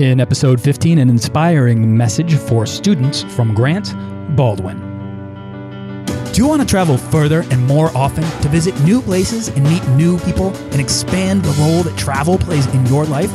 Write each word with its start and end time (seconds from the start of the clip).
In 0.00 0.18
episode 0.18 0.58
15, 0.58 0.96
an 0.96 1.10
inspiring 1.10 1.94
message 1.94 2.34
for 2.34 2.64
students 2.64 3.22
from 3.34 3.52
Grant 3.52 3.94
Baldwin. 4.34 4.78
Do 6.32 6.40
you 6.40 6.48
want 6.48 6.62
to 6.62 6.66
travel 6.66 6.96
further 6.96 7.44
and 7.50 7.66
more 7.66 7.94
often 7.94 8.24
to 8.40 8.48
visit 8.48 8.80
new 8.80 9.02
places 9.02 9.48
and 9.48 9.62
meet 9.62 9.86
new 9.88 10.18
people 10.20 10.56
and 10.70 10.80
expand 10.80 11.42
the 11.42 11.52
role 11.62 11.82
that 11.82 11.98
travel 11.98 12.38
plays 12.38 12.66
in 12.68 12.86
your 12.86 13.04
life? 13.04 13.30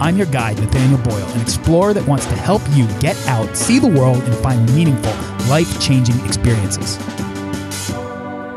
I'm 0.00 0.16
your 0.16 0.26
guide, 0.26 0.58
Nathaniel 0.58 0.98
Boyle, 0.98 1.28
an 1.28 1.42
explorer 1.42 1.94
that 1.94 2.08
wants 2.08 2.26
to 2.26 2.34
help 2.34 2.62
you 2.72 2.88
get 2.98 3.16
out, 3.28 3.56
see 3.56 3.78
the 3.78 3.86
world, 3.86 4.20
and 4.20 4.34
find 4.38 4.66
meaningful, 4.74 5.12
life 5.48 5.80
changing 5.80 6.18
experiences. 6.26 6.98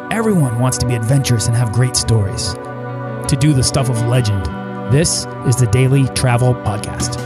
Everyone 0.09 0.57
wants 0.59 0.79
to 0.79 0.87
be 0.87 0.95
adventurous 0.95 1.45
and 1.45 1.55
have 1.55 1.71
great 1.71 1.95
stories, 1.95 2.53
to 3.27 3.37
do 3.39 3.53
the 3.53 3.61
stuff 3.61 3.91
of 3.91 4.07
legend. 4.07 4.43
This 4.91 5.27
is 5.45 5.55
the 5.55 5.69
Daily 5.71 6.07
Travel 6.15 6.55
Podcast. 6.55 7.22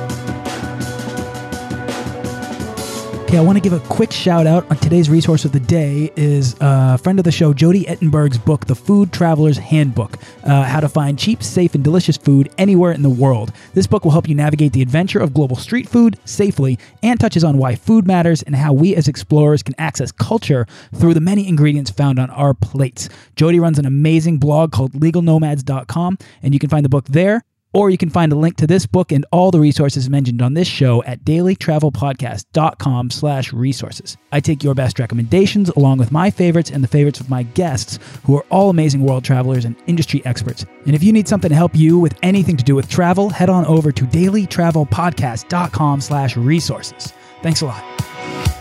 Okay, 3.28 3.38
I 3.38 3.42
want 3.42 3.58
to 3.58 3.62
give 3.62 3.74
a 3.74 3.82
quick 3.90 4.14
shout 4.14 4.48
out 4.48 4.72
on 4.72 4.78
today's 4.78 5.10
resource 5.10 5.44
of 5.44 5.52
the 5.52 5.60
day 5.60 6.14
is 6.16 6.56
a 6.62 6.98
friend 6.98 7.20
of 7.20 7.26
the 7.26 7.32
show, 7.34 7.54
Jody 7.54 7.84
Ettenberg's 7.84 8.38
book, 8.38 8.68
The 8.68 8.74
Food 8.74 9.12
Traveler's 9.12 9.58
Handbook 9.58 10.18
uh, 10.46 10.64
How 10.64 10.80
to 10.80 10.88
Find 10.88 11.20
Cheap, 11.20 11.44
Safe, 11.44 11.76
and 11.76 11.84
Delicious 11.84 12.16
Food 12.16 12.50
Anywhere 12.58 12.94
in 12.94 13.02
the 13.02 13.10
World. 13.10 13.52
This 13.74 13.86
book 13.86 14.06
will 14.06 14.14
help 14.14 14.30
you 14.30 14.34
navigate 14.34 14.72
the 14.72 14.82
adventure 14.82 15.20
of 15.20 15.34
global 15.34 15.58
street 15.58 15.90
food 15.90 16.18
safely 16.24 16.80
and 17.04 17.20
touches 17.20 17.44
on 17.44 17.58
why 17.58 17.76
food 17.76 18.08
matters 18.08 18.44
and 18.44 18.56
how 18.56 18.72
we 18.72 18.96
as 18.96 19.10
explorers 19.10 19.62
can 19.62 19.76
access 19.78 20.10
culture 20.14 20.66
through 20.96 21.14
the 21.14 21.20
many 21.20 21.50
ingredients 21.50 21.92
found 21.92 22.20
on 22.20 22.30
our 22.30 22.54
plates. 22.54 23.10
Jody 23.36 23.60
runs 23.60 23.78
an 23.78 23.86
amazing 23.86 24.38
blog 24.38 24.72
called 24.72 24.94
legalnomads.com, 24.94 26.18
and 26.42 26.54
you 26.54 26.62
can 26.62 26.70
find 26.70 26.86
the 26.86 26.90
book 26.90 27.04
there 27.10 27.44
or 27.74 27.90
you 27.90 27.98
can 27.98 28.10
find 28.10 28.32
a 28.32 28.36
link 28.36 28.58
to 28.58 28.68
this 28.68 28.86
book 28.86 29.12
and 29.12 29.26
all 29.32 29.52
the 29.52 29.60
resources 29.60 30.10
mentioned 30.10 30.42
on 30.42 30.54
this 30.54 30.68
show 30.68 31.04
at 31.04 31.24
dailytravelpodcast.com 31.24 33.10
slash 33.10 33.54
resources. 33.54 34.18
I 34.32 34.40
take 34.40 34.64
your 34.64 34.74
best 34.74 35.00
recommendations 35.00 35.70
along 35.70 35.98
with 36.00 36.12
my 36.12 36.32
favorites 36.32 36.72
and 36.72 36.84
the 36.84 36.88
favorites 36.88 37.20
of 37.20 37.30
my 37.30 37.44
guests, 37.44 38.00
who 38.26 38.36
are 38.38 38.46
all 38.50 38.70
amazing 38.70 39.04
world 39.04 39.24
travelers 39.24 39.66
and 39.66 39.76
industry 39.88 40.22
experts. 40.26 40.66
And 40.86 40.96
if 40.96 41.04
you 41.04 41.12
need 41.14 41.28
something 41.28 41.50
to 41.50 41.56
help 41.56 41.76
you 41.76 42.00
with 42.00 42.18
anything 42.24 42.58
to 42.58 42.64
do 42.64 42.76
with 42.76 42.90
travel, 42.90 43.30
head 43.30 43.50
on 43.50 43.66
over 43.66 43.92
to 43.92 44.04
dailytravelpodcast.com 44.06 46.02
slash 46.02 46.38
resources. 46.38 47.14
Thanks 47.42 47.62
a 47.62 47.66
lot. 47.68 48.57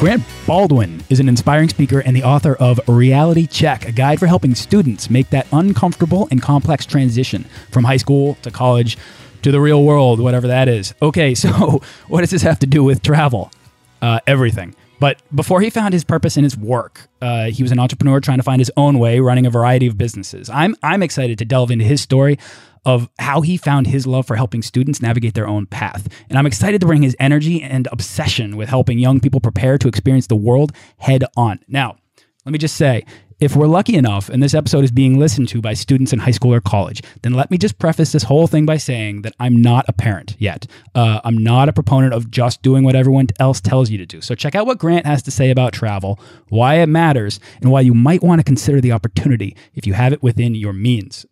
Grant 0.00 0.22
Baldwin 0.46 1.04
is 1.10 1.20
an 1.20 1.28
inspiring 1.28 1.68
speaker 1.68 1.98
and 1.98 2.16
the 2.16 2.22
author 2.22 2.54
of 2.54 2.80
Reality 2.88 3.46
Check, 3.46 3.86
a 3.86 3.92
guide 3.92 4.18
for 4.18 4.26
helping 4.26 4.54
students 4.54 5.10
make 5.10 5.28
that 5.28 5.46
uncomfortable 5.52 6.26
and 6.30 6.40
complex 6.40 6.86
transition 6.86 7.44
from 7.70 7.84
high 7.84 7.98
school 7.98 8.36
to 8.36 8.50
college 8.50 8.96
to 9.42 9.52
the 9.52 9.60
real 9.60 9.84
world, 9.84 10.18
whatever 10.18 10.46
that 10.46 10.68
is. 10.68 10.94
Okay, 11.02 11.34
so 11.34 11.82
what 12.08 12.20
does 12.20 12.30
this 12.30 12.40
have 12.40 12.58
to 12.60 12.66
do 12.66 12.82
with 12.82 13.02
travel? 13.02 13.52
Uh, 14.00 14.20
everything. 14.26 14.74
But 15.00 15.20
before 15.34 15.60
he 15.60 15.68
found 15.68 15.92
his 15.92 16.04
purpose 16.04 16.38
in 16.38 16.44
his 16.44 16.56
work, 16.56 17.06
uh, 17.20 17.50
he 17.50 17.62
was 17.62 17.70
an 17.70 17.78
entrepreneur 17.78 18.20
trying 18.20 18.38
to 18.38 18.42
find 18.42 18.58
his 18.58 18.72
own 18.78 18.98
way, 18.98 19.20
running 19.20 19.44
a 19.44 19.50
variety 19.50 19.86
of 19.86 19.98
businesses. 19.98 20.48
I'm 20.48 20.76
I'm 20.82 21.02
excited 21.02 21.36
to 21.38 21.44
delve 21.44 21.70
into 21.70 21.84
his 21.84 22.00
story 22.00 22.38
of 22.84 23.08
how 23.18 23.40
he 23.40 23.56
found 23.56 23.86
his 23.86 24.06
love 24.06 24.26
for 24.26 24.36
helping 24.36 24.62
students 24.62 25.02
navigate 25.02 25.34
their 25.34 25.48
own 25.48 25.66
path. 25.66 26.08
And 26.28 26.38
I'm 26.38 26.46
excited 26.46 26.80
to 26.80 26.86
bring 26.86 27.02
his 27.02 27.16
energy 27.20 27.62
and 27.62 27.88
obsession 27.92 28.56
with 28.56 28.68
helping 28.68 28.98
young 28.98 29.20
people 29.20 29.40
prepare 29.40 29.78
to 29.78 29.88
experience 29.88 30.26
the 30.26 30.36
world 30.36 30.72
head 30.98 31.24
on. 31.36 31.60
Now, 31.68 31.96
let 32.44 32.52
me 32.52 32.58
just 32.58 32.76
say, 32.76 33.04
if 33.40 33.56
we're 33.56 33.66
lucky 33.66 33.96
enough 33.96 34.28
and 34.28 34.42
this 34.42 34.52
episode 34.52 34.84
is 34.84 34.90
being 34.90 35.18
listened 35.18 35.48
to 35.48 35.62
by 35.62 35.72
students 35.72 36.12
in 36.12 36.18
high 36.18 36.30
school 36.30 36.52
or 36.52 36.60
college, 36.60 37.02
then 37.22 37.32
let 37.32 37.50
me 37.50 37.56
just 37.56 37.78
preface 37.78 38.12
this 38.12 38.22
whole 38.22 38.46
thing 38.46 38.66
by 38.66 38.76
saying 38.76 39.22
that 39.22 39.34
I'm 39.40 39.62
not 39.62 39.86
a 39.88 39.94
parent 39.94 40.36
yet. 40.38 40.66
Uh, 40.94 41.20
I'm 41.24 41.38
not 41.38 41.68
a 41.68 41.72
proponent 41.72 42.12
of 42.12 42.30
just 42.30 42.60
doing 42.60 42.84
what 42.84 42.94
everyone 42.94 43.28
else 43.38 43.60
tells 43.60 43.88
you 43.88 43.96
to 43.96 44.04
do. 44.04 44.20
So 44.20 44.34
check 44.34 44.54
out 44.54 44.66
what 44.66 44.78
Grant 44.78 45.06
has 45.06 45.22
to 45.22 45.30
say 45.30 45.50
about 45.50 45.72
travel, 45.72 46.20
why 46.50 46.76
it 46.76 46.86
matters, 46.86 47.40
and 47.62 47.70
why 47.70 47.80
you 47.80 47.94
might 47.94 48.22
want 48.22 48.40
to 48.40 48.44
consider 48.44 48.80
the 48.80 48.92
opportunity 48.92 49.56
if 49.74 49.86
you 49.86 49.94
have 49.94 50.12
it 50.12 50.22
within 50.22 50.54
your 50.54 50.74
means. 50.74 51.24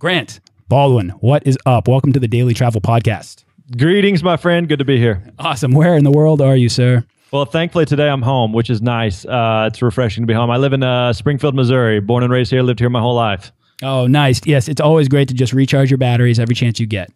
Grant, 0.00 0.40
Baldwin, 0.72 1.10
what 1.20 1.46
is 1.46 1.58
up? 1.66 1.86
Welcome 1.86 2.14
to 2.14 2.18
the 2.18 2.26
Daily 2.26 2.54
Travel 2.54 2.80
Podcast. 2.80 3.44
Greetings, 3.76 4.22
my 4.22 4.38
friend. 4.38 4.66
Good 4.66 4.78
to 4.78 4.86
be 4.86 4.96
here. 4.96 5.22
Awesome. 5.38 5.72
Where 5.72 5.98
in 5.98 6.02
the 6.02 6.10
world 6.10 6.40
are 6.40 6.56
you, 6.56 6.70
sir? 6.70 7.04
Well, 7.30 7.44
thankfully 7.44 7.84
today 7.84 8.08
I'm 8.08 8.22
home, 8.22 8.54
which 8.54 8.70
is 8.70 8.80
nice. 8.80 9.26
Uh, 9.26 9.68
it's 9.70 9.82
refreshing 9.82 10.22
to 10.22 10.26
be 10.26 10.32
home. 10.32 10.50
I 10.50 10.56
live 10.56 10.72
in 10.72 10.82
uh, 10.82 11.12
Springfield, 11.12 11.54
Missouri. 11.54 12.00
Born 12.00 12.22
and 12.22 12.32
raised 12.32 12.50
here. 12.50 12.62
Lived 12.62 12.78
here 12.78 12.88
my 12.88 13.02
whole 13.02 13.14
life. 13.14 13.52
Oh, 13.82 14.06
nice. 14.06 14.40
Yes, 14.46 14.66
it's 14.66 14.80
always 14.80 15.08
great 15.08 15.28
to 15.28 15.34
just 15.34 15.52
recharge 15.52 15.90
your 15.90 15.98
batteries 15.98 16.38
every 16.38 16.54
chance 16.54 16.80
you 16.80 16.86
get. 16.86 17.10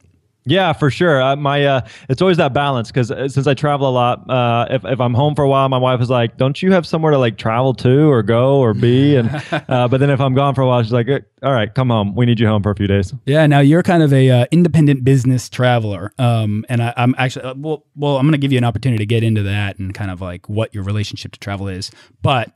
Yeah, 0.47 0.73
for 0.73 0.91
sure. 0.91 1.21
Uh, 1.21 1.35
my 1.35 1.65
uh, 1.65 1.81
it's 2.09 2.23
always 2.23 2.37
that 2.37 2.55
balance 2.55 2.89
because 2.89 3.11
uh, 3.11 3.29
since 3.29 3.49
I 3.49 3.55
travel 3.55 3.89
a 3.89 3.91
lot, 3.91 4.31
uh, 4.31 4.69
if 4.71 4.85
if 4.85 5.01
I'm 5.01 5.13
home 5.13 5.35
for 5.35 5.43
a 5.43 5.49
while, 5.49 5.69
my 5.69 5.77
wife 5.77 6.01
is 6.01 6.09
like, 6.09 6.37
"Don't 6.37 6.63
you 6.63 6.73
have 6.73 6.87
somewhere 6.87 7.11
to 7.11 7.19
like 7.19 7.37
travel 7.37 7.75
to 7.75 8.09
or 8.09 8.23
go 8.23 8.61
or 8.61 8.73
be?" 8.73 9.17
And 9.17 9.29
uh, 9.69 9.89
but 9.89 9.99
then 9.99 10.09
if 10.09 10.21
I'm 10.21 10.35
gone 10.35 10.55
for 10.55 10.63
a 10.63 10.67
while, 10.67 10.83
she's 10.85 10.93
like, 10.93 11.09
"All 11.43 11.53
right, 11.53 11.75
come 11.75 11.91
home. 11.91 12.15
We 12.15 12.27
need 12.27 12.39
you 12.39 12.47
home 12.47 12.63
for 12.63 12.71
a 12.71 12.77
few 12.77 12.87
days." 12.87 13.13
Yeah. 13.27 13.45
Now 13.49 13.59
you're 13.59 13.83
kind 13.83 14.05
of 14.05 14.13
a 14.13 14.31
uh, 14.31 14.47
independent 14.53 15.03
business 15.03 15.49
traveler, 15.49 16.13
um, 16.19 16.65
and 16.69 16.81
I, 16.81 16.95
I'm 16.97 17.17
actually 17.19 17.53
well, 17.57 17.85
well, 17.97 18.17
I'm 18.17 18.23
going 18.23 18.33
to 18.33 18.39
give 18.39 18.53
you 18.53 18.59
an 18.59 18.65
opportunity 18.65 18.99
to 18.99 19.07
get 19.07 19.25
into 19.25 19.43
that 19.43 19.81
and 19.81 19.93
kind 19.93 20.13
of 20.13 20.21
like 20.21 20.49
what 20.49 20.73
your 20.73 20.85
relationship 20.85 21.33
to 21.33 21.41
travel 21.41 21.69
is, 21.69 21.91
but. 22.23 22.53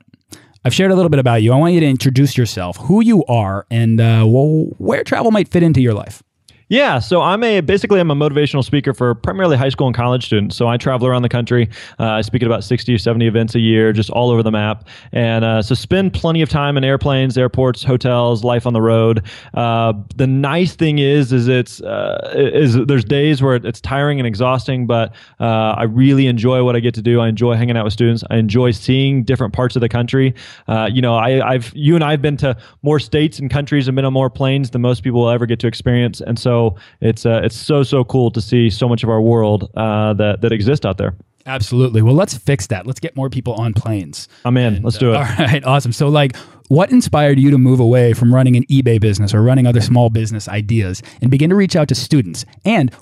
I've 0.62 0.74
shared 0.74 0.90
a 0.90 0.94
little 0.94 1.08
bit 1.08 1.20
about 1.20 1.40
you. 1.40 1.54
I 1.54 1.56
want 1.56 1.72
you 1.72 1.80
to 1.80 1.86
introduce 1.86 2.36
yourself, 2.36 2.76
who 2.76 3.02
you 3.02 3.24
are, 3.24 3.66
and 3.70 3.96
well, 3.96 4.66
where 4.76 5.02
travel 5.02 5.30
might 5.30 5.48
fit 5.48 5.62
into 5.62 5.80
your 5.80 5.94
life. 5.94 6.22
Yeah, 6.70 7.00
so 7.00 7.20
I'm 7.20 7.42
a 7.42 7.60
basically 7.62 7.98
I'm 7.98 8.12
a 8.12 8.14
motivational 8.14 8.62
speaker 8.62 8.94
for 8.94 9.12
primarily 9.16 9.56
high 9.56 9.70
school 9.70 9.88
and 9.88 9.96
college 9.96 10.26
students. 10.26 10.54
So 10.54 10.68
I 10.68 10.76
travel 10.76 11.08
around 11.08 11.22
the 11.22 11.28
country. 11.28 11.68
Uh, 11.98 12.04
I 12.10 12.20
speak 12.20 12.42
at 12.42 12.46
about 12.46 12.62
60 12.62 12.94
or 12.94 12.98
70 12.98 13.26
events 13.26 13.56
a 13.56 13.58
year, 13.58 13.92
just 13.92 14.08
all 14.10 14.30
over 14.30 14.40
the 14.44 14.52
map, 14.52 14.86
and 15.10 15.44
uh, 15.44 15.62
so 15.62 15.74
spend 15.74 16.14
plenty 16.14 16.42
of 16.42 16.48
time 16.48 16.76
in 16.76 16.84
airplanes, 16.84 17.36
airports, 17.36 17.82
hotels, 17.82 18.44
life 18.44 18.68
on 18.68 18.72
the 18.72 18.80
road. 18.80 19.26
Uh, 19.52 19.94
the 20.14 20.28
nice 20.28 20.76
thing 20.76 21.00
is, 21.00 21.32
is 21.32 21.48
it's 21.48 21.80
uh, 21.82 22.34
is 22.36 22.76
there's 22.86 23.04
days 23.04 23.42
where 23.42 23.56
it's 23.56 23.80
tiring 23.80 24.20
and 24.20 24.26
exhausting, 24.28 24.86
but 24.86 25.12
uh, 25.40 25.74
I 25.76 25.82
really 25.82 26.28
enjoy 26.28 26.62
what 26.62 26.76
I 26.76 26.80
get 26.80 26.94
to 26.94 27.02
do. 27.02 27.20
I 27.20 27.26
enjoy 27.26 27.54
hanging 27.54 27.76
out 27.76 27.82
with 27.82 27.94
students. 27.94 28.22
I 28.30 28.36
enjoy 28.36 28.70
seeing 28.70 29.24
different 29.24 29.54
parts 29.54 29.74
of 29.74 29.80
the 29.80 29.88
country. 29.88 30.36
Uh, 30.68 30.88
you 30.92 31.02
know, 31.02 31.16
I, 31.16 31.44
I've 31.44 31.72
you 31.74 31.96
and 31.96 32.04
I've 32.04 32.22
been 32.22 32.36
to 32.36 32.56
more 32.82 33.00
states 33.00 33.40
and 33.40 33.50
countries 33.50 33.88
and 33.88 33.96
been 33.96 34.04
on 34.04 34.12
more 34.12 34.30
planes 34.30 34.70
than 34.70 34.82
most 34.82 35.02
people 35.02 35.22
will 35.22 35.30
ever 35.30 35.46
get 35.46 35.58
to 35.58 35.66
experience, 35.66 36.20
and 36.20 36.38
so 36.38 36.59
it's 37.00 37.24
uh, 37.26 37.40
it's 37.42 37.56
so 37.56 37.82
so 37.82 38.04
cool 38.04 38.30
to 38.30 38.40
see 38.40 38.70
so 38.70 38.88
much 38.88 39.02
of 39.02 39.10
our 39.10 39.20
world 39.20 39.70
uh, 39.76 40.12
that 40.14 40.40
that 40.42 40.52
exists 40.52 40.86
out 40.86 40.98
there. 40.98 41.14
Absolutely. 41.46 42.02
Well, 42.02 42.14
let's 42.14 42.36
fix 42.36 42.66
that. 42.68 42.86
Let's 42.86 43.00
get 43.00 43.16
more 43.16 43.30
people 43.30 43.54
on 43.54 43.72
planes. 43.72 44.28
I'm 44.44 44.56
in. 44.56 44.74
And, 44.74 44.84
let's 44.84 44.98
do 44.98 45.12
it. 45.12 45.16
Uh, 45.16 45.18
all 45.38 45.46
right. 45.46 45.64
Awesome. 45.64 45.92
So, 45.92 46.08
like, 46.08 46.36
what 46.68 46.90
inspired 46.92 47.38
you 47.38 47.50
to 47.50 47.58
move 47.58 47.80
away 47.80 48.12
from 48.12 48.34
running 48.34 48.56
an 48.56 48.64
eBay 48.66 49.00
business 49.00 49.34
or 49.34 49.42
running 49.42 49.66
other 49.66 49.80
small 49.80 50.10
business 50.10 50.48
ideas 50.48 51.02
and 51.20 51.30
begin 51.30 51.50
to 51.50 51.56
reach 51.56 51.76
out 51.76 51.88
to 51.88 51.94
students? 51.94 52.44
And 52.64 52.94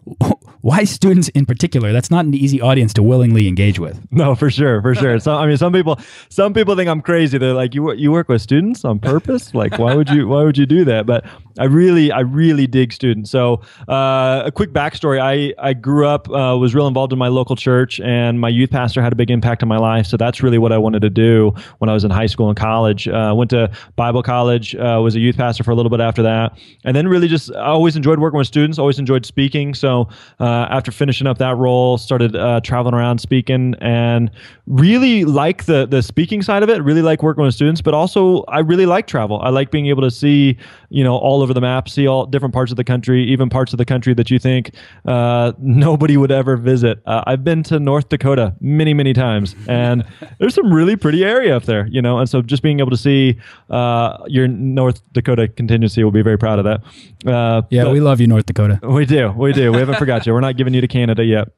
why 0.61 0.85
students 0.85 1.29
in 1.31 1.47
particular? 1.47 1.93
That's 1.93 2.11
not 2.11 2.25
an 2.25 2.35
easy 2.35 2.61
audience 2.61 2.93
to 2.95 3.03
willingly 3.03 3.49
engage 3.49 3.79
with. 3.79 4.01
No, 4.11 4.35
for 4.35 4.51
sure, 4.51 4.83
for 4.83 4.95
sure. 4.95 5.19
So 5.21 5.35
I 5.35 5.47
mean, 5.47 5.57
some 5.57 5.73
people, 5.73 5.99
some 6.29 6.53
people 6.53 6.77
think 6.77 6.89
I'm 6.89 7.01
crazy. 7.01 7.39
They're 7.39 7.55
like, 7.55 7.75
you 7.75 7.93
you 7.93 8.11
work 8.13 8.29
with 8.29 8.43
students 8.43 8.85
on 8.85 8.99
purpose? 8.99 9.55
Like, 9.55 9.79
why 9.79 9.95
would 9.95 10.11
you 10.11 10.29
why 10.29 10.43
would 10.45 10.59
you 10.59 10.67
do 10.67 10.85
that? 10.85 11.07
But 11.07 11.25
I 11.59 11.65
really 11.65 12.13
I 12.13 12.21
really 12.21 12.67
dig 12.67 12.93
students. 12.93 13.31
So 13.31 13.61
uh, 13.89 14.43
a 14.47 14.53
quick 14.53 14.73
backstory: 14.73 15.21
I 15.21 15.55
I 15.63 15.75
grew 15.75 16.07
up 16.07 16.29
uh, 16.31 16.57
was 16.59 16.75
real 16.75 16.87
involved 16.87 17.13
in 17.13 17.19
my 17.19 17.29
local 17.29 17.57
church, 17.57 18.01
and 18.01 18.41
my 18.41 18.49
youth 18.49 18.71
pastor 18.71 19.03
had 19.03 19.13
a 19.13 19.17
big 19.17 19.31
impact 19.31 19.63
on 19.63 19.69
my 19.69 19.79
life. 19.79 20.07
So 20.07 20.17
that's 20.17 20.43
really 20.43 20.59
what 20.59 20.73
I 20.73 20.79
wanted 20.79 21.03
to 21.03 21.11
do 21.11 21.55
when 21.79 21.89
I 21.89 21.93
was 21.93 22.05
in 22.05 22.11
high 22.11 22.27
school 22.27 22.49
and 22.49 22.57
college. 22.57 23.09
Uh, 23.09 23.33
went 23.37 23.51
to 23.51 23.71
Bible 23.97 24.23
college, 24.23 24.75
uh, 24.77 25.01
was 25.03 25.15
a 25.17 25.21
youth 25.21 25.37
pastor 25.37 25.65
for 25.65 25.71
a 25.71 25.75
little 25.75 25.91
bit 25.91 26.01
after 26.01 26.23
that, 26.23 26.59
and 26.85 26.97
then 26.97 27.09
really 27.09 27.29
just 27.29 27.53
I 27.53 27.67
always 27.67 27.97
enjoyed 27.97 28.19
working 28.19 28.39
with 28.39 28.47
students. 28.47 28.79
Always 28.79 28.99
enjoyed 28.99 29.27
speaking. 29.27 29.75
So 29.75 30.09
uh, 30.39 30.58
after 30.71 30.91
finishing 30.91 31.27
up 31.27 31.39
that 31.39 31.57
role, 31.57 31.99
started 31.99 32.35
uh, 32.37 32.61
traveling 32.61 32.95
around 32.95 33.19
speaking, 33.19 33.75
and 33.81 34.31
really 34.67 35.25
like 35.25 35.65
the 35.65 35.87
the 35.87 36.03
speaking 36.03 36.43
side 36.43 36.63
of 36.63 36.69
it. 36.69 36.83
Really 36.83 37.03
like 37.03 37.23
working 37.23 37.45
with 37.45 37.55
students, 37.55 37.81
but 37.81 37.95
also 37.95 38.43
I 38.49 38.61
really 38.61 38.87
like 38.87 39.07
travel. 39.07 39.41
I 39.43 39.51
like 39.51 39.71
being 39.71 39.87
able 39.87 40.03
to 40.03 40.11
see 40.11 40.57
you 40.91 41.05
know 41.05 41.17
all 41.17 41.43
over 41.43 41.55
the 41.55 41.61
map, 41.61 41.89
see 41.89 42.07
all 42.07 42.27
different 42.27 42.55
parts 42.55 42.71
of 42.71 42.77
the 42.77 42.85
country, 42.85 43.25
even 43.25 43.49
parts 43.49 43.73
of 43.73 43.79
the 43.79 43.85
country 43.85 44.15
that 44.15 44.31
you 44.31 44.39
think 44.39 44.75
uh, 45.07 45.53
nobody 45.59 46.17
would 46.17 46.33
ever 46.33 46.57
visit. 46.57 47.01
Uh, 47.07 47.23
I've 47.27 47.45
been 47.45 47.63
to 47.65 47.79
North 47.79 48.09
Dakota 48.09 48.55
many 48.61 48.95
many 48.95 49.13
times, 49.13 49.55
and 49.69 50.05
there's 50.39 50.55
some 50.55 50.73
really 50.73 50.97
pretty 50.97 51.25
area 51.25 51.57
up 51.57 51.65
there, 51.65 51.87
you 51.89 52.03
know. 52.03 52.19
And 52.19 52.29
so 52.29 52.43
just 52.43 52.63
being 52.63 52.81
able 52.81 52.91
to 52.91 52.97
see 52.97 53.39
uh, 53.71 54.19
your 54.27 54.49
North 54.49 55.03
Dakota 55.13 55.49
contingency 55.49 56.05
will 56.05 56.11
be 56.11 56.23
very 56.23 56.39
proud 56.39 56.59
of 56.59 56.65
that. 56.65 57.31
Uh, 57.31 57.63
yeah, 57.71 57.91
we 57.91 58.01
love 58.01 58.21
you, 58.21 58.27
North 58.27 58.47
Dakota. 58.47 58.79
We 58.83 59.07
do, 59.07 59.31
we 59.33 59.53
do. 59.53 59.73
We 59.73 59.79
haven't 59.79 59.99
forgot 59.99 60.27
you. 60.27 60.33
We're 60.33 60.38
not 60.41 60.57
giving 60.57 60.75
you 60.75 60.81
to 60.81 60.89
Canada 60.89 61.25
yet. 61.25 61.49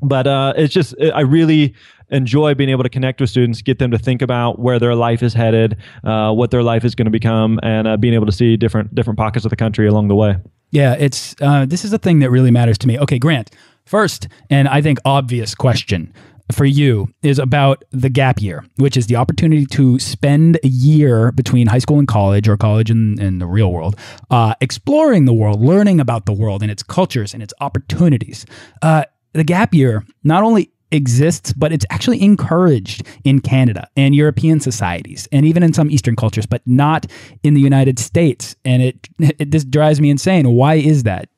but 0.00 0.26
uh, 0.26 0.52
it's 0.56 0.72
just 0.72 0.94
I 1.14 1.20
really 1.20 1.74
enjoy 2.10 2.54
being 2.54 2.70
able 2.70 2.82
to 2.82 2.88
connect 2.88 3.20
with 3.20 3.30
students, 3.30 3.62
get 3.62 3.78
them 3.78 3.90
to 3.90 3.98
think 3.98 4.20
about 4.22 4.58
where 4.58 4.78
their 4.78 4.94
life 4.94 5.22
is 5.22 5.32
headed, 5.32 5.76
uh, 6.04 6.32
what 6.32 6.50
their 6.50 6.62
life 6.62 6.84
is 6.84 6.94
going 6.94 7.06
to 7.06 7.10
become, 7.10 7.58
and 7.62 7.88
uh, 7.88 7.96
being 7.96 8.14
able 8.14 8.26
to 8.26 8.32
see 8.32 8.56
different 8.56 8.94
different 8.94 9.18
pockets 9.18 9.44
of 9.44 9.50
the 9.50 9.56
country 9.56 9.86
along 9.86 10.08
the 10.08 10.14
way. 10.14 10.36
Yeah, 10.70 10.94
it's 10.98 11.34
uh, 11.40 11.66
this 11.66 11.84
is 11.84 11.92
a 11.92 11.98
thing 11.98 12.20
that 12.20 12.30
really 12.30 12.50
matters 12.50 12.78
to 12.78 12.86
me. 12.86 12.98
Okay, 12.98 13.18
Grant. 13.18 13.50
First, 13.84 14.28
and 14.48 14.68
I 14.68 14.80
think 14.80 14.98
obvious 15.04 15.54
question 15.54 16.12
for 16.52 16.64
you 16.64 17.12
is 17.22 17.38
about 17.38 17.84
the 17.90 18.08
gap 18.08 18.40
year, 18.40 18.64
which 18.76 18.96
is 18.96 19.06
the 19.06 19.16
opportunity 19.16 19.66
to 19.66 19.98
spend 19.98 20.58
a 20.62 20.68
year 20.68 21.32
between 21.32 21.66
high 21.66 21.78
school 21.78 21.98
and 21.98 22.08
college 22.08 22.48
or 22.48 22.56
college 22.56 22.90
and, 22.90 23.12
the 23.40 23.46
real 23.46 23.72
world, 23.72 23.96
uh, 24.30 24.54
exploring 24.60 25.24
the 25.24 25.32
world, 25.32 25.60
learning 25.60 25.98
about 26.00 26.26
the 26.26 26.32
world 26.32 26.62
and 26.62 26.70
its 26.70 26.82
cultures 26.82 27.32
and 27.32 27.42
its 27.42 27.54
opportunities. 27.60 28.44
Uh, 28.82 29.04
the 29.32 29.44
gap 29.44 29.72
year 29.72 30.04
not 30.22 30.42
only 30.42 30.70
exists, 30.92 31.52
but 31.54 31.72
it's 31.72 31.86
actually 31.90 32.22
encouraged 32.22 33.06
in 33.24 33.40
Canada 33.40 33.88
and 33.96 34.14
European 34.14 34.60
societies 34.60 35.26
and 35.32 35.46
even 35.46 35.62
in 35.62 35.72
some 35.72 35.90
Eastern 35.90 36.14
cultures, 36.14 36.46
but 36.46 36.62
not 36.66 37.06
in 37.42 37.54
the 37.54 37.60
United 37.60 37.98
States. 37.98 38.54
And 38.64 38.82
it, 38.82 39.08
it 39.18 39.50
this 39.50 39.64
drives 39.64 40.00
me 40.00 40.10
insane. 40.10 40.48
Why 40.50 40.74
is 40.74 41.04
that? 41.04 41.28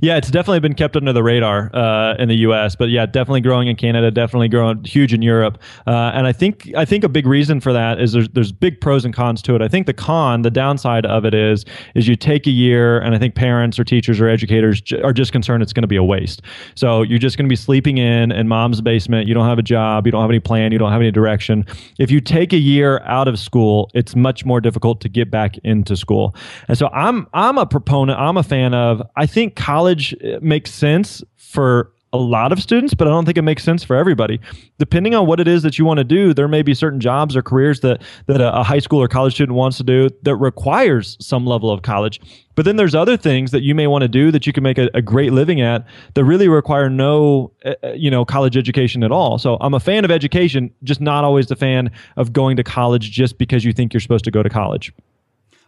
Yeah, 0.00 0.16
it's 0.16 0.30
definitely 0.30 0.60
been 0.60 0.74
kept 0.74 0.96
under 0.96 1.12
the 1.12 1.22
radar 1.22 1.70
uh, 1.74 2.14
in 2.18 2.28
the 2.28 2.36
U.S., 2.36 2.76
but 2.76 2.90
yeah, 2.90 3.06
definitely 3.06 3.40
growing 3.40 3.68
in 3.68 3.76
Canada, 3.76 4.10
definitely 4.10 4.48
growing 4.48 4.84
huge 4.84 5.12
in 5.12 5.22
Europe, 5.22 5.58
uh, 5.86 6.12
and 6.14 6.26
I 6.26 6.32
think 6.32 6.72
I 6.76 6.84
think 6.84 7.04
a 7.04 7.08
big 7.08 7.26
reason 7.26 7.60
for 7.60 7.72
that 7.72 8.00
is 8.00 8.12
there's 8.12 8.28
there's 8.30 8.52
big 8.52 8.80
pros 8.80 9.04
and 9.04 9.14
cons 9.14 9.42
to 9.42 9.54
it. 9.54 9.62
I 9.62 9.68
think 9.68 9.86
the 9.86 9.94
con, 9.94 10.42
the 10.42 10.50
downside 10.50 11.06
of 11.06 11.24
it 11.24 11.34
is 11.34 11.64
is 11.94 12.08
you 12.08 12.16
take 12.16 12.46
a 12.46 12.50
year, 12.50 12.98
and 12.98 13.14
I 13.14 13.18
think 13.18 13.34
parents 13.34 13.78
or 13.78 13.84
teachers 13.84 14.20
or 14.20 14.28
educators 14.28 14.80
j- 14.80 15.00
are 15.02 15.12
just 15.12 15.32
concerned 15.32 15.62
it's 15.62 15.72
going 15.72 15.82
to 15.82 15.88
be 15.88 15.96
a 15.96 16.04
waste. 16.04 16.42
So 16.74 17.02
you're 17.02 17.18
just 17.18 17.36
going 17.36 17.46
to 17.46 17.48
be 17.48 17.56
sleeping 17.56 17.98
in 17.98 18.32
in 18.32 18.48
mom's 18.48 18.80
basement. 18.80 19.28
You 19.28 19.34
don't 19.34 19.46
have 19.46 19.58
a 19.58 19.62
job. 19.62 20.06
You 20.06 20.12
don't 20.12 20.20
have 20.20 20.30
any 20.30 20.40
plan. 20.40 20.72
You 20.72 20.78
don't 20.78 20.92
have 20.92 21.00
any 21.00 21.10
direction. 21.10 21.64
If 21.98 22.10
you 22.10 22.20
take 22.20 22.52
a 22.52 22.58
year 22.58 23.00
out 23.00 23.28
of 23.28 23.38
school, 23.38 23.90
it's 23.94 24.14
much 24.14 24.44
more 24.44 24.60
difficult 24.60 25.00
to 25.02 25.08
get 25.08 25.30
back 25.30 25.58
into 25.58 25.96
school. 25.96 26.34
And 26.68 26.76
so 26.76 26.88
I'm 26.88 27.26
I'm 27.32 27.58
a 27.58 27.66
proponent. 27.66 28.18
I'm 28.18 28.36
a 28.36 28.42
fan 28.42 28.74
of. 28.74 29.02
I 29.16 29.26
think 29.26 29.56
college 29.66 30.14
uh, 30.22 30.38
makes 30.40 30.72
sense 30.72 31.24
for 31.36 31.90
a 32.12 32.16
lot 32.16 32.52
of 32.52 32.62
students, 32.62 32.94
but 32.94 33.08
I 33.08 33.10
don't 33.10 33.24
think 33.24 33.36
it 33.36 33.42
makes 33.42 33.64
sense 33.64 33.82
for 33.82 33.96
everybody. 33.96 34.38
Depending 34.78 35.16
on 35.16 35.26
what 35.26 35.40
it 35.40 35.48
is 35.48 35.64
that 35.64 35.76
you 35.76 35.84
want 35.84 35.98
to 35.98 36.04
do, 36.04 36.32
there 36.32 36.46
may 36.46 36.62
be 36.62 36.72
certain 36.72 37.00
jobs 37.00 37.34
or 37.34 37.42
careers 37.42 37.80
that 37.80 38.00
that 38.26 38.40
a, 38.40 38.60
a, 38.60 38.62
high 38.62 38.78
school 38.78 39.02
or 39.02 39.08
college 39.08 39.34
student 39.34 39.56
wants 39.56 39.76
to 39.78 39.82
do 39.82 40.08
that 40.22 40.36
requires 40.36 41.16
some 41.20 41.44
level 41.44 41.68
of 41.68 41.82
college. 41.82 42.20
But 42.54 42.64
then 42.64 42.76
there's 42.76 42.94
other 42.94 43.16
things 43.16 43.50
that 43.50 43.62
you 43.62 43.74
may 43.74 43.88
want 43.88 44.02
to 44.02 44.08
do 44.08 44.30
that 44.30 44.46
you 44.46 44.52
can 44.52 44.62
make 44.62 44.78
a, 44.78 44.88
a 44.94 45.02
great 45.02 45.32
living 45.32 45.60
at 45.60 45.84
that 46.14 46.24
really 46.24 46.48
require 46.48 46.88
no, 46.88 47.52
uh, 47.64 47.74
uh, 47.82 47.92
you 47.94 48.08
know, 48.08 48.24
college 48.24 48.56
education 48.56 49.02
at 49.02 49.10
all. 49.10 49.36
So 49.36 49.56
I'm 49.60 49.74
a 49.74 49.80
fan 49.80 50.04
of 50.04 50.12
education, 50.12 50.70
just 50.84 51.00
not 51.00 51.24
always 51.24 51.48
the 51.48 51.56
fan 51.56 51.90
of 52.16 52.32
going 52.32 52.56
to 52.56 52.62
college 52.62 53.10
just 53.10 53.36
because 53.36 53.64
you 53.64 53.72
think 53.72 53.92
you're 53.92 54.00
supposed 54.00 54.26
to 54.26 54.30
go 54.30 54.44
to 54.44 54.48
college. 54.48 54.92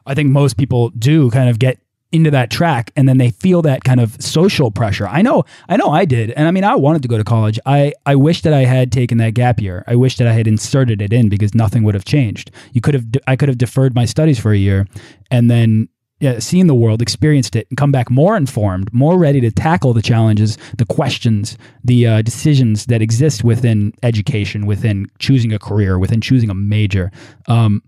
I 0.06 0.14
think 0.14 0.30
most 0.30 0.56
people 0.56 0.90
do 0.90 1.30
kind 1.30 1.50
of 1.50 1.58
get 1.58 1.78
into 2.10 2.30
that 2.30 2.50
track 2.50 2.90
and 2.96 3.08
then 3.08 3.18
they 3.18 3.30
feel 3.30 3.60
that 3.62 3.84
kind 3.84 4.00
of 4.00 4.20
social 4.20 4.70
pressure. 4.70 5.06
I 5.06 5.20
know, 5.20 5.44
I 5.68 5.76
know 5.76 5.90
I 5.90 6.04
did. 6.04 6.30
And 6.30 6.48
I 6.48 6.50
mean, 6.50 6.64
I 6.64 6.74
wanted 6.74 7.02
to 7.02 7.08
go 7.08 7.18
to 7.18 7.24
college. 7.24 7.58
I, 7.66 7.92
I 8.06 8.14
wish 8.14 8.42
that 8.42 8.54
I 8.54 8.64
had 8.64 8.90
taken 8.90 9.18
that 9.18 9.34
gap 9.34 9.60
year. 9.60 9.84
I 9.86 9.94
wish 9.94 10.16
that 10.16 10.26
I 10.26 10.32
had 10.32 10.46
inserted 10.46 11.02
it 11.02 11.12
in 11.12 11.28
because 11.28 11.54
nothing 11.54 11.82
would 11.84 11.94
have 11.94 12.06
changed. 12.06 12.50
You 12.72 12.80
could 12.80 12.94
have, 12.94 13.06
I 13.26 13.36
could 13.36 13.48
have 13.48 13.58
deferred 13.58 13.94
my 13.94 14.06
studies 14.06 14.38
for 14.38 14.52
a 14.52 14.56
year 14.56 14.86
and 15.30 15.50
then 15.50 15.88
yeah, 16.20 16.40
seen 16.40 16.66
the 16.66 16.74
world, 16.74 17.00
experienced 17.00 17.54
it, 17.54 17.68
and 17.70 17.76
come 17.76 17.92
back 17.92 18.10
more 18.10 18.36
informed, 18.36 18.92
more 18.92 19.16
ready 19.16 19.40
to 19.40 19.52
tackle 19.52 19.92
the 19.92 20.02
challenges, 20.02 20.58
the 20.76 20.84
questions, 20.84 21.56
the 21.84 22.06
uh, 22.06 22.22
decisions 22.22 22.86
that 22.86 23.00
exist 23.00 23.44
within 23.44 23.92
education, 24.02 24.66
within 24.66 25.06
choosing 25.20 25.52
a 25.52 25.60
career, 25.60 25.96
within 25.98 26.20
choosing 26.20 26.50
a 26.50 26.54
major. 26.54 27.12
Um, 27.46 27.82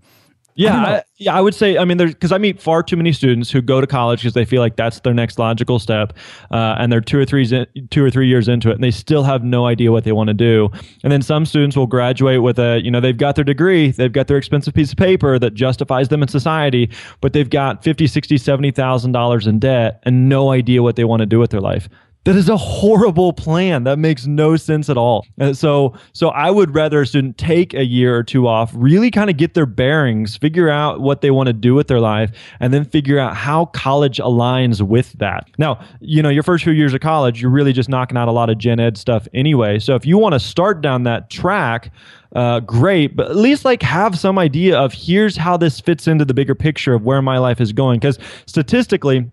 yeah, 0.60 0.76
I, 0.76 1.02
yeah, 1.16 1.34
I 1.34 1.40
would 1.40 1.54
say. 1.54 1.78
I 1.78 1.84
mean, 1.84 1.96
there's 1.96 2.12
because 2.12 2.32
I 2.32 2.38
meet 2.38 2.60
far 2.60 2.82
too 2.82 2.96
many 2.96 3.12
students 3.12 3.50
who 3.50 3.62
go 3.62 3.80
to 3.80 3.86
college 3.86 4.20
because 4.20 4.34
they 4.34 4.44
feel 4.44 4.60
like 4.60 4.76
that's 4.76 5.00
their 5.00 5.14
next 5.14 5.38
logical 5.38 5.78
step, 5.78 6.12
uh, 6.50 6.76
and 6.78 6.92
they're 6.92 7.00
two 7.00 7.18
or 7.18 7.24
three 7.24 7.46
two 7.90 8.04
or 8.04 8.10
three 8.10 8.28
years 8.28 8.48
into 8.48 8.70
it, 8.70 8.74
and 8.74 8.84
they 8.84 8.90
still 8.90 9.22
have 9.22 9.42
no 9.42 9.66
idea 9.66 9.90
what 9.90 10.04
they 10.04 10.12
want 10.12 10.28
to 10.28 10.34
do. 10.34 10.68
And 11.02 11.12
then 11.12 11.22
some 11.22 11.46
students 11.46 11.76
will 11.76 11.86
graduate 11.86 12.42
with 12.42 12.58
a, 12.58 12.80
you 12.82 12.90
know, 12.90 13.00
they've 13.00 13.16
got 13.16 13.36
their 13.36 13.44
degree, 13.44 13.90
they've 13.90 14.12
got 14.12 14.26
their 14.26 14.36
expensive 14.36 14.74
piece 14.74 14.92
of 14.92 14.98
paper 14.98 15.38
that 15.38 15.54
justifies 15.54 16.08
them 16.08 16.22
in 16.22 16.28
society, 16.28 16.90
but 17.20 17.32
they've 17.32 17.50
got 17.50 17.82
fifty, 17.82 18.06
sixty, 18.06 18.36
seventy 18.36 18.70
thousand 18.70 19.12
dollars 19.12 19.46
in 19.46 19.58
debt 19.58 20.00
and 20.02 20.28
no 20.28 20.50
idea 20.50 20.82
what 20.82 20.96
they 20.96 21.04
want 21.04 21.20
to 21.20 21.26
do 21.26 21.38
with 21.38 21.50
their 21.50 21.60
life. 21.60 21.88
That 22.24 22.36
is 22.36 22.50
a 22.50 22.56
horrible 22.56 23.32
plan. 23.32 23.84
That 23.84 23.98
makes 23.98 24.26
no 24.26 24.56
sense 24.56 24.90
at 24.90 24.98
all. 24.98 25.26
And 25.38 25.56
so, 25.56 25.94
so 26.12 26.28
I 26.28 26.50
would 26.50 26.74
rather 26.74 27.00
a 27.00 27.06
student 27.06 27.38
take 27.38 27.72
a 27.72 27.84
year 27.84 28.14
or 28.14 28.22
two 28.22 28.46
off, 28.46 28.70
really 28.74 29.10
kind 29.10 29.30
of 29.30 29.38
get 29.38 29.54
their 29.54 29.64
bearings, 29.64 30.36
figure 30.36 30.68
out 30.68 31.00
what 31.00 31.22
they 31.22 31.30
want 31.30 31.46
to 31.46 31.54
do 31.54 31.74
with 31.74 31.88
their 31.88 31.98
life, 31.98 32.30
and 32.60 32.74
then 32.74 32.84
figure 32.84 33.18
out 33.18 33.36
how 33.36 33.66
college 33.66 34.18
aligns 34.18 34.82
with 34.82 35.12
that. 35.14 35.48
Now, 35.56 35.82
you 36.00 36.22
know, 36.22 36.28
your 36.28 36.42
first 36.42 36.62
few 36.62 36.74
years 36.74 36.92
of 36.92 37.00
college, 37.00 37.40
you're 37.40 37.50
really 37.50 37.72
just 37.72 37.88
knocking 37.88 38.18
out 38.18 38.28
a 38.28 38.32
lot 38.32 38.50
of 38.50 38.58
gen 38.58 38.80
ed 38.80 38.98
stuff 38.98 39.26
anyway. 39.32 39.78
So 39.78 39.94
if 39.94 40.04
you 40.04 40.18
want 40.18 40.34
to 40.34 40.40
start 40.40 40.82
down 40.82 41.04
that 41.04 41.30
track, 41.30 41.90
uh, 42.36 42.60
great, 42.60 43.16
but 43.16 43.30
at 43.30 43.36
least 43.36 43.64
like 43.64 43.82
have 43.82 44.18
some 44.18 44.38
idea 44.38 44.78
of 44.78 44.92
here's 44.92 45.38
how 45.38 45.56
this 45.56 45.80
fits 45.80 46.06
into 46.06 46.26
the 46.26 46.34
bigger 46.34 46.54
picture 46.54 46.92
of 46.92 47.02
where 47.02 47.22
my 47.22 47.38
life 47.38 47.62
is 47.62 47.72
going. 47.72 47.98
Because 47.98 48.18
statistically, 48.44 49.30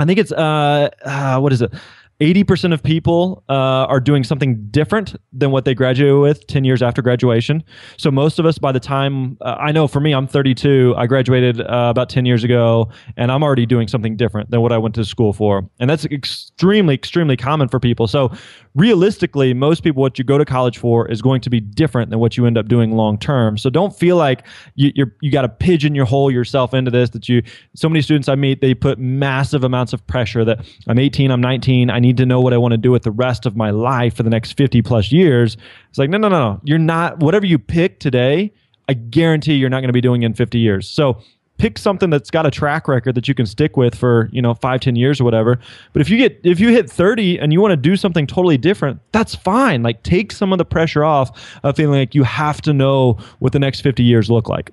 I 0.00 0.04
think 0.04 0.18
it's 0.18 0.32
uh, 0.32 0.90
uh 1.04 1.38
what 1.38 1.52
is 1.52 1.62
it? 1.62 1.72
80% 2.20 2.72
of 2.72 2.82
people 2.82 3.42
uh, 3.48 3.52
are 3.52 4.00
doing 4.00 4.24
something 4.24 4.66
different 4.70 5.16
than 5.32 5.50
what 5.50 5.64
they 5.64 5.74
graduated 5.74 6.18
with 6.18 6.46
10 6.46 6.64
years 6.64 6.82
after 6.82 7.02
graduation. 7.02 7.62
So, 7.96 8.10
most 8.10 8.38
of 8.38 8.46
us, 8.46 8.58
by 8.58 8.72
the 8.72 8.80
time 8.80 9.36
uh, 9.40 9.56
I 9.58 9.72
know 9.72 9.88
for 9.88 10.00
me, 10.00 10.12
I'm 10.12 10.26
32, 10.26 10.94
I 10.96 11.06
graduated 11.06 11.60
uh, 11.60 11.88
about 11.90 12.08
10 12.08 12.24
years 12.24 12.44
ago, 12.44 12.90
and 13.16 13.32
I'm 13.32 13.42
already 13.42 13.66
doing 13.66 13.88
something 13.88 14.16
different 14.16 14.50
than 14.50 14.60
what 14.60 14.72
I 14.72 14.78
went 14.78 14.94
to 14.96 15.04
school 15.04 15.32
for. 15.32 15.68
And 15.80 15.90
that's 15.90 16.04
extremely, 16.06 16.94
extremely 16.94 17.36
common 17.36 17.68
for 17.68 17.80
people. 17.80 18.06
So, 18.06 18.30
realistically, 18.74 19.54
most 19.54 19.82
people, 19.82 20.02
what 20.02 20.18
you 20.18 20.24
go 20.24 20.38
to 20.38 20.44
college 20.44 20.78
for 20.78 21.10
is 21.10 21.22
going 21.22 21.40
to 21.42 21.50
be 21.50 21.60
different 21.60 22.10
than 22.10 22.18
what 22.18 22.36
you 22.36 22.46
end 22.46 22.58
up 22.58 22.68
doing 22.68 22.92
long 22.92 23.18
term. 23.18 23.56
So, 23.56 23.70
don't 23.70 23.96
feel 23.96 24.16
like 24.16 24.46
you, 24.74 24.92
you're, 24.94 25.14
you 25.20 25.30
got 25.30 25.42
to 25.42 25.48
pigeonhole 25.48 26.30
yourself 26.30 26.74
into 26.74 26.90
this. 26.90 27.10
That 27.10 27.28
you, 27.28 27.42
so 27.74 27.88
many 27.88 28.02
students 28.02 28.28
I 28.28 28.34
meet, 28.34 28.60
they 28.60 28.74
put 28.74 28.98
massive 28.98 29.64
amounts 29.64 29.92
of 29.92 30.06
pressure 30.06 30.44
that 30.44 30.66
I'm 30.86 30.98
18, 30.98 31.30
I'm 31.30 31.40
19, 31.40 31.90
I 31.90 31.98
need 31.98 32.16
to 32.16 32.26
know 32.26 32.40
what 32.40 32.52
I 32.52 32.58
want 32.58 32.72
to 32.72 32.78
do 32.78 32.90
with 32.90 33.02
the 33.02 33.12
rest 33.12 33.46
of 33.46 33.56
my 33.56 33.70
life 33.70 34.16
for 34.16 34.22
the 34.22 34.30
next 34.30 34.52
50 34.52 34.82
plus 34.82 35.12
years. 35.12 35.56
It's 35.88 35.98
like, 35.98 36.10
no, 36.10 36.18
no, 36.18 36.28
no, 36.28 36.60
you're 36.64 36.78
not, 36.78 37.20
whatever 37.20 37.46
you 37.46 37.58
pick 37.58 38.00
today, 38.00 38.52
I 38.88 38.94
guarantee 38.94 39.54
you're 39.54 39.70
not 39.70 39.80
going 39.80 39.88
to 39.88 39.94
be 39.94 40.00
doing 40.00 40.22
in 40.22 40.34
50 40.34 40.58
years. 40.58 40.88
So 40.88 41.22
pick 41.58 41.78
something 41.78 42.10
that's 42.10 42.30
got 42.30 42.46
a 42.46 42.50
track 42.50 42.88
record 42.88 43.14
that 43.14 43.28
you 43.28 43.34
can 43.34 43.46
stick 43.46 43.76
with 43.76 43.94
for, 43.94 44.28
you 44.32 44.42
know, 44.42 44.54
five 44.54 44.80
ten 44.80 44.96
years 44.96 45.20
or 45.20 45.24
whatever. 45.24 45.58
But 45.92 46.02
if 46.02 46.10
you 46.10 46.16
get, 46.16 46.40
if 46.44 46.60
you 46.60 46.70
hit 46.70 46.90
30 46.90 47.38
and 47.38 47.52
you 47.52 47.60
want 47.60 47.72
to 47.72 47.76
do 47.76 47.96
something 47.96 48.26
totally 48.26 48.58
different, 48.58 49.00
that's 49.12 49.34
fine. 49.34 49.82
Like 49.82 50.02
take 50.02 50.32
some 50.32 50.52
of 50.52 50.58
the 50.58 50.64
pressure 50.64 51.04
off 51.04 51.58
of 51.62 51.76
feeling 51.76 52.00
like 52.00 52.14
you 52.14 52.24
have 52.24 52.60
to 52.62 52.72
know 52.72 53.18
what 53.38 53.52
the 53.52 53.58
next 53.58 53.80
50 53.80 54.02
years 54.02 54.30
look 54.30 54.48
like. 54.48 54.72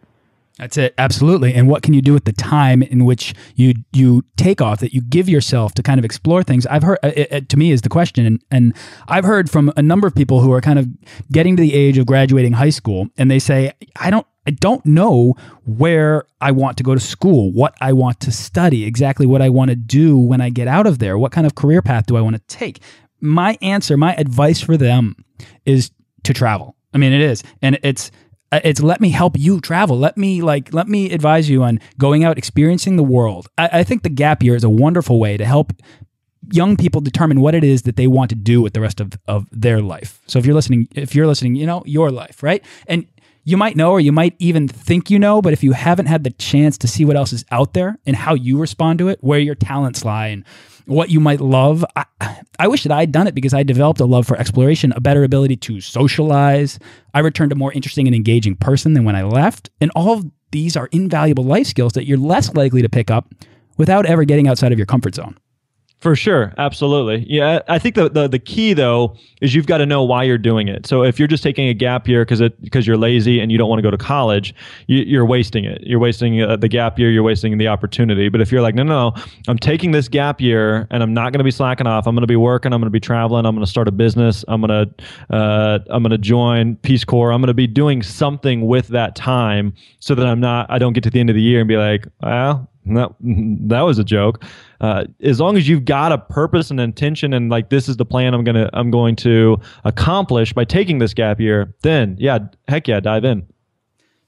That's 0.58 0.78
it, 0.78 0.94
absolutely. 0.98 1.56
And 1.56 1.68
what 1.68 1.82
can 1.82 1.94
you 1.94 2.04
do 2.04 2.14
with 2.14 2.26
the 2.26 2.34
time 2.34 2.84
in 2.84 3.06
which 3.06 3.34
you 3.56 3.74
you 3.94 4.24
take 4.36 4.62
off 4.62 4.80
that 4.82 4.94
you 4.94 5.02
give 5.02 5.30
yourself 5.30 5.74
to 5.74 5.82
kind 5.82 5.98
of 5.98 6.06
explore 6.06 6.44
things? 6.44 6.68
I've 6.68 6.84
heard 6.84 7.00
it, 7.04 7.32
it, 7.32 7.50
to 7.50 7.58
me 7.58 7.72
is 7.72 7.82
the 7.82 7.90
question, 7.90 8.26
and, 8.26 8.44
and 8.52 8.76
I've 9.08 9.24
heard 9.24 9.50
from 9.50 9.72
a 9.76 9.82
number 9.82 10.08
of 10.08 10.14
people 10.14 10.42
who 10.42 10.52
are 10.52 10.62
kind 10.62 10.78
of 10.78 10.88
getting 11.32 11.56
to 11.56 11.62
the 11.62 11.74
age 11.74 11.98
of 11.98 12.06
graduating 12.06 12.54
high 12.54 12.70
school, 12.70 13.08
and 13.18 13.32
they 13.32 13.40
say, 13.40 13.74
I 14.00 14.10
don't 14.10 14.28
I 14.48 14.52
don't 14.52 14.86
know 14.86 15.36
where 15.66 16.26
I 16.40 16.52
want 16.52 16.78
to 16.78 16.84
go 16.84 16.94
to 16.94 17.00
school, 17.00 17.52
what 17.52 17.76
I 17.80 17.94
want 17.94 18.20
to 18.22 18.32
study, 18.32 18.86
exactly 18.86 19.26
what 19.26 19.42
I 19.42 19.50
want 19.50 19.70
to 19.70 19.76
do 19.76 20.18
when 20.18 20.42
I 20.42 20.50
get 20.50 20.68
out 20.68 20.88
of 20.88 21.00
there, 21.00 21.18
what 21.18 21.32
kind 21.32 21.46
of 21.46 21.56
career 21.56 21.82
path 21.82 22.08
do 22.08 22.18
I 22.18 22.22
want 22.22 22.36
to 22.36 22.56
take. 22.56 22.82
My 23.20 23.58
answer, 23.62 23.98
my 23.98 24.16
advice 24.16 24.60
for 24.60 24.78
them 24.78 25.16
is 25.66 25.92
to 26.24 26.34
travel. 26.34 26.76
I 26.94 26.98
mean, 26.98 27.14
it 27.14 27.22
is, 27.22 27.44
and 27.62 27.80
it's 27.84 28.12
uh, 28.52 28.60
it's 28.64 28.82
let 28.82 29.00
me 29.00 29.10
help 29.10 29.38
you 29.38 29.62
travel. 29.62 29.98
Let 29.98 30.18
me 30.18 30.42
like 30.42 30.74
let 30.74 30.88
me 30.88 31.12
advise 31.12 31.50
you 31.50 31.64
on 31.64 31.80
going 31.98 32.24
out, 32.24 32.38
experiencing 32.38 32.96
the 32.96 33.04
world. 33.04 33.48
I, 33.58 33.70
I 33.80 33.84
think 33.84 34.04
the 34.04 34.10
gap 34.10 34.44
year 34.44 34.56
is 34.56 34.64
a 34.64 34.70
wonderful 34.70 35.20
way 35.20 35.38
to 35.38 35.46
help 35.46 35.72
young 36.52 36.76
people 36.76 37.02
determine 37.02 37.40
what 37.40 37.56
it 37.56 37.64
is 37.64 37.84
that 37.84 37.96
they 37.96 38.08
want 38.08 38.30
to 38.30 38.36
do 38.36 38.62
with 38.62 38.74
the 38.74 38.82
rest 38.82 39.00
of, 39.00 39.14
of 39.28 39.48
their 39.52 39.82
life. 39.82 40.22
So 40.28 40.40
if 40.40 40.46
you're 40.46 40.56
listening, 40.56 40.88
if 40.96 41.16
you're 41.16 41.28
listening, 41.28 41.56
you 41.56 41.66
know, 41.66 41.84
your 41.86 42.12
life, 42.12 42.44
right? 42.44 42.66
And 42.88 43.06
you 43.44 43.58
might 43.58 43.76
know 43.76 43.92
or 43.92 44.00
you 44.00 44.12
might 44.12 44.36
even 44.40 44.68
think 44.68 45.10
you 45.10 45.18
know, 45.18 45.42
but 45.42 45.54
if 45.54 45.64
you 45.64 45.72
haven't 45.72 46.06
had 46.06 46.24
the 46.24 46.32
chance 46.32 46.78
to 46.80 46.88
see 46.88 47.06
what 47.06 47.16
else 47.16 47.34
is 47.34 47.46
out 47.52 47.74
there 47.74 47.98
and 48.06 48.16
how 48.16 48.34
you 48.34 48.60
respond 48.60 49.00
to 49.00 49.10
it, 49.10 49.20
where 49.22 49.40
your 49.40 49.56
talents 49.56 50.06
lie 50.06 50.28
and 50.28 50.46
what 50.86 51.10
you 51.10 51.20
might 51.20 51.42
love. 51.42 51.86
I, 51.96 52.06
I 52.60 52.68
wish 52.68 52.84
that 52.84 52.92
I'd 52.92 53.12
done 53.12 53.28
it 53.28 53.36
because 53.36 53.54
I 53.54 53.64
developed 53.64 54.00
a 54.00 54.06
love 54.06 54.28
for 54.28 54.38
exploration, 54.38 54.92
a 54.96 55.02
better 55.02 55.24
ability 55.24 55.56
to 55.58 55.82
socialize. 55.82 56.80
I 57.14 57.20
returned 57.20 57.52
a 57.52 57.56
more 57.56 57.72
interesting 57.74 58.08
and 58.08 58.16
engaging 58.16 58.56
person 58.56 58.94
than 58.94 59.06
when 59.06 59.16
I 59.16 59.24
left. 59.24 59.70
And 59.80 59.92
all 59.96 60.24
these 60.52 60.76
are 60.76 60.88
invaluable 60.92 61.44
life 61.44 61.68
skills 61.68 61.94
that 61.94 62.06
you're 62.06 62.18
less 62.18 62.54
likely 62.54 62.82
to 62.82 62.90
pick 62.90 63.10
up 63.10 63.34
without 63.78 64.06
ever 64.06 64.24
getting 64.26 64.48
outside 64.48 64.72
of 64.72 64.78
your 64.78 64.86
comfort 64.86 65.16
zone. 65.16 65.38
For 66.02 66.16
sure, 66.16 66.52
absolutely. 66.58 67.28
Yeah, 67.30 67.60
I 67.68 67.78
think 67.78 67.94
the, 67.94 68.10
the 68.10 68.28
the 68.28 68.40
key 68.40 68.74
though 68.74 69.16
is 69.40 69.54
you've 69.54 69.68
got 69.68 69.78
to 69.78 69.86
know 69.86 70.04
why 70.04 70.24
you're 70.24 70.40
doing 70.40 70.68
it. 70.68 70.88
So 70.88 71.04
if 71.04 71.20
you're 71.20 71.28
just 71.28 71.44
taking 71.44 71.68
a 71.68 71.76
gap 71.76 72.08
year 72.08 72.26
because 72.26 72.42
it 72.42 72.60
because 72.60 72.88
you're 72.88 72.98
lazy 72.98 73.40
and 73.40 73.52
you 73.52 73.60
don't 73.60 73.70
want 73.70 73.78
to 73.78 73.84
go 73.84 73.92
to 73.92 74.00
college, 74.00 74.56
you, 74.88 75.22
are 75.22 75.26
wasting 75.26 75.64
it. 75.64 75.84
You're 75.84 76.00
wasting 76.00 76.42
uh, 76.42 76.56
the 76.56 76.68
gap 76.68 76.98
year. 76.98 77.12
You're 77.12 77.22
wasting 77.22 77.56
the 77.60 77.68
opportunity. 77.68 78.30
But 78.30 78.42
if 78.42 78.52
you're 78.52 78.64
like, 78.64 78.74
no, 78.74 78.82
no, 78.82 79.12
no, 79.12 79.24
I'm 79.48 79.60
taking 79.60 79.92
this 79.92 80.08
gap 80.08 80.42
year 80.42 80.88
and 80.90 81.04
I'm 81.04 81.14
not 81.14 81.34
going 81.34 81.40
to 81.40 81.44
be 81.44 81.52
slacking 81.52 81.86
off. 81.86 82.08
I'm 82.08 82.16
going 82.16 82.24
to 82.24 82.28
be 82.28 82.36
working. 82.36 82.74
I'm 82.74 82.82
going 82.82 82.88
to 82.88 82.90
be 82.90 83.00
traveling. 83.00 83.46
I'm 83.46 83.54
going 83.54 83.64
to 83.64 83.70
start 83.70 83.88
a 83.88 83.92
business. 83.92 84.44
I'm 84.48 84.62
going 84.62 84.88
to 84.98 85.36
uh, 85.36 85.80
I'm 85.92 86.02
going 86.02 86.10
to 86.10 86.18
join 86.18 86.78
Peace 86.78 87.06
Corps. 87.06 87.32
I'm 87.32 87.42
going 87.42 87.48
to 87.48 87.54
be 87.54 87.68
doing 87.68 88.02
something 88.02 88.66
with 88.66 88.88
that 88.88 89.16
time 89.16 89.76
so 90.00 90.16
that 90.16 90.26
I'm 90.26 90.40
not 90.40 90.66
I 90.72 90.80
don't 90.80 90.94
get 90.94 91.04
to 91.04 91.12
the 91.12 91.20
end 91.20 91.30
of 91.30 91.36
the 91.36 91.44
year 91.44 91.60
and 91.60 91.68
be 91.68 91.78
like, 91.78 92.08
well, 92.24 92.68
that 92.88 93.12
that 93.22 93.82
was 93.82 94.00
a 94.00 94.04
joke. 94.04 94.44
Uh, 94.82 95.06
as 95.22 95.40
long 95.40 95.58
as 95.58 95.70
you've 95.70 95.86
got 95.86 96.12
a 96.12 96.18
purpose 96.18 96.72
and 96.72 96.80
intention, 96.80 97.34
and 97.34 97.52
like 97.52 97.70
this 97.70 97.88
is 97.88 97.98
the 97.98 98.06
plan 98.06 98.34
I'm 98.34 98.44
gonna 98.44 98.68
I'm 98.74 98.90
going 98.90 99.16
to 99.18 99.58
accomplish 99.86 100.54
by 100.54 100.66
taking 100.66 100.98
this 100.98 101.14
gap 101.14 101.40
year, 101.40 101.76
then 101.84 102.16
yeah, 102.20 102.40
heck 102.68 102.88
yeah, 102.88 103.00
dive 103.00 103.24
in. 103.24 103.46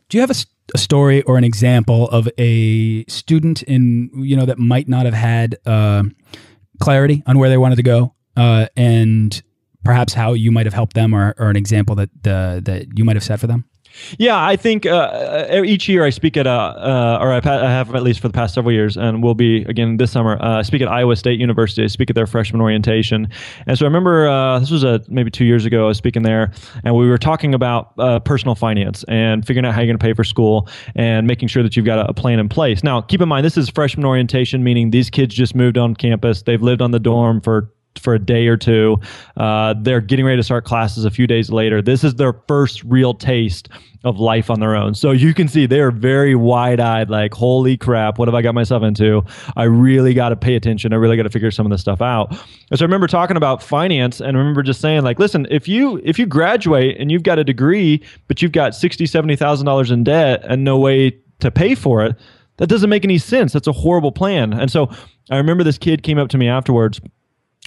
Do 0.09 0.17
you 0.17 0.21
have 0.21 0.29
a, 0.29 0.35
a 0.75 0.77
story 0.77 1.23
or 1.23 1.39
an 1.39 1.43
example 1.43 2.07
of 2.09 2.29
a 2.37 3.03
student 3.05 3.63
in 3.63 4.11
you 4.13 4.37
know 4.37 4.45
that 4.45 4.59
might 4.59 4.87
not 4.87 5.05
have 5.05 5.15
had 5.15 5.57
uh, 5.65 6.03
clarity 6.79 7.23
on 7.25 7.39
where 7.39 7.49
they 7.49 7.57
wanted 7.57 7.77
to 7.77 7.83
go, 7.83 8.13
uh, 8.37 8.67
and 8.77 9.41
perhaps 9.83 10.13
how 10.13 10.33
you 10.33 10.51
might 10.51 10.67
have 10.67 10.73
helped 10.75 10.93
them, 10.93 11.15
or, 11.15 11.33
or 11.39 11.49
an 11.49 11.55
example 11.55 11.95
that 11.95 12.09
uh, 12.27 12.59
that 12.59 12.95
you 12.95 13.03
might 13.03 13.15
have 13.15 13.23
set 13.23 13.39
for 13.39 13.47
them? 13.47 13.65
Yeah, 14.17 14.43
I 14.43 14.55
think 14.55 14.85
uh, 14.85 15.47
uh, 15.51 15.61
each 15.65 15.87
year 15.87 16.03
I 16.03 16.09
speak 16.09 16.37
at, 16.37 16.47
uh, 16.47 16.51
uh, 16.51 17.17
or 17.21 17.31
I 17.31 17.41
have 17.43 17.93
at 17.93 18.03
least 18.03 18.19
for 18.19 18.27
the 18.27 18.33
past 18.33 18.55
several 18.55 18.73
years, 18.73 18.97
and 18.97 19.21
will 19.21 19.35
be 19.35 19.63
again 19.63 19.97
this 19.97 20.11
summer. 20.11 20.41
Uh, 20.41 20.59
I 20.59 20.61
speak 20.63 20.81
at 20.81 20.87
Iowa 20.87 21.15
State 21.15 21.39
University. 21.39 21.83
I 21.83 21.87
speak 21.87 22.09
at 22.09 22.15
their 22.15 22.27
freshman 22.27 22.61
orientation, 22.61 23.27
and 23.67 23.77
so 23.77 23.85
I 23.85 23.87
remember 23.87 24.27
uh, 24.27 24.59
this 24.59 24.71
was 24.71 24.83
a, 24.83 25.01
maybe 25.07 25.29
two 25.31 25.45
years 25.45 25.65
ago. 25.65 25.85
I 25.85 25.87
was 25.89 25.97
speaking 25.97 26.23
there, 26.23 26.51
and 26.83 26.95
we 26.95 27.07
were 27.07 27.17
talking 27.17 27.53
about 27.53 27.95
personal 28.25 28.55
finance 28.55 29.03
and 29.07 29.45
figuring 29.45 29.65
out 29.65 29.73
how 29.73 29.81
you're 29.81 29.87
going 29.87 29.99
to 29.99 30.03
pay 30.03 30.13
for 30.13 30.23
school 30.23 30.67
and 30.95 31.27
making 31.27 31.47
sure 31.47 31.63
that 31.63 31.75
you've 31.75 31.85
got 31.85 31.99
a, 31.99 32.09
a 32.09 32.13
plan 32.13 32.39
in 32.39 32.49
place. 32.49 32.83
Now, 32.83 33.01
keep 33.01 33.21
in 33.21 33.29
mind 33.29 33.45
this 33.45 33.57
is 33.57 33.69
freshman 33.69 34.05
orientation, 34.05 34.63
meaning 34.63 34.91
these 34.91 35.09
kids 35.09 35.35
just 35.35 35.55
moved 35.55 35.77
on 35.77 35.95
campus. 35.95 36.41
They've 36.43 36.61
lived 36.61 36.81
on 36.81 36.91
the 36.91 36.99
dorm 36.99 37.41
for 37.41 37.71
for 37.99 38.13
a 38.13 38.19
day 38.19 38.47
or 38.47 38.57
two. 38.57 38.97
Uh, 39.37 39.73
they're 39.81 40.01
getting 40.01 40.25
ready 40.25 40.37
to 40.37 40.43
start 40.43 40.65
classes 40.65 41.05
a 41.05 41.11
few 41.11 41.27
days 41.27 41.49
later. 41.49 41.81
This 41.81 42.03
is 42.03 42.15
their 42.15 42.33
first 42.47 42.83
real 42.83 43.13
taste 43.13 43.69
of 44.03 44.19
life 44.19 44.49
on 44.49 44.59
their 44.59 44.75
own. 44.75 44.93
So 44.93 45.11
you 45.11 45.33
can 45.33 45.47
see 45.47 45.65
they 45.65 45.79
are 45.79 45.91
very 45.91 46.35
wide 46.35 46.81
eyed, 46.81 47.09
like, 47.09 47.33
holy 47.33 47.77
crap, 47.77 48.17
what 48.17 48.27
have 48.27 48.35
I 48.35 48.41
got 48.41 48.53
myself 48.53 48.83
into? 48.83 49.23
I 49.55 49.63
really 49.63 50.13
got 50.13 50.29
to 50.29 50.35
pay 50.35 50.55
attention. 50.55 50.91
I 50.91 50.97
really 50.97 51.15
got 51.15 51.23
to 51.23 51.29
figure 51.29 51.51
some 51.51 51.65
of 51.65 51.71
this 51.71 51.79
stuff 51.79 52.01
out. 52.01 52.31
And 52.69 52.77
so 52.77 52.83
I 52.83 52.85
remember 52.85 53.07
talking 53.07 53.37
about 53.37 53.63
finance 53.63 54.19
and 54.19 54.35
I 54.35 54.39
remember 54.39 54.61
just 54.61 54.81
saying, 54.81 55.03
like, 55.03 55.19
listen, 55.19 55.47
if 55.49 55.69
you 55.69 56.01
if 56.03 56.19
you 56.19 56.25
graduate 56.25 56.97
and 56.99 57.11
you've 57.11 57.23
got 57.23 57.39
a 57.39 57.45
degree, 57.45 58.03
but 58.27 58.41
you've 58.41 58.51
got 58.51 58.75
sixty, 58.75 59.05
seventy 59.05 59.37
thousand 59.37 59.65
dollars 59.65 59.89
in 59.89 60.03
debt 60.03 60.43
and 60.43 60.65
no 60.65 60.77
way 60.77 61.17
to 61.39 61.49
pay 61.49 61.73
for 61.73 62.03
it, 62.03 62.17
that 62.57 62.67
doesn't 62.67 62.89
make 62.89 63.05
any 63.05 63.17
sense. 63.17 63.53
That's 63.53 63.67
a 63.67 63.71
horrible 63.71 64.11
plan. 64.11 64.51
And 64.51 64.69
so 64.69 64.89
I 65.31 65.37
remember 65.37 65.63
this 65.63 65.77
kid 65.77 66.03
came 66.03 66.17
up 66.17 66.27
to 66.29 66.37
me 66.37 66.49
afterwards 66.49 66.99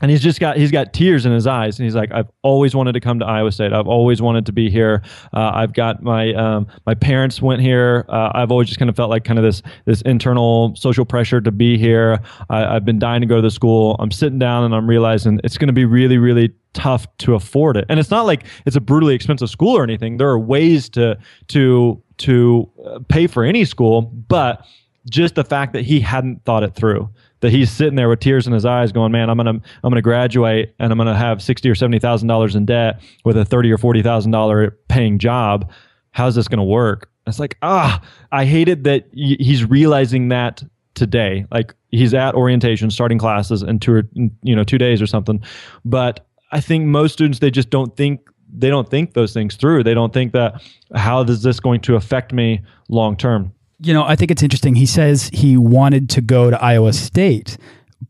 and 0.03 0.11
he's 0.11 0.23
just 0.23 0.41
got 0.41 0.57
he's 0.57 0.71
got 0.71 0.93
tears 0.93 1.25
in 1.25 1.33
his 1.33 1.47
eyes 1.47 1.79
and 1.79 1.85
he's 1.85 1.95
like 1.95 2.13
i've 2.13 2.29
always 2.43 2.75
wanted 2.75 2.93
to 2.93 3.01
come 3.01 3.19
to 3.19 3.25
iowa 3.25 3.51
state. 3.51 3.73
I've 3.73 3.87
always 3.87 4.21
wanted 4.21 4.47
to 4.47 4.53
be 4.53 4.69
here. 4.69 5.03
Uh, 5.33 5.53
i've 5.55 5.73
got 5.73 6.03
my 6.03 6.33
um, 6.35 6.67
my 6.85 6.95
parents 6.95 7.41
went 7.41 7.63
here. 7.63 8.05
Uh, 8.09 8.31
i've 8.35 8.51
always 8.51 8.69
just 8.69 8.79
kind 8.79 8.89
of 8.89 8.97
felt 8.97 9.11
like 9.11 9.25
kind 9.25 9.39
of 9.39 9.45
this 9.45 9.63
this 9.85 10.03
internal 10.03 10.75
social 10.77 11.05
pressure 11.05 11.41
to 11.41 11.51
be 11.51 11.79
here. 11.79 12.21
I, 12.51 12.75
have 12.75 12.85
been 12.85 12.99
dying 12.99 13.21
to 13.23 13.27
go 13.27 13.37
to 13.37 13.43
the 13.43 13.51
school. 13.51 13.97
I'm 13.99 14.11
sitting 14.11 14.39
down 14.39 14.65
and 14.65 14.75
i'm 14.75 14.89
realizing 14.89 15.41
it's 15.45 15.59
going 15.59 15.69
to 15.69 15.73
be 15.73 15.85
really 15.85 16.19
really 16.19 16.53
tough 16.75 17.07
to 17.17 17.35
afford 17.35 17.79
it. 17.79 17.87
And 17.89 17.99
it's 17.99 18.11
not 18.11 18.27
like 18.27 18.45
it's 18.67 18.77
a 18.77 18.83
brutally 18.83 19.15
expensive 19.15 19.49
school 19.49 19.75
or 19.75 19.83
anything. 19.83 20.19
There 20.19 20.29
are 20.29 20.39
ways 20.39 20.91
to 20.91 21.19
to 21.49 22.03
to 22.19 22.71
uh, 22.85 22.99
pay 23.09 23.27
for 23.27 23.45
any 23.45 23.65
school 23.65 24.03
but 24.03 24.65
just 25.09 25.35
the 25.37 25.45
fact 25.45 25.73
that 25.73 25.85
he 25.85 26.01
hadn't 26.01 26.45
thought 26.45 26.63
it 26.63 26.75
through 26.75 27.09
that 27.41 27.51
he's 27.51 27.71
sitting 27.71 27.95
there 27.95 28.09
with 28.09 28.21
tears 28.21 28.47
in 28.47 28.53
his 28.53 28.65
eyes 28.65 28.93
going 28.93 29.13
man 29.13 29.29
i'm 29.31 29.37
gonna 29.37 29.51
i'm 29.51 29.91
gonna 29.91 30.03
graduate 30.03 30.75
and 30.79 30.93
i'm 30.93 30.99
gonna 30.99 31.17
have 31.17 31.43
60 31.43 31.69
or 31.69 31.75
70 31.75 31.99
thousand 31.99 32.29
dollars 32.29 32.55
in 32.55 32.65
debt 32.67 33.01
with 33.25 33.37
a 33.37 33.45
30 33.45 33.73
or 33.73 33.79
40 33.79 34.03
thousand 34.03 34.33
dollar 34.33 34.77
paying 34.89 35.19
job. 35.19 35.71
How's 36.11 36.35
this 36.35 36.49
gonna 36.49 36.65
work? 36.65 37.11
It's 37.27 37.39
like 37.39 37.57
ah 37.63 38.01
i 38.33 38.45
hated 38.45 38.85
that 38.85 39.07
he's 39.13 39.65
realizing 39.65 40.29
that 40.29 40.63
today. 40.95 41.45
Like 41.51 41.75
he's 41.91 42.15
at 42.15 42.35
orientation 42.35 42.91
starting 42.91 43.19
classes 43.19 43.63
in 43.63 43.79
two 43.81 43.93
or 43.93 44.03
you 44.43 44.57
know 44.57 44.65
two 44.65 44.79
days 44.79 45.03
or 45.03 45.07
something. 45.07 45.43
But 45.85 46.27
i 46.53 46.61
think 46.61 46.87
most 46.87 47.13
students 47.13 47.41
they 47.41 47.51
just 47.51 47.71
don't 47.71 47.97
think 47.97 48.21
they 48.57 48.69
don't 48.69 48.89
think 48.89 49.15
those 49.15 49.33
things 49.33 49.57
through. 49.57 49.85
They 49.85 49.95
don't 49.95 50.13
think 50.13 50.33
that 50.33 50.63
how 50.95 51.23
is 51.23 51.43
this 51.43 51.61
going 51.61 51.81
to 51.83 51.97
affect 51.97 52.33
me 52.33 52.63
long 52.89 53.17
term 53.17 53.53
you 53.79 53.93
know, 53.93 54.05
I 54.05 54.17
think 54.17 54.31
it's 54.31 54.43
interesting. 54.43 54.75
He 54.75 54.87
says 54.87 55.31
he 55.33 55.57
wanted 55.57 56.09
to 56.11 56.21
go 56.21 56.51
to 56.51 56.63
Iowa 56.63 56.93
State, 56.93 57.57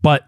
but 0.02 0.25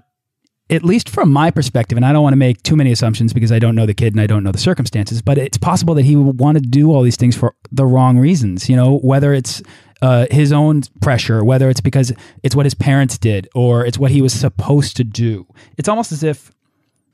at 0.71 0.85
least 0.85 1.09
from 1.09 1.33
my 1.33 1.50
perspective, 1.50 1.97
and 1.97 2.04
I 2.04 2.12
don't 2.12 2.23
want 2.23 2.33
to 2.33 2.38
make 2.38 2.62
too 2.62 2.76
many 2.76 2.92
assumptions 2.92 3.33
because 3.33 3.50
I 3.50 3.59
don't 3.59 3.75
know 3.75 3.87
the 3.87 3.95
kid 3.95 4.12
and 4.12 4.21
I 4.21 4.26
don't 4.26 4.45
know 4.45 4.52
the 4.52 4.59
circumstances, 4.59 5.23
but 5.23 5.38
it's 5.38 5.57
possible 5.57 5.95
that 5.95 6.04
he 6.04 6.16
wanted 6.16 6.64
to 6.64 6.68
do 6.68 6.92
all 6.92 7.02
these 7.02 7.16
things 7.16 7.37
for 7.37 7.54
the 7.73 7.87
wrong 7.87 8.18
reasons. 8.18 8.68
You 8.68 8.76
know, 8.76 8.99
whether 8.99 9.33
it's 9.33 9.62
uh, 10.02 10.26
his 10.30 10.52
own 10.52 10.83
pressure, 11.00 11.42
whether 11.42 11.71
it's 11.71 11.80
because 11.80 12.12
it's 12.42 12.54
what 12.54 12.66
his 12.66 12.75
parents 12.75 13.16
did 13.16 13.49
or 13.54 13.87
it's 13.87 13.99
what 13.99 14.11
he 14.11 14.21
was 14.21 14.33
supposed 14.33 14.97
to 14.99 15.04
do. 15.04 15.47
It's 15.76 15.88
almost 15.88 16.12
as 16.12 16.23
if 16.23 16.50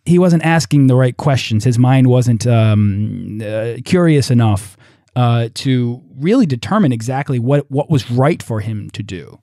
he 0.05 0.19
wasn't 0.19 0.45
asking 0.45 0.89
the 0.89 0.97
right 0.97 1.17
questions. 1.17 1.65
His 1.65 1.79
mind 1.79 2.09
wasn't 2.09 2.47
um, 2.47 3.41
uh, 3.43 3.75
curious 3.85 4.31
enough 4.31 4.77
uh, 5.17 5.49
to 5.55 6.03
really 6.17 6.47
determine 6.47 6.93
exactly 6.93 7.39
what 7.39 7.71
what 7.71 7.91
was 7.91 8.11
right 8.11 8.43
for 8.43 8.61
him 8.61 8.91
to 8.91 9.03
do. 9.03 9.39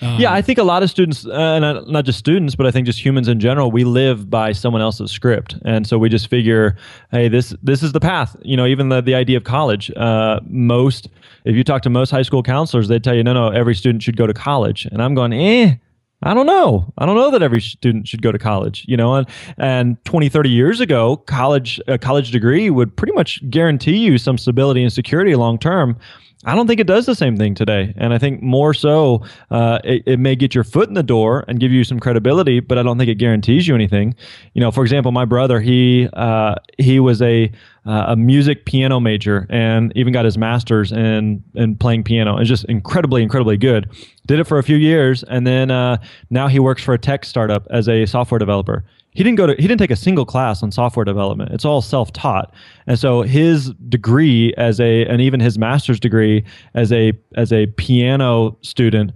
Um, 0.00 0.20
yeah, 0.20 0.32
I 0.32 0.42
think 0.42 0.58
a 0.58 0.64
lot 0.64 0.82
of 0.82 0.90
students, 0.90 1.24
uh, 1.24 1.58
not, 1.60 1.88
not 1.88 2.04
just 2.04 2.18
students, 2.18 2.56
but 2.56 2.66
I 2.66 2.70
think 2.72 2.84
just 2.84 3.02
humans 3.02 3.28
in 3.28 3.38
general, 3.38 3.70
we 3.70 3.84
live 3.84 4.28
by 4.28 4.52
someone 4.52 4.82
else's 4.82 5.10
script, 5.10 5.56
and 5.64 5.86
so 5.86 5.98
we 5.98 6.08
just 6.08 6.28
figure, 6.28 6.76
hey, 7.10 7.28
this 7.28 7.54
this 7.62 7.82
is 7.82 7.92
the 7.92 8.00
path. 8.00 8.36
You 8.42 8.56
know, 8.56 8.66
even 8.66 8.88
the 8.88 9.00
the 9.00 9.14
idea 9.14 9.36
of 9.36 9.44
college. 9.44 9.90
Uh, 9.96 10.40
most, 10.46 11.08
if 11.44 11.54
you 11.54 11.64
talk 11.64 11.82
to 11.82 11.90
most 11.90 12.10
high 12.10 12.22
school 12.22 12.42
counselors, 12.42 12.88
they 12.88 12.98
tell 12.98 13.14
you, 13.14 13.22
no, 13.22 13.32
no, 13.32 13.48
every 13.48 13.74
student 13.74 14.02
should 14.02 14.16
go 14.16 14.26
to 14.26 14.34
college, 14.34 14.86
and 14.86 15.00
I'm 15.00 15.14
going, 15.14 15.32
eh. 15.32 15.76
I 16.24 16.32
don't 16.32 16.46
know. 16.46 16.92
I 16.96 17.04
don't 17.04 17.16
know 17.16 17.30
that 17.30 17.42
every 17.42 17.60
student 17.60 18.08
should 18.08 18.22
go 18.22 18.32
to 18.32 18.38
college, 18.38 18.84
you 18.88 18.96
know, 18.96 19.14
and, 19.14 19.28
and 19.58 20.02
20, 20.06 20.30
30 20.30 20.48
years 20.48 20.80
ago, 20.80 21.18
college, 21.18 21.78
a 21.86 21.98
college 21.98 22.30
degree 22.30 22.70
would 22.70 22.96
pretty 22.96 23.12
much 23.12 23.48
guarantee 23.50 23.98
you 23.98 24.16
some 24.16 24.38
stability 24.38 24.82
and 24.82 24.92
security 24.92 25.36
long 25.36 25.58
term. 25.58 25.98
I 26.46 26.54
don't 26.54 26.66
think 26.66 26.80
it 26.80 26.86
does 26.86 27.06
the 27.06 27.14
same 27.14 27.36
thing 27.36 27.54
today. 27.54 27.94
And 27.96 28.12
I 28.12 28.18
think 28.18 28.42
more 28.42 28.74
so, 28.74 29.22
uh, 29.50 29.78
it, 29.82 30.02
it, 30.06 30.18
may 30.18 30.36
get 30.36 30.54
your 30.54 30.64
foot 30.64 30.88
in 30.88 30.94
the 30.94 31.02
door 31.02 31.44
and 31.48 31.58
give 31.58 31.72
you 31.72 31.84
some 31.84 31.98
credibility, 31.98 32.60
but 32.60 32.76
I 32.76 32.82
don't 32.82 32.98
think 32.98 33.08
it 33.08 33.14
guarantees 33.14 33.66
you 33.66 33.74
anything. 33.74 34.14
You 34.52 34.60
know, 34.60 34.70
for 34.70 34.82
example, 34.82 35.10
my 35.10 35.24
brother, 35.24 35.60
he, 35.60 36.08
uh, 36.12 36.56
he 36.78 37.00
was 37.00 37.22
a, 37.22 37.50
uh, 37.86 38.04
a 38.08 38.16
music 38.16 38.66
piano 38.66 39.00
major 39.00 39.46
and 39.48 39.92
even 39.96 40.12
got 40.12 40.26
his 40.26 40.36
master's 40.36 40.92
in, 40.92 41.42
in 41.54 41.76
playing 41.76 42.04
piano. 42.04 42.36
It's 42.36 42.48
just 42.48 42.64
incredibly, 42.66 43.22
incredibly 43.22 43.56
good. 43.56 43.88
Did 44.26 44.38
it 44.38 44.44
for 44.44 44.58
a 44.58 44.62
few 44.62 44.76
years. 44.76 45.22
And 45.24 45.46
then, 45.46 45.70
uh, 45.70 45.96
now 46.28 46.48
he 46.48 46.58
works 46.58 46.82
for 46.82 46.92
a 46.92 46.98
tech 46.98 47.24
startup 47.24 47.66
as 47.70 47.88
a 47.88 48.04
software 48.04 48.38
developer 48.38 48.84
he 49.14 49.22
didn't 49.22 49.36
go 49.36 49.46
to 49.46 49.54
he 49.54 49.62
didn't 49.66 49.78
take 49.78 49.90
a 49.90 49.96
single 49.96 50.26
class 50.26 50.62
on 50.62 50.70
software 50.70 51.04
development. 51.04 51.52
It's 51.52 51.64
all 51.64 51.80
self-taught. 51.80 52.52
And 52.86 52.98
so 52.98 53.22
his 53.22 53.72
degree 53.88 54.52
as 54.58 54.80
a 54.80 55.06
and 55.06 55.20
even 55.20 55.40
his 55.40 55.56
master's 55.58 55.98
degree 55.98 56.44
as 56.74 56.92
a 56.92 57.12
as 57.36 57.52
a 57.52 57.66
piano 57.66 58.56
student 58.62 59.12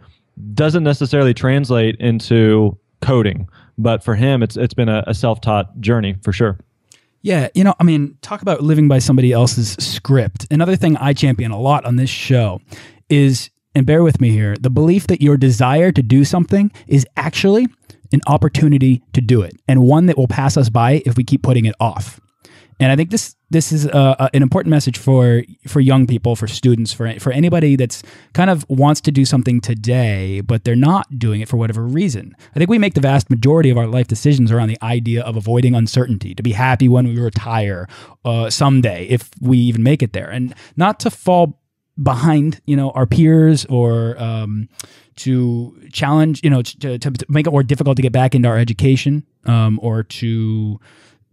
doesn't 0.55 0.85
necessarily 0.85 1.35
translate 1.35 1.97
into 1.97 2.79
coding. 3.03 3.49
But 3.77 4.03
for 4.03 4.15
him 4.15 4.43
it's 4.43 4.57
it's 4.57 4.75
been 4.75 4.89
a, 4.89 5.05
a 5.07 5.15
self-taught 5.15 5.81
journey 5.81 6.17
for 6.23 6.33
sure. 6.33 6.59
Yeah, 7.23 7.49
you 7.53 7.65
know, 7.65 7.75
I 7.81 7.85
mean, 7.85 8.17
talk 8.23 8.43
about 8.43 8.63
living 8.63 8.87
by 8.87 9.01
somebody 9.01 9.33
else's 9.33 9.73
script. 9.73 10.47
Another 10.53 10.77
thing 10.77 10.97
I 10.99 11.13
champion 11.13 11.51
a 11.51 11.61
lot 11.61 11.85
on 11.85 11.97
this 11.97 12.09
show 12.09 12.61
is, 13.09 13.51
and 13.75 13.85
bear 13.85 14.05
with 14.05 14.21
me 14.21 14.31
here, 14.31 14.55
the 14.61 14.71
belief 14.71 15.09
that 15.09 15.21
your 15.21 15.37
desire 15.37 15.91
to 15.91 16.01
do 16.01 16.25
something 16.25 16.71
is 16.87 17.05
actually 17.17 17.67
an 18.13 18.21
opportunity 18.27 19.03
to 19.13 19.21
do 19.21 19.43
it 19.43 19.55
and 19.67 19.83
one 19.83 20.07
that 20.07 20.17
will 20.17 20.29
pass 20.29 20.57
us 20.57 20.69
by 20.69 21.03
if 21.05 21.17
we 21.17 21.25
keep 21.25 21.43
putting 21.43 21.65
it 21.65 21.75
off. 21.81 22.21
And 22.81 22.93
I 22.93 22.97
think 22.97 23.11
this 23.11 23.35
this 23.51 23.73
is 23.73 23.87
an 23.87 24.43
important 24.43 24.71
message 24.71 24.99
for 24.99 25.43
for 25.67 25.81
young 25.81 26.07
people, 26.07 26.37
for 26.37 26.47
students, 26.47 26.93
for 26.93 27.19
for 27.19 27.33
anybody 27.33 27.75
that's 27.75 28.05
kind 28.35 28.51
of 28.51 28.65
wants 28.69 29.01
to 29.01 29.11
do 29.11 29.25
something 29.25 29.61
today, 29.61 30.43
but 30.43 30.63
they're 30.63 30.77
not 30.77 31.19
doing 31.19 31.41
it 31.41 31.49
for 31.49 31.57
whatever 31.57 31.83
reason. 31.83 32.37
I 32.55 32.59
think 32.59 32.71
we 32.71 32.79
make 32.79 32.95
the 32.95 33.01
vast 33.01 33.31
majority 33.31 33.71
of 33.71 33.79
our 33.79 33.89
life 33.89 34.07
decisions 34.07 34.53
around 34.53 34.69
the 34.69 34.79
idea 34.81 35.23
of 35.23 35.37
avoiding 35.37 35.75
uncertainty, 35.75 36.37
to 36.37 36.43
be 36.43 36.53
happy 36.53 36.89
when 36.89 37.09
we 37.09 37.19
retire 37.19 37.89
uh, 38.25 38.49
someday, 38.49 39.07
if 39.07 39.31
we 39.41 39.59
even 39.59 39.83
make 39.83 40.03
it 40.03 40.13
there, 40.13 40.31
and 40.31 40.55
not 40.77 41.01
to 41.01 41.11
fall 41.11 41.58
behind 42.03 42.61
you 42.67 42.77
know 42.77 42.91
our 42.91 43.07
peers 43.07 43.65
or 43.67 44.21
um, 44.23 44.69
to 45.17 45.77
challenge 45.93 46.43
you 46.45 46.51
know 46.51 46.63
to, 46.63 46.99
to, 46.99 47.11
to 47.11 47.27
make 47.29 47.47
it 47.47 47.51
more 47.51 47.63
difficult 47.63 47.97
to 47.97 48.03
get 48.03 48.13
back 48.13 48.35
into 48.35 48.49
our 48.49 48.59
education 48.59 49.25
um, 49.45 49.79
or 49.83 50.03
to 50.03 50.81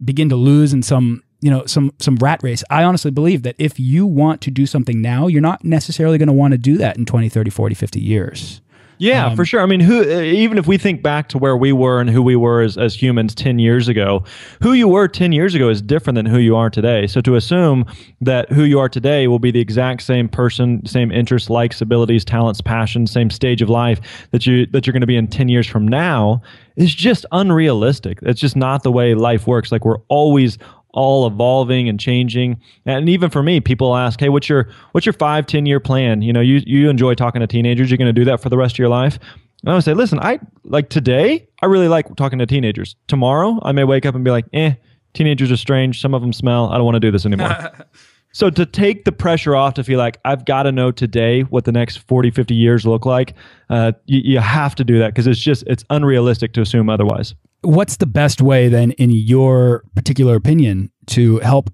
begin 0.04 0.28
to 0.28 0.36
lose 0.36 0.72
in 0.72 0.82
some 0.82 1.22
you 1.40 1.50
know 1.50 1.64
some 1.66 1.92
some 1.98 2.16
rat 2.16 2.42
race. 2.42 2.64
I 2.70 2.82
honestly 2.82 3.10
believe 3.10 3.42
that 3.42 3.54
if 3.58 3.78
you 3.78 4.06
want 4.06 4.40
to 4.42 4.50
do 4.50 4.66
something 4.66 5.00
now 5.00 5.26
you're 5.26 5.40
not 5.40 5.64
necessarily 5.64 6.18
going 6.18 6.28
to 6.28 6.32
want 6.32 6.52
to 6.52 6.58
do 6.58 6.76
that 6.78 6.96
in 6.96 7.06
20 7.06 7.28
30 7.28 7.50
40 7.50 7.74
50 7.74 8.00
years 8.00 8.60
Yeah, 8.98 9.26
Um, 9.26 9.36
for 9.36 9.44
sure. 9.44 9.60
I 9.60 9.66
mean, 9.66 9.80
who 9.80 10.00
uh, 10.00 10.20
even 10.20 10.58
if 10.58 10.66
we 10.66 10.78
think 10.78 11.02
back 11.02 11.28
to 11.30 11.38
where 11.38 11.56
we 11.56 11.72
were 11.72 12.00
and 12.00 12.08
who 12.08 12.22
we 12.22 12.36
were 12.36 12.62
as, 12.62 12.78
as 12.78 13.00
humans 13.00 13.34
10 13.34 13.58
years 13.58 13.88
ago, 13.88 14.24
who 14.62 14.72
you 14.72 14.88
were 14.88 15.08
10 15.08 15.32
years 15.32 15.54
ago 15.54 15.68
is 15.68 15.82
different 15.82 16.14
than 16.14 16.26
who 16.26 16.38
you 16.38 16.56
are 16.56 16.70
today. 16.70 17.06
So 17.06 17.20
to 17.22 17.36
assume 17.36 17.84
that 18.20 18.50
who 18.52 18.62
you 18.64 18.78
are 18.78 18.88
today 18.88 19.28
will 19.28 19.38
be 19.38 19.50
the 19.50 19.60
exact 19.60 20.02
same 20.02 20.28
person, 20.28 20.84
same 20.86 21.12
interests, 21.12 21.50
likes, 21.50 21.80
abilities, 21.80 22.24
talents, 22.24 22.60
passions, 22.60 23.10
same 23.10 23.30
stage 23.30 23.62
of 23.62 23.68
life 23.68 24.00
that 24.30 24.46
you 24.46 24.66
that 24.66 24.86
you're 24.86 24.92
going 24.92 25.00
to 25.00 25.06
be 25.06 25.16
in 25.16 25.28
10 25.28 25.48
years 25.48 25.66
from 25.66 25.86
now 25.86 26.40
is 26.76 26.94
just 26.94 27.26
unrealistic. 27.32 28.18
It's 28.22 28.40
just 28.40 28.56
not 28.56 28.82
the 28.82 28.92
way 28.92 29.14
life 29.14 29.46
works. 29.46 29.72
Like 29.72 29.84
we're 29.84 30.00
always 30.08 30.58
all 30.96 31.26
evolving 31.26 31.88
and 31.88 32.00
changing. 32.00 32.60
And 32.86 33.08
even 33.08 33.30
for 33.30 33.42
me, 33.42 33.60
people 33.60 33.96
ask, 33.96 34.18
"Hey, 34.18 34.28
what's 34.28 34.48
your 34.48 34.68
what's 34.92 35.06
your 35.06 35.12
five 35.12 35.46
ten 35.46 35.66
year 35.66 35.78
plan?" 35.78 36.22
You 36.22 36.32
know, 36.32 36.40
you 36.40 36.62
you 36.66 36.90
enjoy 36.90 37.14
talking 37.14 37.40
to 37.40 37.46
teenagers. 37.46 37.90
You're 37.90 37.98
going 37.98 38.12
to 38.12 38.20
do 38.20 38.24
that 38.24 38.40
for 38.40 38.48
the 38.48 38.56
rest 38.56 38.74
of 38.74 38.78
your 38.78 38.88
life. 38.88 39.18
And 39.62 39.70
I 39.70 39.74
would 39.74 39.84
say, 39.84 39.94
listen, 39.94 40.18
I 40.18 40.40
like 40.64 40.88
today. 40.88 41.46
I 41.62 41.66
really 41.66 41.88
like 41.88 42.14
talking 42.16 42.38
to 42.38 42.46
teenagers. 42.46 42.96
Tomorrow, 43.06 43.58
I 43.62 43.72
may 43.72 43.84
wake 43.84 44.06
up 44.06 44.14
and 44.14 44.24
be 44.24 44.30
like, 44.30 44.46
"Eh, 44.52 44.74
teenagers 45.12 45.52
are 45.52 45.56
strange. 45.56 46.00
Some 46.00 46.14
of 46.14 46.22
them 46.22 46.32
smell. 46.32 46.70
I 46.70 46.76
don't 46.76 46.84
want 46.84 46.96
to 46.96 47.00
do 47.00 47.12
this 47.12 47.26
anymore." 47.26 47.70
So 48.32 48.50
to 48.50 48.66
take 48.66 49.06
the 49.06 49.12
pressure 49.12 49.56
off 49.56 49.72
to 49.74 49.82
feel 49.82 49.98
like 49.98 50.20
I've 50.26 50.44
got 50.44 50.64
to 50.64 50.72
know 50.72 50.90
today 50.90 51.40
what 51.44 51.64
the 51.64 51.72
next 51.72 52.06
40, 52.06 52.30
50 52.30 52.54
years 52.54 52.84
look 52.84 53.06
like, 53.06 53.32
uh, 53.70 53.92
you, 54.04 54.20
you 54.32 54.38
have 54.40 54.74
to 54.74 54.84
do 54.84 54.98
that 54.98 55.14
because 55.14 55.26
it's 55.26 55.40
just, 55.40 55.64
it's 55.66 55.86
unrealistic 55.88 56.52
to 56.52 56.60
assume 56.60 56.90
otherwise. 56.90 57.34
What's 57.62 57.96
the 57.96 58.06
best 58.06 58.40
way 58.40 58.68
then 58.68 58.92
in 58.92 59.10
your 59.10 59.82
particular 59.94 60.36
opinion 60.36 60.90
to 61.06 61.38
help 61.38 61.70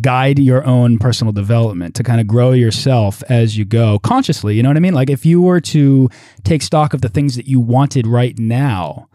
guide 0.00 0.38
your 0.38 0.64
own 0.64 0.98
personal 0.98 1.32
development 1.32 1.94
to 1.94 2.02
kind 2.02 2.20
of 2.20 2.26
grow 2.26 2.52
yourself 2.52 3.22
as 3.28 3.56
you 3.56 3.64
go 3.64 3.98
consciously 4.00 4.56
you 4.56 4.62
know 4.62 4.68
what 4.70 4.76
i 4.76 4.80
mean 4.80 4.94
like 4.94 5.10
if 5.10 5.24
you 5.26 5.40
were 5.42 5.60
to 5.60 6.08
take 6.42 6.62
stock 6.62 6.94
of 6.94 7.00
the 7.02 7.08
things 7.08 7.36
that 7.36 7.46
you 7.46 7.60
wanted 7.60 8.06
right 8.06 8.38
now 8.38 9.06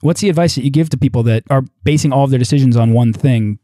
what's 0.00 0.20
the 0.20 0.28
advice 0.28 0.56
that 0.56 0.64
you 0.64 0.70
give 0.70 0.90
to 0.90 0.98
people 0.98 1.22
that 1.22 1.42
are 1.48 1.62
basing 1.84 2.12
all 2.12 2.24
of 2.24 2.30
their 2.30 2.38
decisions 2.40 2.76
on 2.76 2.92
one 2.92 3.12
thing 3.12 3.58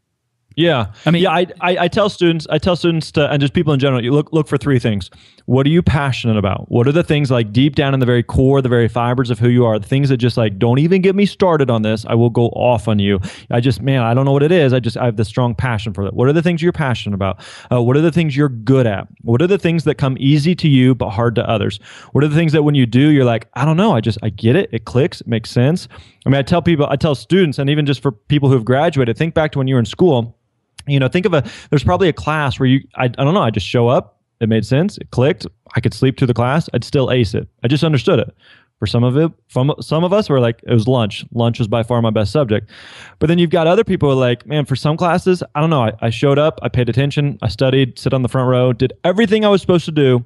Yeah, 0.55 0.91
I 1.05 1.11
mean- 1.11 1.23
yeah. 1.23 1.31
I, 1.31 1.45
I 1.61 1.77
I 1.83 1.87
tell 1.87 2.09
students, 2.09 2.45
I 2.49 2.57
tell 2.57 2.75
students 2.75 3.11
to, 3.13 3.29
and 3.31 3.39
just 3.39 3.53
people 3.53 3.71
in 3.73 3.79
general, 3.79 4.03
you 4.03 4.11
look 4.11 4.33
look 4.33 4.47
for 4.49 4.57
three 4.57 4.79
things. 4.79 5.09
What 5.45 5.65
are 5.65 5.69
you 5.69 5.81
passionate 5.81 6.37
about? 6.37 6.69
What 6.71 6.87
are 6.87 6.91
the 6.91 7.03
things 7.03 7.31
like 7.31 7.51
deep 7.51 7.75
down 7.75 7.93
in 7.93 7.99
the 7.99 8.05
very 8.05 8.23
core, 8.23 8.61
the 8.61 8.69
very 8.69 8.87
fibers 8.87 9.29
of 9.29 9.39
who 9.39 9.49
you 9.49 9.65
are? 9.65 9.79
The 9.79 9.87
things 9.87 10.09
that 10.09 10.17
just 10.17 10.37
like 10.37 10.59
don't 10.59 10.79
even 10.79 11.01
get 11.01 11.15
me 11.15 11.25
started 11.25 11.69
on 11.69 11.81
this. 11.81 12.05
I 12.05 12.15
will 12.15 12.29
go 12.29 12.47
off 12.49 12.87
on 12.87 12.99
you. 12.99 13.19
I 13.49 13.59
just 13.59 13.81
man, 13.81 14.01
I 14.01 14.13
don't 14.13 14.25
know 14.25 14.31
what 14.31 14.43
it 14.43 14.51
is. 14.51 14.73
I 14.73 14.79
just 14.79 14.97
I 14.97 15.05
have 15.05 15.17
this 15.17 15.27
strong 15.27 15.55
passion 15.55 15.93
for 15.93 16.03
that. 16.03 16.13
What 16.13 16.27
are 16.27 16.33
the 16.33 16.41
things 16.41 16.61
you're 16.61 16.71
passionate 16.71 17.15
about? 17.15 17.43
Uh, 17.71 17.81
what 17.81 17.97
are 17.97 18.01
the 18.01 18.11
things 18.11 18.35
you're 18.35 18.49
good 18.49 18.87
at? 18.87 19.07
What 19.21 19.41
are 19.41 19.47
the 19.47 19.57
things 19.57 19.83
that 19.85 19.95
come 19.95 20.17
easy 20.19 20.55
to 20.55 20.67
you 20.67 20.95
but 20.95 21.09
hard 21.09 21.35
to 21.35 21.49
others? 21.49 21.79
What 22.11 22.23
are 22.23 22.27
the 22.27 22.35
things 22.35 22.51
that 22.53 22.63
when 22.63 22.75
you 22.75 22.85
do, 22.85 23.09
you're 23.09 23.25
like, 23.25 23.47
I 23.53 23.65
don't 23.65 23.77
know. 23.77 23.93
I 23.93 24.01
just 24.01 24.19
I 24.21 24.29
get 24.29 24.55
it. 24.55 24.69
It 24.71 24.85
clicks. 24.85 25.21
It 25.21 25.27
makes 25.27 25.49
sense. 25.49 25.87
I 26.25 26.29
mean, 26.29 26.37
I 26.37 26.43
tell 26.43 26.61
people, 26.61 26.85
I 26.89 26.95
tell 26.95 27.15
students, 27.15 27.57
and 27.57 27.69
even 27.69 27.85
just 27.85 28.01
for 28.01 28.11
people 28.11 28.47
who 28.49 28.55
have 28.55 28.65
graduated, 28.65 29.17
think 29.17 29.33
back 29.33 29.51
to 29.53 29.57
when 29.57 29.67
you 29.67 29.75
were 29.75 29.79
in 29.79 29.85
school 29.85 30.37
you 30.87 30.99
know 30.99 31.07
think 31.07 31.25
of 31.25 31.33
a 31.33 31.43
there's 31.69 31.83
probably 31.83 32.09
a 32.09 32.13
class 32.13 32.59
where 32.59 32.67
you 32.67 32.87
I, 32.95 33.05
I 33.05 33.07
don't 33.07 33.33
know 33.33 33.41
i 33.41 33.49
just 33.49 33.67
show 33.67 33.87
up 33.87 34.20
it 34.41 34.49
made 34.49 34.65
sense. 34.65 34.97
It 34.97 35.11
clicked. 35.11 35.45
I 35.75 35.79
could 35.79 35.93
sleep 35.93 36.17
through 36.17 36.27
the 36.27 36.33
class. 36.33 36.67
I'd 36.73 36.83
still 36.83 37.11
ace 37.11 37.33
it. 37.33 37.47
I 37.63 37.67
just 37.67 37.83
understood 37.83 38.19
it. 38.19 38.35
For 38.79 38.87
some 38.87 39.03
of 39.03 39.15
it 39.15 39.31
from 39.47 39.71
some 39.79 40.03
of 40.03 40.11
us 40.11 40.27
were 40.27 40.39
like 40.39 40.59
it 40.67 40.73
was 40.73 40.87
lunch. 40.87 41.23
Lunch 41.31 41.59
was 41.59 41.67
by 41.67 41.83
far 41.83 42.01
my 42.01 42.09
best 42.09 42.31
subject. 42.31 42.71
But 43.19 43.27
then 43.27 43.37
you've 43.37 43.51
got 43.51 43.67
other 43.67 43.83
people 43.83 44.09
who 44.09 44.17
are 44.17 44.19
like 44.19 44.47
man 44.47 44.65
for 44.65 44.75
some 44.75 44.97
classes 44.97 45.43
i 45.53 45.61
don't 45.61 45.69
know. 45.69 45.83
I, 45.83 45.91
I 46.01 46.09
showed 46.09 46.39
up. 46.39 46.59
I 46.63 46.69
paid 46.69 46.89
attention. 46.89 47.37
I 47.43 47.47
studied 47.47 47.99
sit 47.99 48.11
on 48.11 48.23
the 48.23 48.29
front 48.29 48.49
row 48.49 48.73
did 48.73 48.93
everything 49.03 49.45
i 49.45 49.49
was 49.49 49.61
supposed 49.61 49.85
to 49.85 49.91
do 49.91 50.25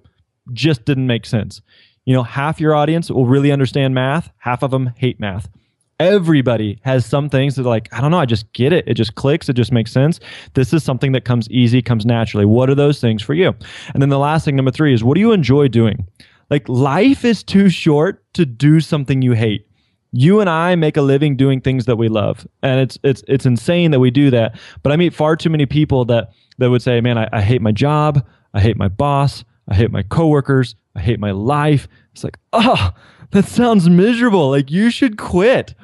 just 0.54 0.86
didn't 0.86 1.08
make 1.08 1.26
sense. 1.26 1.62
You 2.06 2.14
know 2.14 2.24
half 2.24 2.62
your 2.62 2.74
audience 2.74 3.12
will 3.12 3.26
really 3.26 3.52
understand 3.52 3.94
math. 3.94 4.32
Half 4.38 4.64
of 4.64 4.72
them 4.72 4.94
hate 4.96 5.20
math 5.20 5.50
everybody 6.00 6.80
has 6.84 7.06
some 7.06 7.30
things 7.30 7.56
that 7.56 7.64
like 7.64 7.88
i 7.94 8.02
don't 8.02 8.12
know 8.12 8.20
i 8.20 8.26
just 8.26 8.52
get 8.54 8.74
it. 8.74 8.88
It 8.88 8.96
just 8.96 9.16
clicks. 9.16 9.50
It 9.50 9.54
just 9.54 9.72
makes 9.72 9.92
sense. 9.92 10.20
This 10.54 10.74
is 10.74 10.84
something 10.84 11.12
that 11.12 11.26
comes 11.26 11.50
easy 11.50 11.82
comes 11.82 12.06
naturally. 12.06 12.46
What 12.46 12.70
are 12.70 12.76
those 12.76 13.00
things 13.00 13.22
for 13.22 13.34
you? 13.34 13.54
And 13.94 14.02
then 14.02 14.10
the 14.10 14.20
last 14.20 14.46
thing 14.46 14.56
number 14.56 14.72
three 14.72 14.94
is 14.94 15.04
what 15.04 15.16
do 15.16 15.22
you 15.22 15.32
enjoy 15.32 15.68
doing? 15.68 16.08
Like 16.50 16.68
life 16.70 17.26
is 17.26 17.44
too 17.44 17.70
short 17.70 18.24
to 18.34 18.46
do 18.46 18.80
something 18.80 19.22
you 19.22 19.34
hate. 19.34 19.68
You 20.12 20.40
and 20.40 20.50
I 20.50 20.76
make 20.76 20.98
a 20.98 21.02
living 21.02 21.36
doing 21.36 21.60
things 21.60 21.86
that 21.86 21.98
we 21.98 22.08
love, 22.08 22.48
and 22.64 22.80
it's 22.80 22.98
it's 23.04 23.22
it's 23.28 23.46
insane 23.46 23.92
that 23.92 24.00
we 24.00 24.12
do 24.12 24.30
that. 24.32 24.58
But 24.82 24.94
I 24.94 24.96
meet 24.96 25.14
far 25.14 25.36
too 25.36 25.50
many 25.50 25.66
people 25.66 26.06
that 26.06 26.30
that 26.58 26.70
would 26.70 26.82
say, 26.82 27.02
"Man, 27.02 27.18
I, 27.18 27.28
I 27.34 27.42
hate 27.42 27.62
my 27.62 27.74
job, 27.74 28.26
I 28.54 28.62
hate 28.62 28.78
my 28.78 28.88
boss, 28.88 29.44
I 29.68 29.76
hate 29.76 29.92
my 29.92 30.04
coworkers, 30.04 30.76
I 30.96 31.02
hate 31.02 31.20
my 31.20 31.32
life." 31.32 31.90
It's 32.14 32.24
like, 32.24 32.38
oh, 32.54 32.94
that 33.32 33.44
sounds 33.44 33.90
miserable. 33.90 34.50
Like 34.50 34.72
you 34.72 34.90
should 34.90 35.18
quit. 35.18 35.76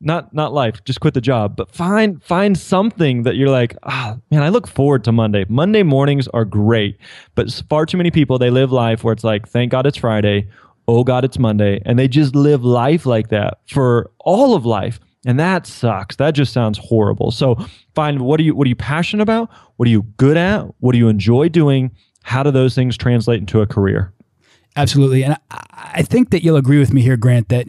Not 0.00 0.32
not 0.32 0.52
life, 0.52 0.84
just 0.84 1.00
quit 1.00 1.14
the 1.14 1.20
job. 1.20 1.56
But 1.56 1.70
find 1.70 2.22
find 2.22 2.56
something 2.56 3.24
that 3.24 3.34
you're 3.34 3.50
like, 3.50 3.76
ah, 3.82 4.16
man, 4.30 4.42
I 4.42 4.48
look 4.48 4.68
forward 4.68 5.02
to 5.04 5.12
Monday. 5.12 5.44
Monday 5.48 5.82
mornings 5.82 6.28
are 6.28 6.44
great, 6.44 6.98
but 7.34 7.50
far 7.68 7.84
too 7.84 7.96
many 7.96 8.12
people 8.12 8.38
they 8.38 8.50
live 8.50 8.70
life 8.70 9.02
where 9.02 9.12
it's 9.12 9.24
like, 9.24 9.48
thank 9.48 9.72
God 9.72 9.86
it's 9.86 9.98
Friday 9.98 10.48
oh 10.88 11.04
God, 11.04 11.24
it's 11.24 11.38
Monday. 11.38 11.80
And 11.84 11.98
they 11.98 12.08
just 12.08 12.34
live 12.34 12.64
life 12.64 13.06
like 13.06 13.28
that 13.28 13.58
for 13.68 14.10
all 14.18 14.56
of 14.56 14.66
life. 14.66 14.98
And 15.26 15.38
that 15.38 15.66
sucks. 15.66 16.16
That 16.16 16.32
just 16.32 16.52
sounds 16.52 16.78
horrible. 16.78 17.30
So 17.30 17.56
find 17.94 18.22
what 18.22 18.40
are 18.40 18.42
you 18.42 18.54
what 18.54 18.66
are 18.66 18.70
you 18.70 18.76
passionate 18.76 19.22
about? 19.22 19.50
What 19.76 19.86
are 19.86 19.90
you 19.90 20.02
good 20.16 20.36
at? 20.36 20.62
What 20.80 20.92
do 20.92 20.98
you 20.98 21.08
enjoy 21.08 21.50
doing? 21.50 21.92
How 22.22 22.42
do 22.42 22.50
those 22.50 22.74
things 22.74 22.96
translate 22.96 23.40
into 23.40 23.60
a 23.60 23.66
career? 23.66 24.12
Absolutely. 24.76 25.24
And 25.24 25.36
I, 25.50 25.90
I 25.94 26.02
think 26.02 26.30
that 26.30 26.42
you'll 26.42 26.56
agree 26.56 26.78
with 26.78 26.92
me 26.92 27.02
here, 27.02 27.16
Grant, 27.16 27.48
that 27.50 27.68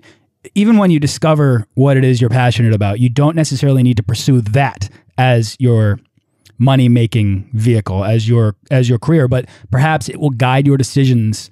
even 0.56 0.78
when 0.78 0.92
you 0.92 1.00
discover 1.00 1.68
what 1.76 1.98
it 1.98 2.04
is 2.04 2.22
you're 2.22 2.30
passionate 2.30 2.74
about, 2.74 3.00
you 3.00 3.10
don't 3.10 3.36
necessarily 3.36 3.84
need 3.84 3.98
to 3.98 4.04
pursue 4.04 4.42
that 4.42 4.90
as 5.18 5.56
your 5.60 6.00
money 6.58 6.90
making 6.90 7.50
vehicle, 7.54 8.04
as 8.04 8.28
your 8.28 8.56
as 8.72 8.90
your 8.90 9.00
career, 9.00 9.28
but 9.28 9.46
perhaps 9.72 10.10
it 10.10 10.20
will 10.20 10.30
guide 10.30 10.68
your 10.68 10.78
decisions 10.78 11.50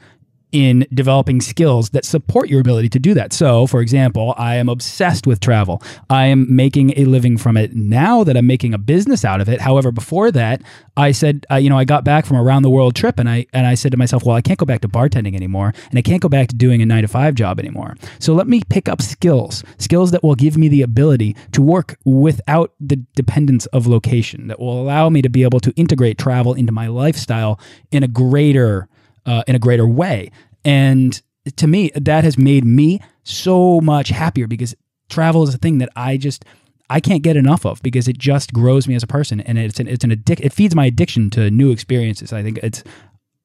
in 0.52 0.88
developing 0.94 1.42
skills 1.42 1.90
that 1.90 2.06
support 2.06 2.50
your 2.50 2.62
ability 2.62 2.90
to 2.90 3.00
do 3.00 3.14
that. 3.14 3.34
So, 3.34 3.68
for 3.68 3.82
example, 3.82 4.34
I 4.38 4.56
am 4.56 4.70
obsessed 4.70 5.28
with 5.28 5.40
travel. 5.40 5.82
I 6.10 6.26
am 6.28 6.54
making 6.54 6.94
a 6.98 7.06
living 7.06 7.38
from 7.38 7.58
it 7.58 7.76
now 7.76 8.24
that 8.24 8.38
I'm 8.38 8.48
making 8.48 8.74
a 8.74 8.78
business 8.78 9.26
out 9.26 9.42
of 9.42 9.50
it. 9.50 9.60
However, 9.60 9.92
before 9.92 10.32
that, 10.32 10.62
I 10.96 11.12
said, 11.12 11.46
uh, 11.52 11.56
you 11.56 11.70
know, 11.70 11.78
I 11.78 11.84
got 11.84 12.04
back 12.04 12.26
from 12.26 12.38
a 12.38 12.44
round 12.44 12.64
the 12.64 12.70
world 12.70 12.96
trip 12.96 13.20
and 13.20 13.30
I 13.30 13.46
and 13.54 13.68
I 13.68 13.76
said 13.76 13.92
to 13.92 13.98
myself, 13.98 14.24
well, 14.24 14.36
I 14.36 14.42
can't 14.42 14.58
go 14.58 14.66
back 14.66 14.82
to 14.82 14.88
bartending 14.88 15.36
anymore 15.36 15.74
and 15.90 16.00
I 16.00 16.02
can't 16.02 16.22
go 16.22 16.30
back 16.30 16.48
to 16.50 16.56
doing 16.56 16.82
a 16.82 16.86
9 16.86 17.02
to 17.02 17.08
5 17.08 17.36
job 17.36 17.60
anymore. 17.60 17.96
So, 18.20 18.34
let 18.34 18.48
me 18.48 18.62
pick 18.70 18.88
up 18.88 19.02
skills, 19.02 19.64
skills 19.78 20.12
that 20.12 20.24
will 20.24 20.36
give 20.36 20.58
me 20.58 20.70
the 20.70 20.82
ability 20.82 21.36
to 21.52 21.62
work 21.62 21.98
without 22.06 22.74
the 22.80 22.98
dependence 23.16 23.66
of 23.68 23.86
location 23.86 24.48
that 24.48 24.60
will 24.60 24.82
allow 24.82 25.10
me 25.10 25.22
to 25.22 25.30
be 25.30 25.44
able 25.44 25.60
to 25.60 25.74
integrate 25.76 26.18
travel 26.18 26.54
into 26.54 26.72
my 26.72 26.88
lifestyle 26.88 27.60
in 27.92 28.04
a 28.04 28.08
greater 28.08 28.88
uh, 29.28 29.44
in 29.46 29.56
a 29.56 29.60
greater 29.60 29.86
way. 29.86 30.32
And 30.66 31.22
to 31.56 31.68
me, 31.68 31.92
that 31.96 32.24
has 32.24 32.38
made 32.38 32.66
me 32.66 33.00
so 33.24 33.80
much 33.82 34.10
happier 34.10 34.48
because 34.48 34.76
travel 35.10 35.44
is 35.44 35.54
a 35.54 35.58
thing 35.58 35.78
that 35.78 35.90
I 35.96 36.18
just 36.18 36.44
I 36.90 37.00
can't 37.02 37.22
get 37.22 37.36
enough 37.36 37.66
of 37.66 37.82
because 37.84 38.08
it 38.08 38.18
just 38.18 38.54
grows 38.54 38.88
me 38.88 38.96
as 38.96 39.04
a 39.04 39.08
person 39.08 39.42
and 39.42 39.58
it's 39.58 39.80
an 39.80 39.88
it's 39.88 40.04
an 40.04 40.12
addic- 40.12 40.40
it 40.40 40.54
feeds 40.54 40.74
my 40.74 40.86
addiction 40.86 41.30
to 41.32 41.52
new 41.52 41.72
experiences. 41.72 42.34
I 42.34 42.42
think 42.42 42.60
it's 42.64 42.84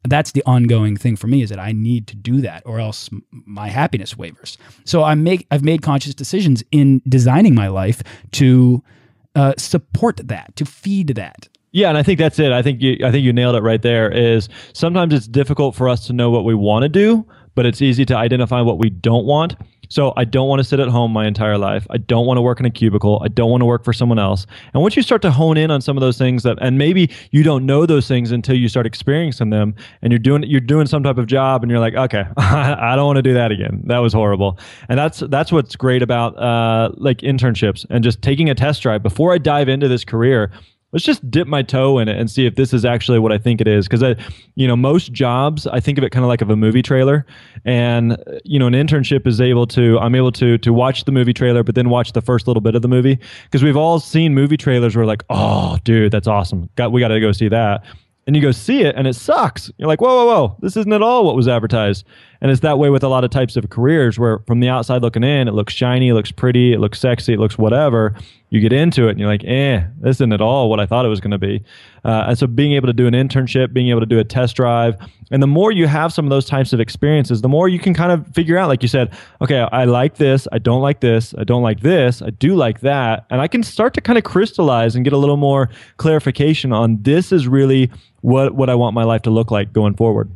that's 0.08 0.32
the 0.32 0.42
ongoing 0.46 0.96
thing 0.96 1.14
for 1.16 1.28
me 1.28 1.42
is 1.42 1.50
that 1.50 1.60
I 1.60 1.72
need 1.72 2.06
to 2.08 2.16
do 2.16 2.40
that 2.40 2.62
or 2.66 2.80
else 2.80 3.08
my 3.30 3.68
happiness 3.68 4.16
wavers. 4.16 4.58
So 4.84 5.02
I 5.02 5.14
make 5.14 5.46
I've 5.50 5.64
made 5.64 5.82
conscious 5.82 6.14
decisions 6.14 6.62
in 6.72 7.02
designing 7.08 7.54
my 7.54 7.68
life 7.68 8.02
to 8.32 8.82
uh, 9.34 9.54
support 9.56 10.20
that, 10.24 10.54
to 10.56 10.64
feed 10.64 11.08
that. 11.08 11.48
Yeah, 11.72 11.88
and 11.88 11.96
I 11.96 12.02
think 12.02 12.18
that's 12.18 12.38
it. 12.38 12.52
I 12.52 12.60
think 12.62 12.82
you 12.82 12.98
I 13.04 13.10
think 13.10 13.24
you 13.24 13.32
nailed 13.32 13.56
it 13.56 13.62
right 13.62 13.80
there 13.80 14.10
is 14.10 14.48
sometimes 14.74 15.14
it's 15.14 15.26
difficult 15.26 15.74
for 15.74 15.88
us 15.88 16.06
to 16.06 16.12
know 16.12 16.30
what 16.30 16.44
we 16.44 16.54
want 16.54 16.82
to 16.82 16.88
do, 16.88 17.26
but 17.54 17.64
it's 17.64 17.80
easy 17.80 18.04
to 18.06 18.16
identify 18.16 18.60
what 18.60 18.78
we 18.78 18.90
don't 18.90 19.24
want. 19.24 19.56
So 19.88 20.14
I 20.16 20.24
don't 20.24 20.48
want 20.48 20.60
to 20.60 20.64
sit 20.64 20.80
at 20.80 20.88
home 20.88 21.12
my 21.12 21.26
entire 21.26 21.58
life. 21.58 21.86
I 21.90 21.98
don't 21.98 22.24
want 22.24 22.38
to 22.38 22.42
work 22.42 22.58
in 22.58 22.64
a 22.64 22.70
cubicle. 22.70 23.20
I 23.22 23.28
don't 23.28 23.50
want 23.50 23.60
to 23.60 23.66
work 23.66 23.84
for 23.84 23.92
someone 23.92 24.18
else. 24.18 24.46
And 24.72 24.82
once 24.82 24.96
you 24.96 25.02
start 25.02 25.20
to 25.20 25.30
hone 25.30 25.58
in 25.58 25.70
on 25.70 25.82
some 25.82 25.98
of 25.98 26.00
those 26.00 26.16
things 26.16 26.44
that 26.44 26.56
and 26.60 26.78
maybe 26.78 27.10
you 27.30 27.42
don't 27.42 27.64
know 27.66 27.84
those 27.86 28.08
things 28.08 28.32
until 28.32 28.54
you 28.54 28.68
start 28.68 28.86
experiencing 28.86 29.50
them 29.50 29.74
and 30.02 30.12
you're 30.12 30.18
doing 30.18 30.42
you're 30.44 30.60
doing 30.60 30.86
some 30.86 31.02
type 31.02 31.16
of 31.16 31.26
job 31.26 31.62
and 31.62 31.70
you're 31.70 31.80
like, 31.80 31.94
okay, 31.94 32.24
I 32.36 32.96
don't 32.96 33.06
want 33.06 33.16
to 33.16 33.22
do 33.22 33.32
that 33.32 33.50
again. 33.50 33.82
That 33.86 33.98
was 33.98 34.12
horrible. 34.12 34.58
And 34.90 34.98
that's 34.98 35.20
that's 35.20 35.50
what's 35.50 35.74
great 35.74 36.02
about 36.02 36.38
uh 36.38 36.90
like 36.96 37.18
internships 37.18 37.86
and 37.88 38.04
just 38.04 38.20
taking 38.20 38.50
a 38.50 38.54
test 38.54 38.82
drive 38.82 39.02
before 39.02 39.32
I 39.32 39.38
dive 39.38 39.70
into 39.70 39.88
this 39.88 40.04
career. 40.04 40.50
Let's 40.92 41.04
just 41.04 41.28
dip 41.30 41.48
my 41.48 41.62
toe 41.62 41.98
in 41.98 42.08
it 42.08 42.18
and 42.18 42.30
see 42.30 42.46
if 42.46 42.54
this 42.54 42.72
is 42.72 42.84
actually 42.84 43.18
what 43.18 43.32
I 43.32 43.38
think 43.38 43.60
it 43.60 43.68
is. 43.68 43.86
Because 43.86 44.02
I, 44.02 44.16
you 44.54 44.66
know, 44.66 44.76
most 44.76 45.12
jobs 45.12 45.66
I 45.66 45.80
think 45.80 45.98
of 45.98 46.04
it 46.04 46.10
kind 46.10 46.24
of 46.24 46.28
like 46.28 46.42
of 46.42 46.50
a 46.50 46.56
movie 46.56 46.82
trailer, 46.82 47.26
and 47.64 48.16
you 48.44 48.58
know, 48.58 48.66
an 48.66 48.74
internship 48.74 49.26
is 49.26 49.40
able 49.40 49.66
to 49.68 49.98
I'm 49.98 50.14
able 50.14 50.32
to 50.32 50.58
to 50.58 50.72
watch 50.72 51.04
the 51.04 51.12
movie 51.12 51.32
trailer, 51.32 51.62
but 51.62 51.74
then 51.74 51.88
watch 51.88 52.12
the 52.12 52.22
first 52.22 52.46
little 52.46 52.60
bit 52.60 52.74
of 52.74 52.82
the 52.82 52.88
movie 52.88 53.18
because 53.44 53.62
we've 53.62 53.76
all 53.76 53.98
seen 53.98 54.34
movie 54.34 54.56
trailers 54.56 54.94
where 54.94 55.06
like, 55.06 55.24
oh, 55.30 55.78
dude, 55.84 56.12
that's 56.12 56.28
awesome. 56.28 56.68
Got 56.76 56.92
we 56.92 57.00
got 57.00 57.08
to 57.08 57.20
go 57.20 57.32
see 57.32 57.48
that 57.48 57.84
and 58.26 58.36
you 58.36 58.42
go 58.42 58.52
see 58.52 58.82
it 58.82 58.94
and 58.96 59.06
it 59.06 59.14
sucks. 59.14 59.70
You're 59.78 59.88
like, 59.88 60.00
whoa, 60.00 60.24
whoa, 60.24 60.26
whoa, 60.26 60.56
this 60.60 60.76
isn't 60.76 60.92
at 60.92 61.02
all 61.02 61.24
what 61.24 61.34
was 61.34 61.48
advertised. 61.48 62.06
And 62.42 62.50
it's 62.50 62.60
that 62.62 62.76
way 62.76 62.90
with 62.90 63.04
a 63.04 63.08
lot 63.08 63.22
of 63.22 63.30
types 63.30 63.56
of 63.56 63.70
careers 63.70 64.18
where 64.18 64.40
from 64.48 64.58
the 64.58 64.68
outside 64.68 65.00
looking 65.00 65.22
in, 65.22 65.46
it 65.46 65.54
looks 65.54 65.72
shiny, 65.72 66.08
it 66.08 66.14
looks 66.14 66.32
pretty, 66.32 66.72
it 66.72 66.80
looks 66.80 66.98
sexy, 66.98 67.34
it 67.34 67.38
looks 67.38 67.56
whatever. 67.56 68.16
You 68.50 68.58
get 68.58 68.72
into 68.72 69.06
it 69.06 69.12
and 69.12 69.20
you're 69.20 69.28
like, 69.28 69.44
eh, 69.44 69.84
this 70.00 70.16
isn't 70.16 70.32
at 70.32 70.40
all 70.40 70.68
what 70.68 70.80
I 70.80 70.86
thought 70.86 71.06
it 71.06 71.08
was 71.08 71.20
going 71.20 71.30
to 71.30 71.38
be. 71.38 71.62
Uh, 72.04 72.24
and 72.26 72.36
so 72.36 72.48
being 72.48 72.72
able 72.72 72.88
to 72.88 72.92
do 72.92 73.06
an 73.06 73.14
internship, 73.14 73.72
being 73.72 73.90
able 73.90 74.00
to 74.00 74.06
do 74.06 74.18
a 74.18 74.24
test 74.24 74.56
drive, 74.56 74.96
and 75.30 75.40
the 75.40 75.46
more 75.46 75.70
you 75.70 75.86
have 75.86 76.12
some 76.12 76.26
of 76.26 76.30
those 76.30 76.44
types 76.44 76.72
of 76.72 76.80
experiences, 76.80 77.42
the 77.42 77.48
more 77.48 77.68
you 77.68 77.78
can 77.78 77.94
kind 77.94 78.10
of 78.10 78.26
figure 78.34 78.58
out, 78.58 78.66
like 78.66 78.82
you 78.82 78.88
said, 78.88 79.16
okay, 79.40 79.60
I 79.70 79.84
like 79.84 80.16
this, 80.16 80.48
I 80.50 80.58
don't 80.58 80.82
like 80.82 80.98
this, 80.98 81.34
I 81.38 81.44
don't 81.44 81.62
like 81.62 81.78
this, 81.80 82.22
I 82.22 82.30
do 82.30 82.56
like 82.56 82.80
that. 82.80 83.24
And 83.30 83.40
I 83.40 83.46
can 83.46 83.62
start 83.62 83.94
to 83.94 84.00
kind 84.00 84.18
of 84.18 84.24
crystallize 84.24 84.96
and 84.96 85.04
get 85.04 85.12
a 85.12 85.16
little 85.16 85.36
more 85.36 85.70
clarification 85.96 86.72
on 86.72 87.00
this 87.02 87.30
is 87.30 87.46
really 87.46 87.88
what 88.22 88.56
what 88.56 88.68
I 88.68 88.74
want 88.74 88.94
my 88.94 89.04
life 89.04 89.22
to 89.22 89.30
look 89.30 89.52
like 89.52 89.72
going 89.72 89.94
forward. 89.94 90.28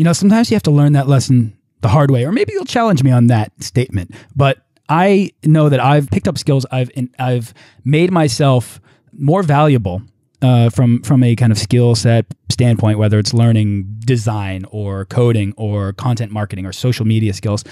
You 0.00 0.04
know, 0.04 0.14
sometimes 0.14 0.50
you 0.50 0.54
have 0.54 0.62
to 0.62 0.70
learn 0.70 0.94
that 0.94 1.08
lesson 1.08 1.54
the 1.82 1.88
hard 1.88 2.10
way, 2.10 2.24
or 2.24 2.32
maybe 2.32 2.54
you'll 2.54 2.64
challenge 2.64 3.02
me 3.02 3.10
on 3.10 3.26
that 3.26 3.52
statement. 3.62 4.14
But 4.34 4.64
I 4.88 5.32
know 5.44 5.68
that 5.68 5.78
I've 5.78 6.08
picked 6.08 6.26
up 6.26 6.38
skills. 6.38 6.64
I've 6.72 6.90
I've 7.18 7.52
made 7.84 8.10
myself 8.10 8.80
more 9.12 9.42
valuable 9.42 10.00
uh, 10.40 10.70
from 10.70 11.02
from 11.02 11.22
a 11.22 11.36
kind 11.36 11.52
of 11.52 11.58
skill 11.58 11.94
set 11.94 12.24
standpoint, 12.48 12.96
whether 12.96 13.18
it's 13.18 13.34
learning 13.34 13.94
design 13.98 14.64
or 14.70 15.04
coding 15.04 15.52
or 15.58 15.92
content 15.92 16.32
marketing 16.32 16.64
or 16.64 16.72
social 16.72 17.04
media 17.04 17.34
skills. 17.34 17.62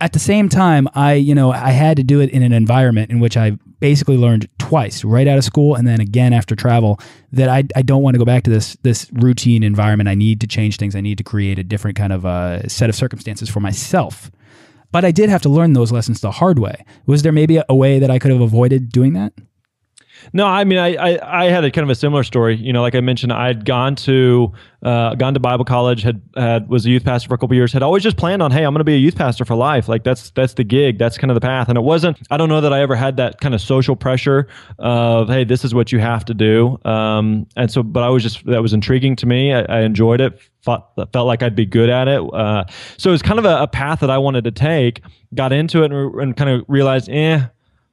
At 0.00 0.12
the 0.12 0.20
same 0.20 0.48
time, 0.48 0.86
I 0.94 1.14
you 1.14 1.34
know 1.34 1.50
I 1.50 1.72
had 1.72 1.96
to 1.96 2.04
do 2.04 2.20
it 2.20 2.30
in 2.30 2.44
an 2.44 2.52
environment 2.52 3.10
in 3.10 3.18
which 3.18 3.36
I 3.36 3.58
basically 3.80 4.16
learned 4.16 4.48
twice, 4.58 5.04
right 5.04 5.26
out 5.26 5.38
of 5.38 5.44
school 5.44 5.74
and 5.74 5.86
then 5.86 6.00
again 6.00 6.32
after 6.32 6.56
travel, 6.56 7.00
that 7.32 7.48
I, 7.48 7.64
I 7.74 7.82
don't 7.82 8.02
want 8.02 8.14
to 8.14 8.18
go 8.18 8.24
back 8.24 8.44
to 8.44 8.50
this 8.50 8.76
this 8.82 9.10
routine 9.12 9.62
environment. 9.62 10.08
I 10.08 10.14
need 10.14 10.40
to 10.40 10.46
change 10.46 10.76
things. 10.76 10.96
I 10.96 11.00
need 11.00 11.18
to 11.18 11.24
create 11.24 11.58
a 11.58 11.64
different 11.64 11.96
kind 11.96 12.12
of 12.12 12.24
uh, 12.24 12.66
set 12.68 12.88
of 12.88 12.96
circumstances 12.96 13.48
for 13.48 13.60
myself. 13.60 14.30
But 14.92 15.04
I 15.04 15.10
did 15.10 15.28
have 15.28 15.42
to 15.42 15.48
learn 15.48 15.72
those 15.72 15.92
lessons 15.92 16.20
the 16.20 16.30
hard 16.30 16.58
way. 16.58 16.84
Was 17.06 17.22
there 17.22 17.32
maybe 17.32 17.58
a, 17.58 17.64
a 17.68 17.74
way 17.74 17.98
that 17.98 18.10
I 18.10 18.18
could 18.18 18.30
have 18.30 18.40
avoided 18.40 18.90
doing 18.90 19.12
that? 19.14 19.32
No, 20.32 20.46
I 20.46 20.64
mean, 20.64 20.78
I, 20.78 20.94
I, 20.94 21.44
I, 21.44 21.50
had 21.50 21.64
a 21.64 21.70
kind 21.70 21.84
of 21.84 21.90
a 21.90 21.94
similar 21.94 22.22
story. 22.22 22.56
You 22.56 22.72
know, 22.72 22.82
like 22.82 22.94
I 22.94 23.00
mentioned, 23.00 23.32
I'd 23.32 23.64
gone 23.64 23.94
to 23.96 24.52
uh, 24.82 25.14
gone 25.14 25.34
to 25.34 25.40
Bible 25.40 25.64
college, 25.64 26.02
had 26.02 26.22
had 26.36 26.68
was 26.68 26.86
a 26.86 26.90
youth 26.90 27.04
pastor 27.04 27.28
for 27.28 27.34
a 27.34 27.38
couple 27.38 27.56
years, 27.56 27.72
had 27.72 27.82
always 27.82 28.02
just 28.02 28.16
planned 28.16 28.42
on, 28.42 28.50
hey, 28.50 28.64
I'm 28.64 28.72
going 28.72 28.80
to 28.80 28.84
be 28.84 28.94
a 28.94 28.98
youth 28.98 29.16
pastor 29.16 29.44
for 29.44 29.56
life. 29.56 29.88
Like 29.88 30.04
that's 30.04 30.30
that's 30.30 30.54
the 30.54 30.64
gig, 30.64 30.98
that's 30.98 31.18
kind 31.18 31.30
of 31.30 31.34
the 31.34 31.40
path. 31.40 31.68
And 31.68 31.76
it 31.76 31.82
wasn't. 31.82 32.18
I 32.30 32.36
don't 32.36 32.48
know 32.48 32.60
that 32.60 32.72
I 32.72 32.80
ever 32.80 32.94
had 32.94 33.16
that 33.16 33.40
kind 33.40 33.54
of 33.54 33.60
social 33.60 33.96
pressure 33.96 34.48
of, 34.78 35.28
hey, 35.28 35.44
this 35.44 35.64
is 35.64 35.74
what 35.74 35.92
you 35.92 35.98
have 35.98 36.24
to 36.26 36.34
do. 36.34 36.78
Um, 36.84 37.46
and 37.56 37.70
so, 37.70 37.82
but 37.82 38.02
I 38.02 38.08
was 38.08 38.22
just 38.22 38.44
that 38.46 38.62
was 38.62 38.72
intriguing 38.72 39.16
to 39.16 39.26
me. 39.26 39.52
I, 39.52 39.62
I 39.62 39.80
enjoyed 39.82 40.20
it. 40.20 40.40
Felt, 40.62 40.84
felt 41.12 41.28
like 41.28 41.44
I'd 41.44 41.54
be 41.54 41.66
good 41.66 41.88
at 41.88 42.08
it. 42.08 42.20
Uh, 42.20 42.64
so 42.96 43.10
it 43.10 43.12
was 43.12 43.22
kind 43.22 43.38
of 43.38 43.44
a, 43.44 43.62
a, 43.62 43.68
path 43.68 44.00
that 44.00 44.10
I 44.10 44.18
wanted 44.18 44.42
to 44.44 44.50
take. 44.50 45.00
Got 45.32 45.52
into 45.52 45.84
it 45.84 45.92
and, 45.92 46.14
and 46.20 46.36
kind 46.36 46.50
of 46.50 46.64
realized, 46.66 47.08
eh, 47.08 47.46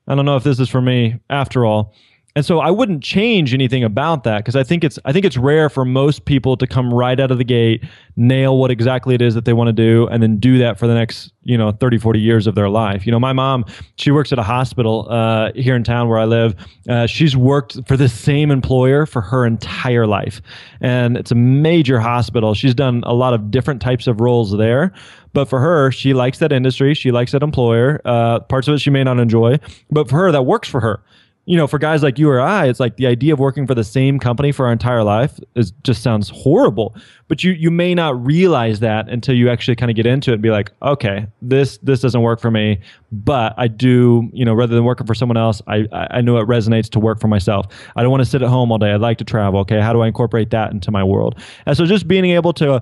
I 0.07 0.15
don't 0.15 0.25
know 0.25 0.37
if 0.37 0.43
this 0.43 0.59
is 0.59 0.69
for 0.69 0.81
me 0.81 1.19
after 1.29 1.67
all 1.67 1.93
and 2.35 2.43
so 2.43 2.59
I 2.59 2.71
wouldn't 2.71 3.03
change 3.03 3.53
anything 3.53 3.83
about 3.83 4.23
that 4.23 4.39
because 4.39 4.55
I 4.55 4.63
think 4.63 4.83
it's 4.83 4.97
I 5.05 5.13
think 5.13 5.23
it's 5.23 5.37
rare 5.37 5.69
for 5.69 5.85
most 5.85 6.25
people 6.25 6.57
to 6.57 6.65
come 6.65 6.91
right 6.91 7.19
out 7.19 7.29
of 7.29 7.37
the 7.37 7.43
gate, 7.43 7.83
nail 8.15 8.57
what 8.57 8.71
exactly 8.71 9.13
it 9.13 9.21
is 9.21 9.35
that 9.35 9.45
they 9.45 9.53
want 9.53 9.67
to 9.67 9.73
do, 9.73 10.07
and 10.07 10.23
then 10.23 10.37
do 10.37 10.57
that 10.57 10.79
for 10.79 10.87
the 10.87 10.95
next 10.95 11.31
you 11.43 11.55
know 11.57 11.71
30, 11.71 11.99
40 11.99 12.19
years 12.19 12.47
of 12.47 12.55
their 12.55 12.69
life. 12.69 13.05
You 13.05 13.11
know, 13.11 13.19
my 13.19 13.33
mom 13.33 13.65
she 13.97 14.09
works 14.09 14.31
at 14.31 14.39
a 14.39 14.43
hospital 14.43 15.07
uh, 15.11 15.51
here 15.53 15.75
in 15.75 15.83
town 15.83 16.09
where 16.09 16.17
I 16.17 16.25
live. 16.25 16.55
Uh, 16.89 17.05
she's 17.05 17.37
worked 17.37 17.77
for 17.87 17.95
the 17.95 18.09
same 18.09 18.49
employer 18.49 19.05
for 19.05 19.21
her 19.21 19.45
entire 19.45 20.07
life, 20.07 20.41
and 20.81 21.15
it's 21.15 21.31
a 21.31 21.35
major 21.35 21.99
hospital. 21.99 22.55
She's 22.55 22.73
done 22.73 23.03
a 23.05 23.13
lot 23.13 23.35
of 23.35 23.51
different 23.51 23.79
types 23.79 24.07
of 24.07 24.19
roles 24.19 24.57
there. 24.57 24.91
But 25.33 25.45
for 25.49 25.59
her, 25.59 25.91
she 25.91 26.13
likes 26.13 26.37
that 26.39 26.51
industry. 26.51 26.93
She 26.93 27.11
likes 27.11 27.31
that 27.31 27.41
employer. 27.41 27.99
Uh, 28.05 28.39
parts 28.41 28.67
of 28.67 28.75
it 28.75 28.79
she 28.79 28.91
may 28.91 29.03
not 29.03 29.19
enjoy, 29.19 29.57
but 29.89 30.07
for 30.07 30.17
her, 30.17 30.31
that 30.31 30.43
works 30.43 30.67
for 30.67 30.79
her 30.79 31.03
you 31.45 31.57
know, 31.57 31.67
for 31.67 31.77
guys 31.77 32.01
like 32.01 32.17
you 32.17 32.29
or 32.29 32.39
I, 32.39 32.67
it's 32.67 32.79
like 32.79 32.95
the 32.95 33.05
idea 33.05 33.33
of 33.33 33.39
working 33.39 33.67
for 33.67 33.75
the 33.75 33.83
same 33.83 34.17
company 34.17 34.53
for 34.53 34.65
our 34.65 34.71
entire 34.71 35.03
life 35.03 35.39
is 35.55 35.71
just 35.83 36.01
sounds 36.01 36.29
horrible. 36.29 36.95
But 37.27 37.43
you 37.43 37.51
you 37.51 37.69
may 37.69 37.93
not 37.93 38.25
realize 38.25 38.79
that 38.79 39.09
until 39.09 39.35
you 39.35 39.49
actually 39.49 39.75
kind 39.75 39.89
of 39.89 39.95
get 39.97 40.05
into 40.05 40.31
it 40.31 40.35
and 40.35 40.41
be 40.41 40.51
like, 40.51 40.71
okay, 40.81 41.27
this 41.41 41.79
this 41.79 41.99
doesn't 41.99 42.21
work 42.21 42.39
for 42.39 42.49
me. 42.49 42.79
But 43.11 43.53
I 43.57 43.67
do, 43.67 44.29
you 44.31 44.45
know, 44.45 44.53
rather 44.53 44.73
than 44.73 44.85
working 44.85 45.05
for 45.05 45.15
someone 45.15 45.37
else, 45.37 45.61
I 45.67 45.85
I 45.91 46.21
know 46.21 46.37
it 46.37 46.47
resonates 46.47 46.89
to 46.91 46.99
work 46.99 47.19
for 47.19 47.27
myself. 47.27 47.67
I 47.97 48.03
don't 48.03 48.11
want 48.11 48.23
to 48.23 48.29
sit 48.29 48.41
at 48.41 48.47
home 48.47 48.71
all 48.71 48.77
day. 48.77 48.93
I'd 48.93 49.01
like 49.01 49.17
to 49.17 49.25
travel. 49.25 49.59
Okay, 49.61 49.81
how 49.81 49.91
do 49.91 50.01
I 50.01 50.07
incorporate 50.07 50.49
that 50.51 50.71
into 50.71 50.91
my 50.91 51.03
world? 51.03 51.37
And 51.65 51.75
so 51.75 51.85
just 51.85 52.07
being 52.07 52.25
able 52.25 52.53
to 52.53 52.81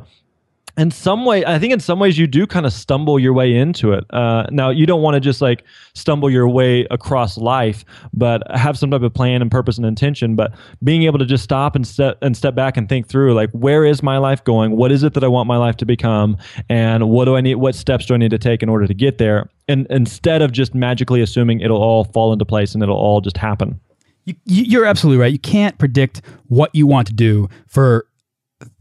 in 0.77 0.91
some 0.91 1.25
way 1.25 1.43
i 1.45 1.59
think 1.59 1.73
in 1.73 1.79
some 1.79 1.99
ways 1.99 2.17
you 2.17 2.27
do 2.27 2.47
kind 2.47 2.65
of 2.65 2.73
stumble 2.73 3.19
your 3.19 3.33
way 3.33 3.55
into 3.55 3.93
it. 3.93 4.03
Uh, 4.11 4.45
now 4.51 4.69
you 4.69 4.85
don't 4.85 5.01
want 5.01 5.15
to 5.15 5.19
just 5.19 5.41
like 5.41 5.63
stumble 5.93 6.29
your 6.29 6.47
way 6.47 6.85
across 6.91 7.37
life 7.37 7.85
but 8.13 8.41
have 8.55 8.77
some 8.77 8.91
type 8.91 9.01
of 9.01 9.13
plan 9.13 9.41
and 9.41 9.51
purpose 9.51 9.77
and 9.77 9.85
intention 9.85 10.35
but 10.35 10.53
being 10.83 11.03
able 11.03 11.19
to 11.19 11.25
just 11.25 11.43
stop 11.43 11.75
and 11.75 11.85
step 11.87 12.17
and 12.21 12.35
step 12.35 12.55
back 12.55 12.77
and 12.77 12.89
think 12.89 13.07
through 13.07 13.33
like 13.33 13.49
where 13.51 13.85
is 13.85 14.01
my 14.01 14.17
life 14.17 14.43
going? 14.43 14.75
What 14.75 14.91
is 14.91 15.03
it 15.03 15.13
that 15.13 15.23
i 15.23 15.27
want 15.27 15.47
my 15.47 15.57
life 15.57 15.77
to 15.77 15.85
become? 15.85 16.37
And 16.69 17.09
what 17.09 17.25
do 17.25 17.35
i 17.35 17.41
need 17.41 17.55
what 17.55 17.75
steps 17.75 18.05
do 18.05 18.13
i 18.13 18.17
need 18.17 18.31
to 18.31 18.37
take 18.37 18.63
in 18.63 18.69
order 18.69 18.87
to 18.87 18.93
get 18.93 19.17
there? 19.17 19.49
And 19.67 19.87
instead 19.89 20.41
of 20.41 20.51
just 20.51 20.73
magically 20.73 21.21
assuming 21.21 21.61
it'll 21.61 21.81
all 21.81 22.05
fall 22.05 22.33
into 22.33 22.45
place 22.45 22.73
and 22.73 22.83
it'll 22.83 22.97
all 22.97 23.21
just 23.21 23.37
happen. 23.37 23.79
You, 24.25 24.35
you're 24.45 24.85
absolutely 24.85 25.19
right. 25.19 25.31
You 25.31 25.39
can't 25.39 25.77
predict 25.77 26.21
what 26.47 26.73
you 26.73 26.85
want 26.85 27.07
to 27.07 27.13
do 27.13 27.49
for 27.67 28.05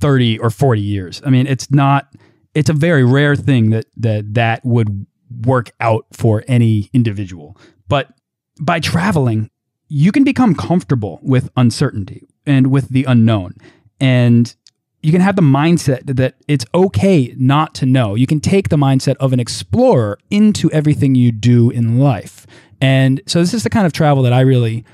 30 0.00 0.38
or 0.38 0.50
40 0.50 0.80
years. 0.80 1.22
I 1.24 1.30
mean, 1.30 1.46
it's 1.46 1.70
not 1.70 2.14
it's 2.54 2.70
a 2.70 2.74
very 2.74 3.04
rare 3.04 3.36
thing 3.36 3.70
that 3.70 3.86
that 3.96 4.34
that 4.34 4.64
would 4.64 5.06
work 5.44 5.70
out 5.80 6.06
for 6.12 6.44
any 6.48 6.90
individual. 6.92 7.56
But 7.88 8.12
by 8.60 8.80
traveling, 8.80 9.50
you 9.88 10.12
can 10.12 10.24
become 10.24 10.54
comfortable 10.54 11.20
with 11.22 11.50
uncertainty 11.56 12.26
and 12.46 12.68
with 12.68 12.88
the 12.88 13.04
unknown. 13.04 13.54
And 14.00 14.54
you 15.02 15.12
can 15.12 15.20
have 15.20 15.36
the 15.36 15.42
mindset 15.42 16.16
that 16.16 16.34
it's 16.46 16.64
okay 16.74 17.34
not 17.38 17.74
to 17.76 17.86
know. 17.86 18.14
You 18.14 18.26
can 18.26 18.40
take 18.40 18.68
the 18.68 18.76
mindset 18.76 19.16
of 19.16 19.32
an 19.32 19.40
explorer 19.40 20.18
into 20.30 20.70
everything 20.72 21.14
you 21.14 21.32
do 21.32 21.70
in 21.70 21.98
life. 21.98 22.46
And 22.80 23.20
so 23.26 23.40
this 23.40 23.54
is 23.54 23.62
the 23.62 23.70
kind 23.70 23.86
of 23.86 23.92
travel 23.92 24.22
that 24.24 24.32
I 24.32 24.40
really 24.40 24.84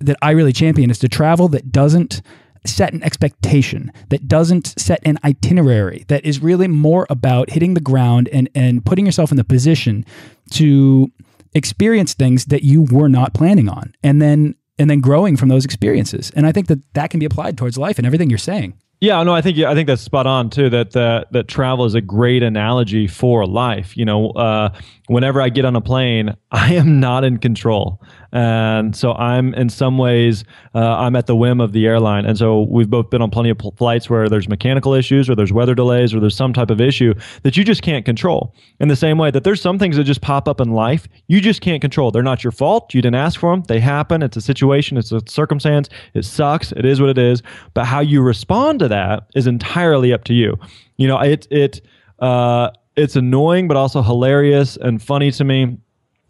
that 0.00 0.16
I 0.20 0.32
really 0.32 0.52
champion 0.52 0.90
is 0.90 0.98
to 0.98 1.08
travel 1.08 1.48
that 1.48 1.72
doesn't 1.72 2.20
set 2.66 2.92
an 2.92 3.02
expectation, 3.02 3.92
that 4.08 4.26
doesn't 4.28 4.74
set 4.78 5.00
an 5.04 5.18
itinerary, 5.24 6.04
that 6.08 6.24
is 6.24 6.40
really 6.40 6.68
more 6.68 7.06
about 7.10 7.50
hitting 7.50 7.74
the 7.74 7.80
ground 7.80 8.28
and, 8.32 8.48
and 8.54 8.84
putting 8.84 9.06
yourself 9.06 9.30
in 9.30 9.36
the 9.36 9.44
position 9.44 10.04
to 10.50 11.10
experience 11.54 12.14
things 12.14 12.46
that 12.46 12.62
you 12.62 12.82
were 12.82 13.08
not 13.08 13.34
planning 13.34 13.68
on 13.68 13.94
and 14.02 14.20
then 14.20 14.54
and 14.76 14.90
then 14.90 15.00
growing 15.00 15.36
from 15.36 15.48
those 15.48 15.64
experiences. 15.64 16.32
And 16.34 16.46
I 16.46 16.52
think 16.52 16.66
that 16.66 16.80
that 16.94 17.10
can 17.10 17.20
be 17.20 17.26
applied 17.26 17.56
towards 17.56 17.78
life 17.78 17.96
and 17.96 18.06
everything 18.06 18.28
you're 18.28 18.38
saying. 18.38 18.74
Yeah, 19.00 19.22
no, 19.22 19.34
I 19.34 19.42
think 19.42 19.58
I 19.58 19.74
think 19.74 19.86
that's 19.86 20.00
spot 20.00 20.26
on 20.26 20.48
too. 20.48 20.70
That 20.70 20.92
that 20.92 21.30
that 21.32 21.46
travel 21.46 21.84
is 21.84 21.94
a 21.94 22.00
great 22.00 22.42
analogy 22.42 23.06
for 23.06 23.46
life. 23.46 23.96
You 23.96 24.04
know, 24.04 24.30
uh, 24.30 24.70
whenever 25.08 25.42
I 25.42 25.50
get 25.50 25.64
on 25.64 25.76
a 25.76 25.80
plane, 25.80 26.34
I 26.50 26.74
am 26.74 27.00
not 27.00 27.22
in 27.22 27.38
control. 27.38 28.00
And 28.34 28.94
so 28.94 29.12
I'm 29.14 29.54
in 29.54 29.70
some 29.70 29.96
ways, 29.96 30.44
uh, 30.74 30.80
I'm 30.80 31.16
at 31.16 31.26
the 31.26 31.36
whim 31.36 31.60
of 31.60 31.72
the 31.72 31.86
airline. 31.86 32.26
And 32.26 32.36
so 32.36 32.62
we've 32.62 32.90
both 32.90 33.08
been 33.08 33.22
on 33.22 33.30
plenty 33.30 33.48
of 33.48 33.58
pl- 33.58 33.74
flights 33.76 34.10
where 34.10 34.28
there's 34.28 34.48
mechanical 34.48 34.92
issues 34.92 35.30
or 35.30 35.34
there's 35.34 35.52
weather 35.52 35.74
delays 35.74 36.12
or 36.12 36.20
there's 36.20 36.36
some 36.36 36.52
type 36.52 36.70
of 36.70 36.80
issue 36.80 37.14
that 37.44 37.56
you 37.56 37.64
just 37.64 37.82
can't 37.82 38.04
control. 38.04 38.54
In 38.80 38.88
the 38.88 38.96
same 38.96 39.16
way 39.16 39.30
that 39.30 39.44
there's 39.44 39.60
some 39.60 39.78
things 39.78 39.96
that 39.96 40.04
just 40.04 40.20
pop 40.20 40.48
up 40.48 40.60
in 40.60 40.72
life 40.72 41.08
you 41.26 41.40
just 41.40 41.60
can't 41.60 41.80
control. 41.80 42.10
They're 42.10 42.22
not 42.22 42.44
your 42.44 42.52
fault. 42.52 42.92
You 42.92 43.00
didn't 43.00 43.16
ask 43.16 43.40
for 43.40 43.50
them. 43.50 43.62
They 43.66 43.80
happen. 43.80 44.22
It's 44.22 44.36
a 44.36 44.40
situation, 44.40 44.96
it's 44.96 45.12
a 45.12 45.20
circumstance. 45.26 45.88
It 46.14 46.24
sucks. 46.24 46.72
It 46.72 46.84
is 46.84 47.00
what 47.00 47.10
it 47.10 47.18
is. 47.18 47.42
But 47.72 47.84
how 47.84 48.00
you 48.00 48.22
respond 48.22 48.80
to 48.80 48.88
that 48.88 49.26
is 49.34 49.46
entirely 49.46 50.12
up 50.12 50.24
to 50.24 50.34
you. 50.34 50.58
You 50.96 51.08
know, 51.08 51.18
it, 51.18 51.46
it, 51.50 51.80
uh, 52.18 52.70
it's 52.96 53.16
annoying 53.16 53.68
but 53.68 53.76
also 53.76 54.02
hilarious 54.02 54.76
and 54.76 55.02
funny 55.02 55.30
to 55.32 55.44
me 55.44 55.78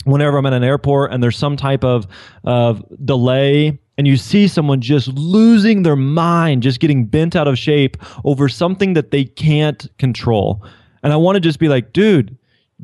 whenever 0.05 0.39
I'm 0.39 0.47
at 0.47 0.53
an 0.53 0.65
airport 0.65 1.13
and 1.13 1.23
there's 1.23 1.37
some 1.37 1.57
type 1.57 1.85
of 1.85 2.07
of 2.45 2.85
delay 3.05 3.79
and 3.97 4.07
you 4.07 4.17
see 4.17 4.49
someone 4.49 4.81
just 4.81 5.09
losing 5.09 5.83
their 5.83 5.97
mind, 5.97 6.63
just 6.63 6.81
getting 6.81 7.07
bent 7.07 7.37
out 7.37 7.47
of 7.47 7.59
shape 7.59 7.97
over 8.25 8.49
something 8.49 8.95
that 8.95 9.11
they 9.11 9.25
can't 9.25 9.87
control. 9.99 10.65
And 11.03 11.13
I 11.13 11.17
want 11.17 11.37
to 11.37 11.41
just 11.41 11.59
be 11.59 11.69
like, 11.69 11.93
dude, 11.93 12.37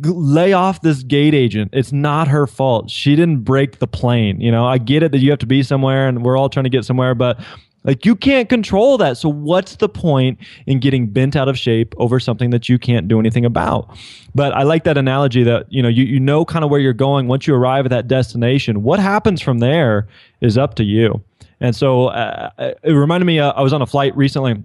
lay 0.02 0.52
off 0.52 0.82
this 0.82 1.02
gate 1.02 1.34
agent. 1.34 1.70
It's 1.72 1.92
not 1.92 2.28
her 2.28 2.46
fault. 2.46 2.90
She 2.90 3.16
didn't 3.16 3.40
break 3.40 3.78
the 3.78 3.88
plane. 3.88 4.40
You 4.40 4.52
know, 4.52 4.66
I 4.66 4.78
get 4.78 5.02
it 5.02 5.10
that 5.12 5.18
you 5.18 5.30
have 5.30 5.40
to 5.40 5.46
be 5.46 5.62
somewhere 5.62 6.06
and 6.06 6.24
we're 6.24 6.36
all 6.36 6.48
trying 6.48 6.64
to 6.64 6.70
get 6.70 6.84
somewhere, 6.84 7.14
but 7.14 7.40
like 7.84 8.04
you 8.04 8.14
can't 8.14 8.48
control 8.48 8.98
that. 8.98 9.16
So 9.16 9.28
what's 9.28 9.76
the 9.76 9.88
point 9.88 10.38
in 10.66 10.80
getting 10.80 11.06
bent 11.06 11.34
out 11.34 11.48
of 11.48 11.58
shape 11.58 11.94
over 11.96 12.20
something 12.20 12.50
that 12.50 12.68
you 12.68 12.78
can't 12.78 13.08
do 13.08 13.18
anything 13.18 13.44
about? 13.44 13.96
But 14.34 14.52
I 14.52 14.64
like 14.64 14.84
that 14.84 14.98
analogy 14.98 15.42
that, 15.44 15.72
you 15.72 15.82
know, 15.82 15.88
you, 15.88 16.04
you 16.04 16.20
know 16.20 16.44
kind 16.44 16.64
of 16.64 16.70
where 16.70 16.80
you're 16.80 16.92
going 16.92 17.26
once 17.26 17.46
you 17.46 17.54
arrive 17.54 17.86
at 17.86 17.90
that 17.90 18.06
destination. 18.06 18.82
What 18.82 19.00
happens 19.00 19.40
from 19.40 19.58
there 19.58 20.08
is 20.40 20.58
up 20.58 20.74
to 20.76 20.84
you. 20.84 21.22
And 21.60 21.74
so 21.74 22.08
uh, 22.08 22.50
it 22.58 22.92
reminded 22.92 23.26
me, 23.26 23.38
uh, 23.38 23.52
I 23.52 23.62
was 23.62 23.72
on 23.72 23.82
a 23.82 23.86
flight 23.86 24.16
recently 24.16 24.62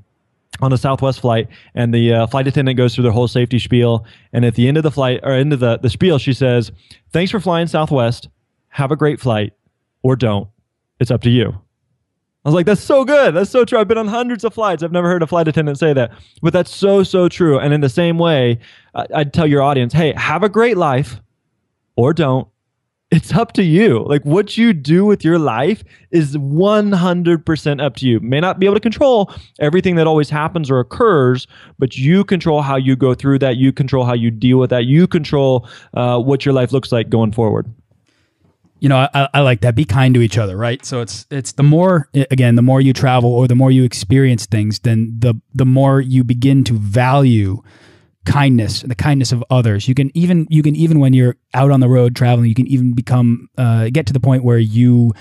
on 0.61 0.71
a 0.71 0.77
Southwest 0.77 1.19
flight, 1.19 1.49
and 1.73 1.93
the 1.93 2.13
uh, 2.13 2.27
flight 2.27 2.47
attendant 2.47 2.77
goes 2.77 2.95
through 2.95 3.03
their 3.03 3.11
whole 3.11 3.27
safety 3.27 3.59
spiel. 3.59 4.05
And 4.31 4.45
at 4.45 4.55
the 4.55 4.69
end 4.69 4.77
of 4.77 4.83
the 4.83 4.91
flight, 4.91 5.19
or 5.23 5.31
end 5.31 5.51
of 5.51 5.59
the, 5.59 5.77
the 5.77 5.89
spiel, 5.89 6.17
she 6.17 6.31
says, 6.31 6.71
Thanks 7.11 7.31
for 7.31 7.41
flying 7.41 7.67
Southwest. 7.67 8.29
Have 8.69 8.91
a 8.91 8.95
great 8.95 9.19
flight, 9.19 9.53
or 10.01 10.15
don't. 10.15 10.47
It's 10.99 11.11
up 11.11 11.21
to 11.23 11.29
you. 11.29 11.55
I 12.45 12.49
was 12.49 12.53
like, 12.53 12.67
that's 12.67 12.81
so 12.81 13.03
good. 13.03 13.33
That's 13.33 13.49
so 13.49 13.65
true. 13.65 13.79
I've 13.79 13.87
been 13.87 13.97
on 13.97 14.07
hundreds 14.07 14.43
of 14.43 14.53
flights. 14.53 14.83
I've 14.83 14.91
never 14.91 15.09
heard 15.09 15.23
a 15.23 15.27
flight 15.27 15.47
attendant 15.47 15.79
say 15.79 15.93
that, 15.93 16.11
but 16.43 16.53
that's 16.53 16.73
so, 16.73 17.01
so 17.01 17.27
true. 17.27 17.57
And 17.57 17.73
in 17.73 17.81
the 17.81 17.89
same 17.89 18.19
way, 18.19 18.59
I'd 18.93 19.33
tell 19.33 19.47
your 19.47 19.63
audience, 19.63 19.93
hey, 19.93 20.13
have 20.15 20.43
a 20.43 20.49
great 20.49 20.77
life 20.77 21.19
or 21.95 22.13
don't. 22.13 22.47
It's 23.09 23.33
up 23.33 23.53
to 23.53 23.63
you. 23.63 24.03
Like 24.07 24.23
what 24.25 24.57
you 24.57 24.73
do 24.73 25.05
with 25.05 25.23
your 25.23 25.39
life 25.39 25.83
is 26.11 26.37
100% 26.37 27.83
up 27.83 27.95
to 27.95 28.07
you. 28.07 28.19
May 28.19 28.39
not 28.39 28.59
be 28.59 28.67
able 28.67 28.75
to 28.75 28.79
control 28.79 29.33
everything 29.59 29.95
that 29.95 30.05
always 30.05 30.29
happens 30.29 30.69
or 30.69 30.79
occurs, 30.79 31.47
but 31.79 31.97
you 31.97 32.23
control 32.23 32.61
how 32.61 32.75
you 32.75 32.95
go 32.95 33.15
through 33.15 33.39
that. 33.39 33.57
You 33.57 33.73
control 33.73 34.05
how 34.05 34.13
you 34.13 34.29
deal 34.29 34.59
with 34.59 34.69
that. 34.69 34.85
You 34.85 35.07
control 35.07 35.67
uh, 35.95 36.19
what 36.19 36.45
your 36.45 36.53
life 36.53 36.71
looks 36.71 36.91
like 36.91 37.09
going 37.09 37.31
forward 37.31 37.73
you 38.85 38.89
know, 38.89 39.09
I, 39.15 39.27
I, 39.33 39.41
like 39.41 39.61
that. 39.61 39.73
Be 39.73 39.83
kind 39.83 40.13
to 40.13 40.21
each 40.21 40.37
other, 40.37 40.55
right? 40.55 40.85
So 40.85 41.01
it's 41.01 41.25
it's 41.31 41.53
the 41.53 41.63
more 41.63 42.07
again, 42.13 42.53
the 42.53 42.61
more 42.61 42.79
you 42.79 42.93
travel 42.93 43.33
or 43.33 43.47
the 43.47 43.55
more 43.55 43.71
you 43.71 43.83
experience 43.83 44.45
things, 44.45 44.77
then 44.77 45.11
the 45.17 45.33
the 45.55 45.65
more 45.65 46.01
you 46.01 46.23
begin 46.23 46.63
to 46.65 46.73
value 46.77 47.63
kindness, 48.27 48.83
the 48.83 48.93
kindness 48.93 49.31
of 49.31 49.43
others. 49.49 49.87
You 49.87 49.95
can 49.95 50.15
even 50.15 50.45
you 50.51 50.61
can 50.61 50.75
even 50.75 50.99
when 50.99 51.13
you're 51.13 51.35
out 51.55 51.71
on 51.71 51.79
the 51.79 51.89
road 51.89 52.15
traveling, 52.15 52.47
you 52.47 52.53
can 52.53 52.67
even 52.67 52.93
become 52.93 53.49
uh, 53.57 53.89
get 53.91 54.05
to 54.05 54.13
the 54.13 54.19
point 54.19 54.43
where 54.43 54.59
you 54.59 55.13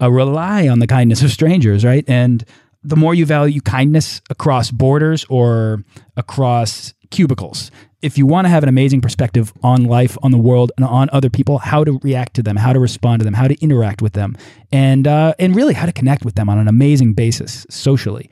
uh, 0.00 0.10
rely 0.10 0.66
on 0.66 0.80
the 0.80 0.88
kindness 0.88 1.22
of 1.22 1.30
strangers, 1.30 1.84
right? 1.84 2.04
And 2.08 2.44
the 2.82 2.96
more 2.96 3.14
you 3.14 3.24
value 3.24 3.60
kindness 3.60 4.20
across 4.30 4.72
borders 4.72 5.24
or 5.28 5.84
across 6.16 6.92
cubicles, 7.12 7.70
if 8.02 8.18
you 8.18 8.26
want 8.26 8.44
to 8.44 8.48
have 8.48 8.62
an 8.62 8.68
amazing 8.68 9.00
perspective 9.00 9.52
on 9.62 9.84
life, 9.84 10.18
on 10.22 10.30
the 10.32 10.38
world, 10.38 10.72
and 10.76 10.84
on 10.84 11.08
other 11.12 11.30
people, 11.30 11.58
how 11.58 11.84
to 11.84 11.98
react 12.02 12.34
to 12.34 12.42
them, 12.42 12.56
how 12.56 12.72
to 12.72 12.80
respond 12.80 13.20
to 13.20 13.24
them, 13.24 13.34
how 13.34 13.48
to 13.48 13.60
interact 13.62 14.02
with 14.02 14.12
them, 14.12 14.36
and 14.70 15.06
uh, 15.06 15.34
and 15.38 15.54
really 15.54 15.74
how 15.74 15.86
to 15.86 15.92
connect 15.92 16.24
with 16.24 16.34
them 16.34 16.48
on 16.48 16.58
an 16.58 16.68
amazing 16.68 17.14
basis 17.14 17.66
socially. 17.70 18.28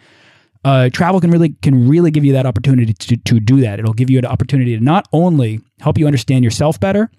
Uh, 0.63 0.91
travel 0.91 1.21
can 1.21 1.31
really 1.31 1.51
can 1.63 1.89
really 1.89 2.11
give 2.11 2.25
you 2.25 2.33
that 2.33 2.45
opportunity 2.45 2.93
to, 2.93 3.17
to 3.17 3.41
do 3.41 3.61
that. 3.61 3.79
It'll 3.79 3.95
give 3.95 4.11
you 4.11 4.19
an 4.19 4.27
opportunity 4.27 4.77
to 4.77 4.85
not 4.85 5.09
only 5.13 5.61
help 5.81 5.97
you 5.97 6.07
understand 6.07 6.45
yourself 6.45 6.79
better, 6.79 7.11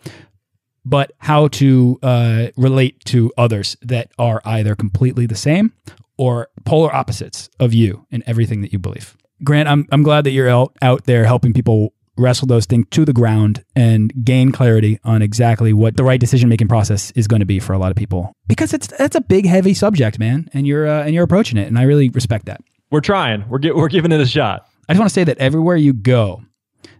but 0.85 1.11
how 1.19 1.47
to 1.47 1.99
uh, 2.03 2.47
relate 2.57 3.03
to 3.05 3.31
others 3.37 3.77
that 3.81 4.11
are 4.19 4.41
either 4.45 4.75
completely 4.75 5.25
the 5.25 5.35
same 5.35 5.73
or 6.17 6.49
polar 6.65 6.93
opposites 6.93 7.49
of 7.59 7.73
you 7.73 8.05
in 8.11 8.23
everything 8.27 8.61
that 8.61 8.71
you 8.71 8.79
believe. 8.79 9.15
Grant, 9.43 9.67
I'm, 9.67 9.87
I'm 9.91 10.03
glad 10.03 10.23
that 10.25 10.31
you're 10.31 10.49
out, 10.49 10.77
out 10.83 11.05
there 11.05 11.25
helping 11.25 11.51
people 11.51 11.93
wrestle 12.21 12.47
those 12.47 12.65
things 12.65 12.85
to 12.91 13.05
the 13.05 13.13
ground 13.13 13.63
and 13.75 14.13
gain 14.23 14.51
clarity 14.51 14.99
on 15.03 15.21
exactly 15.21 15.73
what 15.73 15.97
the 15.97 16.03
right 16.03 16.19
decision 16.19 16.49
making 16.49 16.67
process 16.67 17.11
is 17.11 17.27
going 17.27 17.39
to 17.39 17.45
be 17.45 17.59
for 17.59 17.73
a 17.73 17.77
lot 17.77 17.91
of 17.91 17.97
people. 17.97 18.31
Because 18.47 18.73
it's 18.73 18.87
that's 18.87 19.15
a 19.15 19.21
big 19.21 19.45
heavy 19.45 19.73
subject 19.73 20.19
man 20.19 20.49
and 20.53 20.67
you're 20.67 20.87
uh, 20.87 21.03
and 21.03 21.13
you're 21.13 21.23
approaching 21.23 21.57
it 21.57 21.67
and 21.67 21.77
I 21.77 21.83
really 21.83 22.09
respect 22.09 22.45
that. 22.45 22.61
We're 22.91 23.01
trying. 23.01 23.47
We're 23.49 23.59
get, 23.59 23.75
we're 23.75 23.87
giving 23.87 24.11
it 24.11 24.19
a 24.19 24.25
shot. 24.25 24.67
I 24.87 24.93
just 24.93 24.99
want 24.99 25.09
to 25.09 25.13
say 25.13 25.23
that 25.23 25.37
everywhere 25.37 25.77
you 25.77 25.93
go 25.93 26.43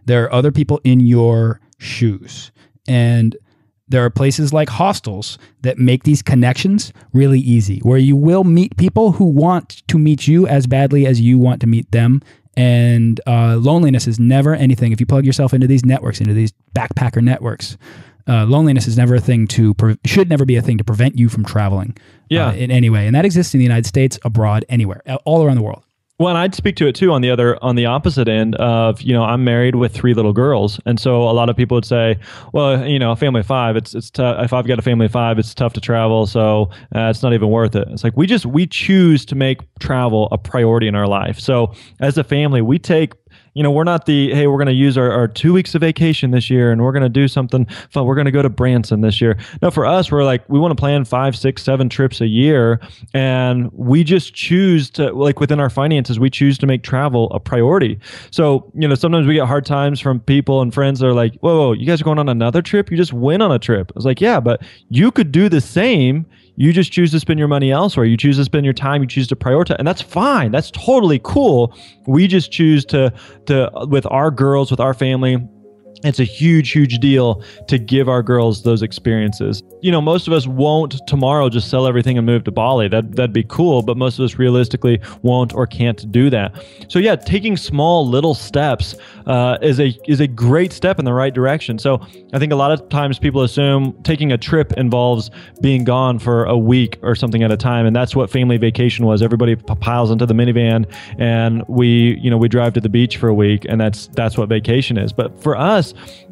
there 0.04 0.24
are 0.24 0.32
other 0.32 0.52
people 0.52 0.80
in 0.84 1.00
your 1.00 1.60
shoes 1.78 2.50
and 2.88 3.36
there 3.88 4.04
are 4.04 4.10
places 4.10 4.52
like 4.52 4.70
hostels 4.70 5.38
that 5.60 5.78
make 5.78 6.04
these 6.04 6.22
connections 6.22 6.92
really 7.12 7.40
easy, 7.40 7.78
where 7.80 7.98
you 7.98 8.16
will 8.16 8.42
meet 8.42 8.76
people 8.78 9.12
who 9.12 9.26
want 9.26 9.86
to 9.88 9.98
meet 9.98 10.26
you 10.26 10.46
as 10.46 10.66
badly 10.66 11.06
as 11.06 11.20
you 11.20 11.38
want 11.38 11.60
to 11.60 11.66
meet 11.66 11.90
them 11.92 12.22
and 12.56 13.20
uh, 13.26 13.56
loneliness 13.56 14.06
is 14.06 14.18
never 14.18 14.54
anything. 14.54 14.92
If 14.92 15.00
you 15.00 15.06
plug 15.06 15.24
yourself 15.24 15.54
into 15.54 15.66
these 15.66 15.84
networks, 15.84 16.20
into 16.20 16.34
these 16.34 16.52
backpacker 16.74 17.22
networks, 17.22 17.76
uh, 18.28 18.44
loneliness 18.44 18.86
is 18.86 18.96
never 18.96 19.14
a 19.14 19.20
thing 19.20 19.46
to 19.48 19.74
pre- 19.74 19.98
should 20.04 20.28
never 20.28 20.44
be 20.44 20.56
a 20.56 20.62
thing 20.62 20.78
to 20.78 20.84
prevent 20.84 21.18
you 21.18 21.28
from 21.28 21.44
traveling. 21.44 21.96
Yeah. 22.28 22.48
Uh, 22.48 22.52
in 22.52 22.70
any 22.70 22.88
way, 22.88 23.06
and 23.06 23.14
that 23.14 23.24
exists 23.24 23.54
in 23.54 23.58
the 23.58 23.64
United 23.64 23.86
States, 23.86 24.18
abroad, 24.24 24.64
anywhere, 24.68 25.02
all 25.24 25.44
around 25.44 25.56
the 25.56 25.62
world. 25.62 25.84
Well, 26.18 26.28
and 26.28 26.38
I'd 26.38 26.54
speak 26.54 26.76
to 26.76 26.86
it 26.86 26.94
too 26.94 27.10
on 27.10 27.20
the 27.20 27.30
other 27.30 27.62
on 27.64 27.74
the 27.74 27.86
opposite 27.86 28.28
end 28.28 28.54
of 28.56 29.02
you 29.02 29.12
know 29.12 29.24
I'm 29.24 29.42
married 29.44 29.74
with 29.74 29.92
three 29.92 30.14
little 30.14 30.32
girls, 30.32 30.78
and 30.86 31.00
so 31.00 31.22
a 31.22 31.32
lot 31.32 31.48
of 31.48 31.56
people 31.56 31.74
would 31.76 31.84
say, 31.84 32.18
well, 32.52 32.86
you 32.86 32.98
know, 32.98 33.10
a 33.10 33.16
family 33.16 33.40
of 33.40 33.46
five, 33.46 33.76
it's 33.76 33.94
it's 33.94 34.10
tough. 34.10 34.44
If 34.44 34.52
I've 34.52 34.66
got 34.66 34.78
a 34.78 34.82
family 34.82 35.06
of 35.06 35.12
five, 35.12 35.38
it's 35.38 35.52
tough 35.52 35.72
to 35.72 35.80
travel, 35.80 36.26
so 36.26 36.70
uh, 36.94 37.08
it's 37.08 37.22
not 37.22 37.32
even 37.32 37.48
worth 37.48 37.74
it. 37.74 37.88
It's 37.90 38.04
like 38.04 38.16
we 38.16 38.26
just 38.26 38.46
we 38.46 38.66
choose 38.66 39.24
to 39.26 39.34
make 39.34 39.60
travel 39.80 40.28
a 40.30 40.38
priority 40.38 40.86
in 40.86 40.94
our 40.94 41.08
life. 41.08 41.40
So 41.40 41.74
as 41.98 42.16
a 42.18 42.24
family, 42.24 42.62
we 42.62 42.78
take 42.78 43.14
you 43.54 43.62
know, 43.62 43.70
we're 43.70 43.84
not 43.84 44.06
the, 44.06 44.32
hey, 44.34 44.46
we're 44.46 44.56
going 44.56 44.66
to 44.66 44.72
use 44.72 44.96
our, 44.96 45.10
our 45.10 45.28
two 45.28 45.52
weeks 45.52 45.74
of 45.74 45.80
vacation 45.80 46.30
this 46.30 46.48
year 46.48 46.72
and 46.72 46.82
we're 46.82 46.92
going 46.92 47.02
to 47.02 47.08
do 47.08 47.28
something 47.28 47.66
fun. 47.90 48.06
We're 48.06 48.14
going 48.14 48.26
to 48.26 48.30
go 48.30 48.42
to 48.42 48.48
Branson 48.48 49.02
this 49.02 49.20
year. 49.20 49.38
No, 49.60 49.70
for 49.70 49.84
us, 49.84 50.10
we're 50.10 50.24
like, 50.24 50.48
we 50.48 50.58
want 50.58 50.72
to 50.72 50.80
plan 50.80 51.04
five, 51.04 51.36
six, 51.36 51.62
seven 51.62 51.88
trips 51.88 52.20
a 52.20 52.26
year. 52.26 52.80
And 53.12 53.70
we 53.72 54.04
just 54.04 54.34
choose 54.34 54.88
to, 54.90 55.12
like 55.12 55.40
within 55.40 55.60
our 55.60 55.70
finances, 55.70 56.18
we 56.18 56.30
choose 56.30 56.56
to 56.58 56.66
make 56.66 56.82
travel 56.82 57.30
a 57.32 57.40
priority. 57.40 57.98
So, 58.30 58.70
you 58.74 58.88
know, 58.88 58.94
sometimes 58.94 59.26
we 59.26 59.34
get 59.34 59.46
hard 59.46 59.66
times 59.66 60.00
from 60.00 60.20
people 60.20 60.62
and 60.62 60.72
friends 60.72 61.00
that 61.00 61.06
are 61.06 61.14
like, 61.14 61.34
whoa, 61.36 61.56
whoa 61.56 61.72
you 61.72 61.86
guys 61.86 62.00
are 62.00 62.04
going 62.04 62.18
on 62.18 62.28
another 62.28 62.62
trip? 62.62 62.90
You 62.90 62.96
just 62.96 63.12
went 63.12 63.42
on 63.42 63.52
a 63.52 63.58
trip. 63.58 63.90
I 63.90 63.96
was 63.96 64.04
like, 64.04 64.20
yeah, 64.20 64.40
but 64.40 64.62
you 64.88 65.10
could 65.10 65.32
do 65.32 65.48
the 65.48 65.60
same 65.60 66.26
you 66.56 66.72
just 66.72 66.92
choose 66.92 67.10
to 67.12 67.20
spend 67.20 67.38
your 67.38 67.48
money 67.48 67.70
elsewhere. 67.70 68.06
You 68.06 68.16
choose 68.16 68.36
to 68.36 68.44
spend 68.44 68.64
your 68.64 68.74
time. 68.74 69.02
You 69.02 69.08
choose 69.08 69.26
to 69.28 69.36
prioritize, 69.36 69.76
and 69.78 69.88
that's 69.88 70.02
fine. 70.02 70.50
That's 70.52 70.70
totally 70.70 71.20
cool. 71.22 71.74
We 72.06 72.26
just 72.26 72.52
choose 72.52 72.84
to 72.86 73.12
to 73.46 73.70
with 73.88 74.06
our 74.10 74.30
girls, 74.30 74.70
with 74.70 74.80
our 74.80 74.94
family, 74.94 75.38
it's 76.04 76.18
a 76.18 76.24
huge, 76.24 76.72
huge 76.72 76.98
deal 76.98 77.42
to 77.68 77.78
give 77.78 78.08
our 78.08 78.22
girls 78.22 78.62
those 78.62 78.82
experiences. 78.82 79.62
You 79.82 79.92
know, 79.92 80.00
most 80.00 80.26
of 80.26 80.32
us 80.32 80.46
won't 80.46 81.00
tomorrow 81.06 81.48
just 81.48 81.70
sell 81.70 81.86
everything 81.86 82.18
and 82.18 82.26
move 82.26 82.44
to 82.44 82.50
Bali. 82.50 82.88
That 82.88 83.14
that'd 83.14 83.32
be 83.32 83.44
cool, 83.44 83.82
but 83.82 83.96
most 83.96 84.18
of 84.18 84.24
us 84.24 84.36
realistically 84.36 85.00
won't 85.22 85.54
or 85.54 85.66
can't 85.66 86.10
do 86.10 86.30
that. 86.30 86.54
So 86.88 86.98
yeah, 86.98 87.16
taking 87.16 87.56
small 87.56 88.06
little 88.06 88.34
steps 88.34 88.96
uh, 89.26 89.58
is 89.62 89.78
a 89.80 89.96
is 90.06 90.20
a 90.20 90.26
great 90.26 90.72
step 90.72 90.98
in 90.98 91.04
the 91.04 91.12
right 91.12 91.32
direction. 91.32 91.78
So 91.78 92.04
I 92.32 92.38
think 92.38 92.52
a 92.52 92.56
lot 92.56 92.72
of 92.72 92.88
times 92.88 93.18
people 93.18 93.42
assume 93.42 93.96
taking 94.02 94.32
a 94.32 94.38
trip 94.38 94.72
involves 94.72 95.30
being 95.60 95.84
gone 95.84 96.18
for 96.18 96.44
a 96.44 96.58
week 96.58 96.98
or 97.02 97.14
something 97.14 97.42
at 97.42 97.52
a 97.52 97.56
time, 97.56 97.86
and 97.86 97.94
that's 97.94 98.16
what 98.16 98.30
family 98.30 98.56
vacation 98.56 99.06
was. 99.06 99.22
Everybody 99.22 99.54
piles 99.56 100.10
into 100.10 100.26
the 100.26 100.34
minivan 100.34 100.86
and 101.18 101.62
we 101.68 102.18
you 102.20 102.30
know 102.30 102.38
we 102.38 102.48
drive 102.48 102.72
to 102.74 102.80
the 102.80 102.88
beach 102.88 103.16
for 103.18 103.28
a 103.28 103.34
week, 103.34 103.64
and 103.68 103.80
that's 103.80 104.08
that's 104.08 104.36
what 104.36 104.48
vacation 104.48 104.98
is. 104.98 105.12
But 105.12 105.40
for 105.40 105.56
us 105.56 105.81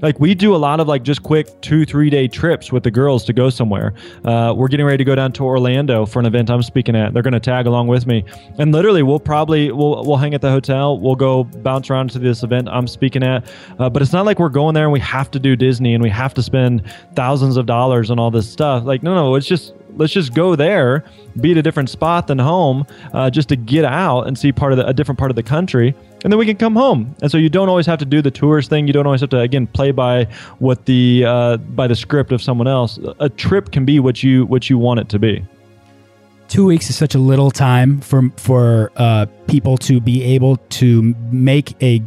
like 0.01 0.19
we 0.21 0.35
do 0.35 0.55
a 0.55 0.59
lot 0.59 0.81
of 0.81 0.89
like 0.89 1.03
just 1.03 1.23
quick 1.23 1.61
two 1.61 1.85
three 1.85 2.11
day 2.11 2.29
trips 2.29 2.73
with 2.73 2.83
the 2.83 2.91
girls 2.91 3.25
to 3.25 3.33
go 3.33 3.51
somewhere. 3.51 3.93
Uh, 4.25 4.55
we're 4.57 4.69
getting 4.69 4.87
ready 4.87 4.99
to 4.99 5.05
go 5.05 5.15
down 5.15 5.33
to 5.33 5.45
orlando 5.45 6.07
for 6.07 6.19
an 6.21 6.27
event 6.27 6.51
i'm 6.51 6.63
speaking 6.63 6.97
at. 6.97 7.13
They're 7.13 7.23
going 7.23 7.33
to 7.33 7.41
tag 7.41 7.67
along 7.67 7.89
with 7.89 8.07
me. 8.07 8.25
And 8.59 8.73
literally 8.73 9.03
we'll 9.03 9.21
probably 9.21 9.73
we'll, 9.73 10.05
we'll 10.05 10.17
hang 10.17 10.35
at 10.35 10.41
the 10.41 10.51
hotel. 10.51 10.99
We'll 10.99 11.17
go 11.17 11.45
bounce 11.45 11.91
around 11.91 12.11
to 12.11 12.19
this 12.19 12.43
event 12.43 12.69
i'm 12.69 12.87
speaking 12.87 13.23
at. 13.23 13.51
Uh, 13.79 13.91
but 13.91 14.03
it's 14.03 14.13
not 14.13 14.27
like 14.27 14.39
we're 14.39 14.49
going 14.49 14.75
there 14.75 14.85
and 14.85 14.93
we 14.93 15.01
have 15.01 15.31
to 15.33 15.39
do 15.39 15.57
disney 15.57 15.95
and 15.95 16.03
we 16.03 16.11
have 16.11 16.35
to 16.35 16.43
spend 16.43 16.83
thousands 17.15 17.57
of 17.57 17.67
dollars 17.67 18.11
on 18.11 18.19
all 18.19 18.31
this 18.31 18.51
stuff. 18.51 18.85
Like 18.85 19.03
no 19.03 19.15
no 19.15 19.35
it's 19.35 19.47
just 19.47 19.75
let's 19.97 20.13
just 20.13 20.35
go 20.35 20.57
there, 20.57 21.05
be 21.41 21.53
at 21.53 21.59
a 21.59 21.63
different 21.63 21.91
spot 21.91 22.27
than 22.27 22.39
home, 22.39 22.87
uh, 23.13 23.31
just 23.31 23.49
to 23.51 23.57
get 23.57 23.85
out 23.85 24.27
and 24.27 24.39
see 24.39 24.53
part 24.53 24.73
of 24.73 24.79
the, 24.79 24.87
a 24.87 24.93
different 24.93 25.19
part 25.19 25.31
of 25.31 25.37
the 25.37 25.43
country, 25.43 25.95
and 26.23 26.33
then 26.33 26.39
we 26.39 26.47
can 26.47 26.57
come 26.57 26.77
home. 26.77 27.15
And 27.23 27.31
so 27.31 27.39
you 27.39 27.49
don't 27.49 27.69
always 27.69 27.87
have 27.87 27.99
to 28.01 28.05
do 28.05 28.21
the 28.21 28.31
tours 28.31 28.69
thing. 28.69 28.87
You 28.87 28.93
don't 28.93 29.07
always 29.07 29.21
have 29.21 29.31
to 29.31 29.41
again 29.41 29.67
play 29.67 29.91
by 29.91 30.25
what 30.59 30.85
the 30.87 31.25
uh, 31.27 31.57
by 31.59 31.87
the 31.87 31.97
script 31.97 32.33
of 32.33 32.43
someone 32.43 32.69
else. 32.69 32.99
A 33.19 33.29
trip 33.29 33.73
can 33.73 33.85
be 33.85 34.01
what 34.01 34.23
you 34.23 34.47
what 34.47 34.69
you 34.69 34.79
want 34.79 35.01
it 35.01 35.09
to 35.11 35.19
be. 35.19 35.45
Two 36.49 36.67
weeks 36.67 36.91
is 36.91 36.97
such 36.97 37.15
a 37.15 37.19
little 37.19 37.51
time 37.51 38.01
for 38.01 38.31
for 38.37 38.93
uh, 38.97 39.27
people 39.47 39.79
to 39.79 40.01
be 40.01 40.23
able 40.23 40.57
to 40.57 41.15
make 41.31 41.81
a 41.83 42.03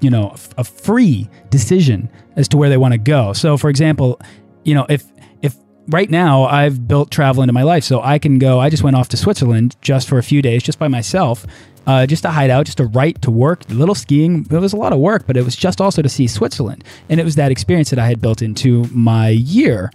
you 0.00 0.10
know 0.10 0.34
a 0.56 0.64
free 0.64 1.28
decision 1.50 2.08
as 2.36 2.48
to 2.48 2.56
where 2.56 2.68
they 2.68 2.76
want 2.76 2.92
to 2.92 2.98
go. 2.98 3.32
So, 3.32 3.56
for 3.56 3.70
example, 3.70 4.20
you 4.64 4.74
know 4.74 4.86
if 4.88 5.04
right 5.88 6.10
now 6.10 6.44
I've 6.44 6.86
built 6.86 7.10
travel 7.10 7.42
into 7.42 7.52
my 7.52 7.62
life, 7.62 7.84
so 7.84 8.00
I 8.00 8.18
can 8.18 8.38
go. 8.38 8.60
I 8.60 8.70
just 8.70 8.82
went 8.82 8.96
off 8.96 9.08
to 9.08 9.16
Switzerland 9.16 9.76
just 9.80 10.08
for 10.08 10.18
a 10.18 10.22
few 10.22 10.42
days, 10.42 10.62
just 10.62 10.78
by 10.78 10.88
myself, 10.88 11.46
uh, 11.86 12.06
just 12.06 12.22
to 12.22 12.30
hide 12.30 12.50
out, 12.50 12.66
just 12.66 12.78
to 12.78 12.86
write, 12.86 13.22
to 13.22 13.30
work, 13.30 13.68
a 13.70 13.74
little 13.74 13.94
skiing. 13.94 14.46
It 14.50 14.58
was 14.58 14.72
a 14.72 14.76
lot 14.76 14.92
of 14.92 14.98
work, 14.98 15.26
but 15.26 15.36
it 15.36 15.44
was 15.44 15.56
just 15.56 15.80
also 15.80 16.02
to 16.02 16.08
see 16.08 16.26
Switzerland, 16.26 16.84
and 17.08 17.18
it 17.18 17.24
was 17.24 17.34
that 17.36 17.50
experience 17.50 17.90
that 17.90 17.98
I 17.98 18.06
had 18.06 18.20
built 18.20 18.42
into 18.42 18.84
my 18.92 19.30
year. 19.30 19.90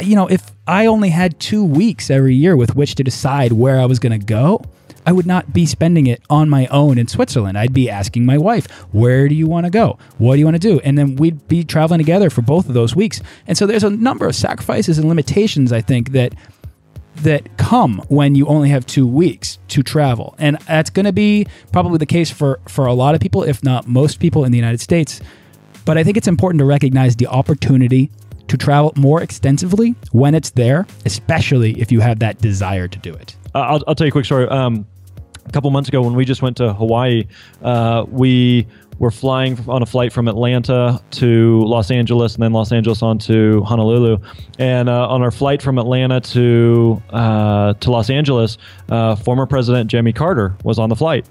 You 0.00 0.14
know, 0.14 0.26
if 0.26 0.50
I 0.66 0.86
only 0.86 1.08
had 1.08 1.38
two 1.40 1.64
weeks 1.64 2.10
every 2.10 2.34
year 2.34 2.56
with 2.56 2.76
which 2.76 2.94
to 2.96 3.04
decide 3.04 3.52
where 3.52 3.80
I 3.80 3.86
was 3.86 3.98
going 3.98 4.18
to 4.18 4.24
go, 4.24 4.62
I 5.06 5.12
would 5.12 5.26
not 5.26 5.52
be 5.52 5.66
spending 5.66 6.08
it 6.08 6.20
on 6.28 6.50
my 6.50 6.66
own 6.66 6.98
in 6.98 7.06
Switzerland. 7.06 7.56
I'd 7.56 7.72
be 7.72 7.88
asking 7.88 8.26
my 8.26 8.36
wife, 8.36 8.68
where 8.92 9.28
do 9.28 9.36
you 9.36 9.46
want 9.46 9.64
to 9.64 9.70
go? 9.70 9.98
What 10.18 10.34
do 10.34 10.40
you 10.40 10.44
want 10.44 10.56
to 10.56 10.68
do? 10.68 10.80
And 10.80 10.98
then 10.98 11.14
we'd 11.14 11.46
be 11.46 11.62
traveling 11.62 11.98
together 11.98 12.28
for 12.28 12.42
both 12.42 12.68
of 12.68 12.74
those 12.74 12.96
weeks. 12.96 13.22
And 13.46 13.56
so 13.56 13.66
there's 13.66 13.84
a 13.84 13.90
number 13.90 14.26
of 14.26 14.34
sacrifices 14.34 14.98
and 14.98 15.08
limitations, 15.08 15.72
I 15.72 15.80
think, 15.80 16.10
that 16.10 16.34
that 17.22 17.56
come 17.56 18.02
when 18.08 18.34
you 18.34 18.46
only 18.46 18.68
have 18.68 18.84
two 18.84 19.06
weeks 19.06 19.58
to 19.68 19.82
travel. 19.82 20.34
And 20.38 20.58
that's 20.66 20.90
going 20.90 21.06
to 21.06 21.12
be 21.12 21.46
probably 21.72 21.96
the 21.96 22.04
case 22.04 22.30
for, 22.30 22.60
for 22.68 22.84
a 22.84 22.92
lot 22.92 23.14
of 23.14 23.22
people, 23.22 23.42
if 23.42 23.62
not 23.62 23.88
most 23.88 24.20
people 24.20 24.44
in 24.44 24.52
the 24.52 24.58
United 24.58 24.82
States. 24.82 25.20
But 25.86 25.96
I 25.96 26.04
think 26.04 26.18
it's 26.18 26.28
important 26.28 26.58
to 26.58 26.66
recognize 26.66 27.16
the 27.16 27.28
opportunity 27.28 28.10
to 28.48 28.56
travel 28.56 28.92
more 28.96 29.22
extensively 29.22 29.94
when 30.12 30.34
it's 30.34 30.50
there, 30.50 30.86
especially 31.04 31.80
if 31.80 31.90
you 31.90 32.00
have 32.00 32.18
that 32.20 32.38
desire 32.40 32.88
to 32.88 32.98
do 32.98 33.12
it. 33.14 33.36
Uh, 33.54 33.60
I'll, 33.60 33.84
I'll 33.86 33.94
tell 33.94 34.06
you 34.06 34.10
a 34.10 34.12
quick 34.12 34.24
story. 34.24 34.48
Um, 34.48 34.86
a 35.44 35.52
couple 35.52 35.70
months 35.70 35.88
ago, 35.88 36.02
when 36.02 36.14
we 36.14 36.24
just 36.24 36.42
went 36.42 36.56
to 36.56 36.72
Hawaii, 36.72 37.26
uh, 37.62 38.04
we 38.08 38.66
were 38.98 39.10
flying 39.10 39.58
on 39.68 39.82
a 39.82 39.86
flight 39.86 40.12
from 40.12 40.26
Atlanta 40.26 41.00
to 41.12 41.62
Los 41.64 41.90
Angeles 41.90 42.34
and 42.34 42.42
then 42.42 42.52
Los 42.52 42.72
Angeles 42.72 43.02
on 43.02 43.18
to 43.18 43.62
Honolulu. 43.62 44.18
And 44.58 44.88
uh, 44.88 45.08
on 45.08 45.22
our 45.22 45.30
flight 45.30 45.60
from 45.60 45.78
Atlanta 45.78 46.20
to 46.20 47.02
uh, 47.10 47.74
to 47.74 47.90
Los 47.90 48.10
Angeles, 48.10 48.58
uh, 48.88 49.14
former 49.16 49.46
President 49.46 49.90
Jimmy 49.90 50.12
Carter 50.12 50.56
was 50.64 50.78
on 50.78 50.88
the 50.88 50.96
flight. 50.96 51.26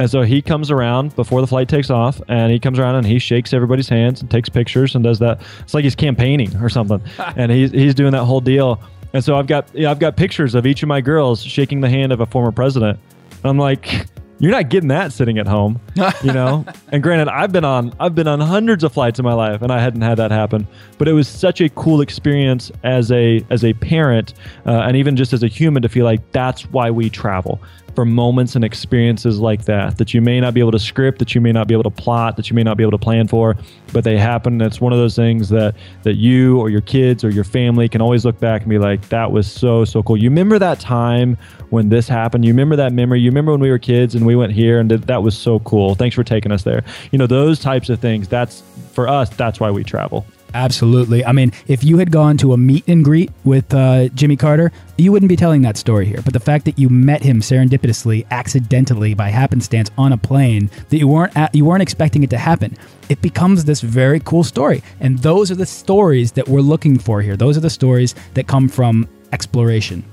And 0.00 0.10
so 0.10 0.22
he 0.22 0.40
comes 0.40 0.70
around 0.70 1.14
before 1.14 1.42
the 1.42 1.46
flight 1.46 1.68
takes 1.68 1.90
off, 1.90 2.22
and 2.26 2.50
he 2.50 2.58
comes 2.58 2.78
around 2.78 2.94
and 2.94 3.06
he 3.06 3.18
shakes 3.18 3.52
everybody's 3.52 3.90
hands 3.90 4.22
and 4.22 4.30
takes 4.30 4.48
pictures 4.48 4.94
and 4.94 5.04
does 5.04 5.18
that. 5.18 5.42
It's 5.60 5.74
like 5.74 5.84
he's 5.84 5.94
campaigning 5.94 6.56
or 6.56 6.70
something, 6.70 7.02
and 7.36 7.52
he's 7.52 7.70
he's 7.70 7.94
doing 7.94 8.12
that 8.12 8.24
whole 8.24 8.40
deal. 8.40 8.80
And 9.12 9.22
so 9.22 9.36
I've 9.36 9.46
got 9.46 9.68
yeah, 9.74 9.90
I've 9.90 9.98
got 9.98 10.16
pictures 10.16 10.54
of 10.54 10.64
each 10.64 10.82
of 10.82 10.88
my 10.88 11.02
girls 11.02 11.44
shaking 11.44 11.82
the 11.82 11.90
hand 11.90 12.12
of 12.12 12.20
a 12.20 12.26
former 12.26 12.50
president. 12.50 12.98
And 13.30 13.44
I'm 13.44 13.58
like, 13.58 14.06
you're 14.38 14.52
not 14.52 14.70
getting 14.70 14.88
that 14.88 15.12
sitting 15.12 15.36
at 15.36 15.46
home, 15.46 15.78
you 16.24 16.32
know. 16.32 16.64
and 16.88 17.02
granted, 17.02 17.28
I've 17.28 17.52
been 17.52 17.66
on 17.66 17.94
I've 18.00 18.14
been 18.14 18.26
on 18.26 18.40
hundreds 18.40 18.82
of 18.82 18.94
flights 18.94 19.18
in 19.18 19.24
my 19.26 19.34
life, 19.34 19.60
and 19.60 19.70
I 19.70 19.80
hadn't 19.80 20.00
had 20.00 20.16
that 20.16 20.30
happen. 20.30 20.66
But 20.96 21.08
it 21.08 21.12
was 21.12 21.28
such 21.28 21.60
a 21.60 21.68
cool 21.68 22.00
experience 22.00 22.72
as 22.84 23.12
a 23.12 23.44
as 23.50 23.64
a 23.64 23.74
parent, 23.74 24.32
uh, 24.64 24.80
and 24.80 24.96
even 24.96 25.14
just 25.14 25.34
as 25.34 25.42
a 25.42 25.46
human, 25.46 25.82
to 25.82 25.90
feel 25.90 26.06
like 26.06 26.32
that's 26.32 26.62
why 26.70 26.90
we 26.90 27.10
travel 27.10 27.60
for 28.00 28.06
moments 28.06 28.56
and 28.56 28.64
experiences 28.64 29.40
like 29.40 29.66
that 29.66 29.98
that 29.98 30.14
you 30.14 30.22
may 30.22 30.40
not 30.40 30.54
be 30.54 30.60
able 30.60 30.72
to 30.72 30.78
script, 30.78 31.18
that 31.18 31.34
you 31.34 31.40
may 31.42 31.52
not 31.52 31.68
be 31.68 31.74
able 31.74 31.82
to 31.82 31.90
plot, 31.90 32.34
that 32.34 32.48
you 32.48 32.56
may 32.56 32.62
not 32.62 32.78
be 32.78 32.82
able 32.82 32.92
to 32.92 32.96
plan 32.96 33.28
for, 33.28 33.58
but 33.92 34.04
they 34.04 34.16
happen. 34.16 34.58
It's 34.62 34.80
one 34.80 34.94
of 34.94 34.98
those 34.98 35.14
things 35.14 35.50
that 35.50 35.74
that 36.04 36.14
you 36.14 36.58
or 36.58 36.70
your 36.70 36.80
kids 36.80 37.22
or 37.24 37.28
your 37.28 37.44
family 37.44 37.90
can 37.90 38.00
always 38.00 38.24
look 38.24 38.40
back 38.40 38.62
and 38.62 38.70
be 38.70 38.78
like, 38.78 39.06
"That 39.10 39.32
was 39.32 39.46
so 39.46 39.84
so 39.84 40.02
cool." 40.02 40.16
You 40.16 40.30
remember 40.30 40.58
that 40.58 40.80
time 40.80 41.36
when 41.68 41.90
this 41.90 42.08
happened? 42.08 42.46
You 42.46 42.54
remember 42.54 42.74
that 42.76 42.94
memory? 42.94 43.20
You 43.20 43.28
remember 43.28 43.52
when 43.52 43.60
we 43.60 43.68
were 43.68 43.78
kids 43.78 44.14
and 44.14 44.24
we 44.24 44.34
went 44.34 44.52
here 44.52 44.80
and 44.80 44.90
that 44.90 45.22
was 45.22 45.36
so 45.36 45.58
cool. 45.58 45.94
Thanks 45.94 46.16
for 46.16 46.24
taking 46.24 46.52
us 46.52 46.62
there. 46.62 46.82
You 47.10 47.18
know 47.18 47.26
those 47.26 47.58
types 47.58 47.90
of 47.90 47.98
things. 47.98 48.28
That's 48.28 48.62
for 48.92 49.08
us. 49.08 49.28
That's 49.28 49.60
why 49.60 49.70
we 49.70 49.84
travel. 49.84 50.24
Absolutely. 50.54 51.24
I 51.24 51.32
mean, 51.32 51.52
if 51.68 51.84
you 51.84 51.98
had 51.98 52.10
gone 52.10 52.36
to 52.38 52.52
a 52.52 52.56
meet 52.56 52.86
and 52.88 53.04
greet 53.04 53.30
with 53.44 53.72
uh, 53.72 54.08
Jimmy 54.08 54.36
Carter, 54.36 54.72
you 54.98 55.12
wouldn't 55.12 55.28
be 55.28 55.36
telling 55.36 55.62
that 55.62 55.76
story 55.76 56.06
here. 56.06 56.20
But 56.22 56.32
the 56.32 56.40
fact 56.40 56.64
that 56.64 56.78
you 56.78 56.88
met 56.88 57.22
him 57.22 57.40
serendipitously, 57.40 58.26
accidentally, 58.30 59.14
by 59.14 59.28
happenstance 59.28 59.90
on 59.96 60.12
a 60.12 60.18
plane, 60.18 60.70
that 60.88 60.98
you 60.98 61.08
weren't 61.08 61.36
at, 61.36 61.54
you 61.54 61.64
weren't 61.64 61.82
expecting 61.82 62.22
it 62.22 62.30
to 62.30 62.38
happen, 62.38 62.76
it 63.08 63.22
becomes 63.22 63.64
this 63.64 63.80
very 63.80 64.20
cool 64.20 64.44
story. 64.44 64.82
And 65.00 65.18
those 65.18 65.50
are 65.50 65.56
the 65.56 65.66
stories 65.66 66.32
that 66.32 66.48
we're 66.48 66.60
looking 66.60 66.98
for 66.98 67.22
here. 67.22 67.36
Those 67.36 67.56
are 67.56 67.60
the 67.60 67.70
stories 67.70 68.14
that 68.34 68.46
come 68.46 68.68
from 68.68 69.08
exploration 69.32 70.04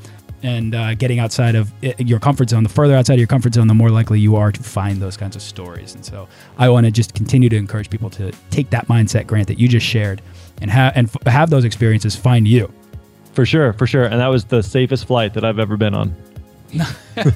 and 0.44 0.76
uh, 0.76 0.94
getting 0.96 1.20
outside 1.20 1.56
of 1.56 1.72
your 2.00 2.20
comfort 2.20 2.50
zone. 2.50 2.64
The 2.64 2.70
further 2.70 2.96
outside 2.96 3.14
of 3.16 3.20
your 3.20 3.28
comfort 3.28 3.54
zone, 3.54 3.68
the 3.68 3.74
more 3.74 3.90
likely 3.90 4.20
you 4.20 4.36
are 4.36 4.52
to 4.52 4.64
find 4.64 5.02
those 5.02 5.18
kinds 5.18 5.36
of 5.36 5.42
stories. 5.42 5.96
And 5.96 6.06
so, 6.06 6.28
I 6.58 6.70
want 6.70 6.86
to 6.86 6.92
just 6.92 7.14
continue 7.14 7.50
to 7.50 7.56
encourage 7.58 7.90
people 7.90 8.10
to 8.12 8.32
take 8.50 8.70
that 8.70 8.88
mindset, 8.88 9.28
Grant, 9.28 9.48
that 9.48 9.60
you 9.60 9.68
just 9.68 9.86
shared, 9.86 10.22
and 10.62 10.70
have 10.72 10.94
and 10.96 11.08
f- 11.08 11.32
have 11.32 11.50
those 11.50 11.64
experiences 11.66 12.16
find 12.16 12.48
you. 12.48 12.72
For 13.34 13.46
sure, 13.46 13.74
for 13.74 13.86
sure. 13.86 14.06
And 14.06 14.20
that 14.20 14.28
was 14.28 14.46
the 14.46 14.64
safest 14.64 15.06
flight 15.06 15.34
that 15.36 15.46
I've 15.46 15.60
ever 15.60 15.78
been 15.78 15.94
on. 15.94 16.16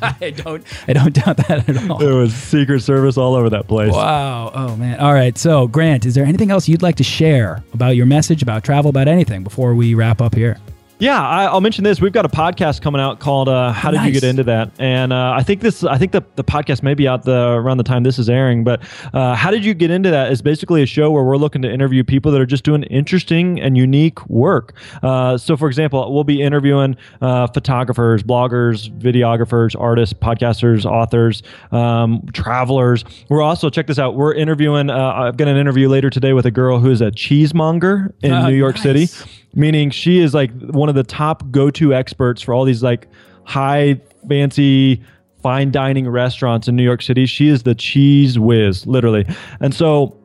I 0.02 0.34
don't 0.36 0.64
I 0.88 0.94
don't 0.94 1.14
doubt 1.14 1.38
that 1.38 1.70
at 1.70 1.90
all. 1.90 2.02
It 2.02 2.12
was 2.12 2.34
Secret 2.34 2.82
Service 2.82 3.18
all 3.18 3.36
over 3.36 3.50
that 3.52 3.68
place. 3.68 3.94
Wow. 3.94 4.52
Oh 4.54 4.76
man. 4.76 5.00
All 5.00 5.14
right. 5.14 5.38
So, 5.38 5.68
Grant, 5.68 6.06
is 6.06 6.16
there 6.16 6.26
anything 6.26 6.52
else 6.52 6.68
you'd 6.68 6.82
like 6.82 6.96
to 6.98 7.04
share 7.04 7.64
about 7.74 7.96
your 7.96 8.06
message, 8.06 8.42
about 8.42 8.64
travel, 8.64 8.90
about 8.90 9.08
anything 9.08 9.44
before 9.44 9.74
we 9.74 9.94
wrap 9.94 10.22
up 10.22 10.36
here? 10.36 10.58
Yeah, 11.02 11.20
I, 11.20 11.52
will 11.52 11.62
mention 11.62 11.84
this. 11.84 12.00
We've 12.00 12.14
got 12.14 12.26
a 12.26 12.30
podcast 12.30 12.84
coming 12.84 13.02
out 13.02 13.20
called 13.20 13.50
uh, 13.50 13.72
"How 13.72 13.90
Did 13.90 13.98
nice. 13.98 14.08
You 14.14 14.14
Get 14.14 14.24
Into 14.24 14.44
That?" 14.44 14.70
And 14.78 15.12
uh, 15.12 15.34
I 15.36 15.42
think 15.42 15.62
this, 15.62 15.84
I 15.84 15.98
think 15.98 16.12
the, 16.12 16.24
the 16.36 16.44
podcast 16.44 16.84
may 16.84 16.94
be 16.94 17.08
out 17.08 17.24
the 17.24 17.54
around 17.54 17.78
the 17.78 17.84
time 17.84 18.04
this 18.04 18.20
is 18.20 18.30
airing. 18.30 18.64
But 18.64 18.84
uh, 19.12 19.34
"How 19.34 19.50
Did 19.50 19.66
You 19.66 19.74
Get 19.74 19.90
Into 19.90 20.12
That?" 20.12 20.32
is 20.32 20.44
basically 20.44 20.84
a 20.84 20.86
show 20.86 21.10
where 21.10 21.24
we're 21.24 21.38
looking 21.38 21.64
to 21.64 21.72
interview 21.74 22.04
people 22.04 22.32
that 22.34 22.40
are 22.40 22.46
just 22.46 22.64
doing 22.64 22.84
interesting 22.84 23.60
and 23.60 23.76
unique 23.76 24.24
work. 24.30 24.76
Uh, 25.02 25.40
so, 25.40 25.58
for 25.58 25.68
example, 25.68 26.14
we'll 26.14 26.24
be 26.24 26.40
interviewing 26.40 26.96
uh, 27.20 27.48
photographers, 27.48 28.22
bloggers, 28.22 28.92
videographers, 29.00 29.76
artists, 29.80 30.14
podcasters, 30.14 30.86
authors, 30.86 31.42
um, 31.72 32.24
travelers. 32.32 33.06
We're 33.28 33.42
also 33.42 33.72
check 33.72 33.88
this 33.88 33.98
out. 33.98 34.14
We're 34.14 34.36
interviewing. 34.36 34.92
Uh, 34.92 35.14
I've 35.14 35.38
got 35.38 35.48
an 35.48 35.58
interview 35.58 35.90
later 35.90 36.12
today 36.12 36.34
with 36.34 36.46
a 36.46 36.52
girl 36.52 36.78
who 36.78 36.92
is 36.92 37.02
a 37.02 37.10
cheesemonger 37.10 38.14
in 38.22 38.46
New 38.46 38.54
York 38.54 38.76
nice. 38.76 38.84
City 38.84 39.32
meaning 39.54 39.90
she 39.90 40.20
is 40.20 40.34
like 40.34 40.52
one 40.72 40.90
of 40.90 40.96
the 40.96 41.04
top 41.04 41.50
go-to 41.52 41.94
experts 41.94 42.42
for 42.42 42.54
all 42.54 42.66
these 42.66 42.84
like 42.84 43.08
high 43.44 44.00
fancy 44.28 45.02
fine 45.42 45.72
dining 45.72 46.08
restaurants 46.08 46.68
in 46.68 46.76
New 46.76 46.84
York 46.84 47.02
City. 47.02 47.26
She 47.26 47.48
is 47.48 47.64
the 47.64 47.76
cheese 47.76 48.38
whiz, 48.38 48.86
literally. 48.86 49.26
And 49.60 49.74
so 49.74 50.18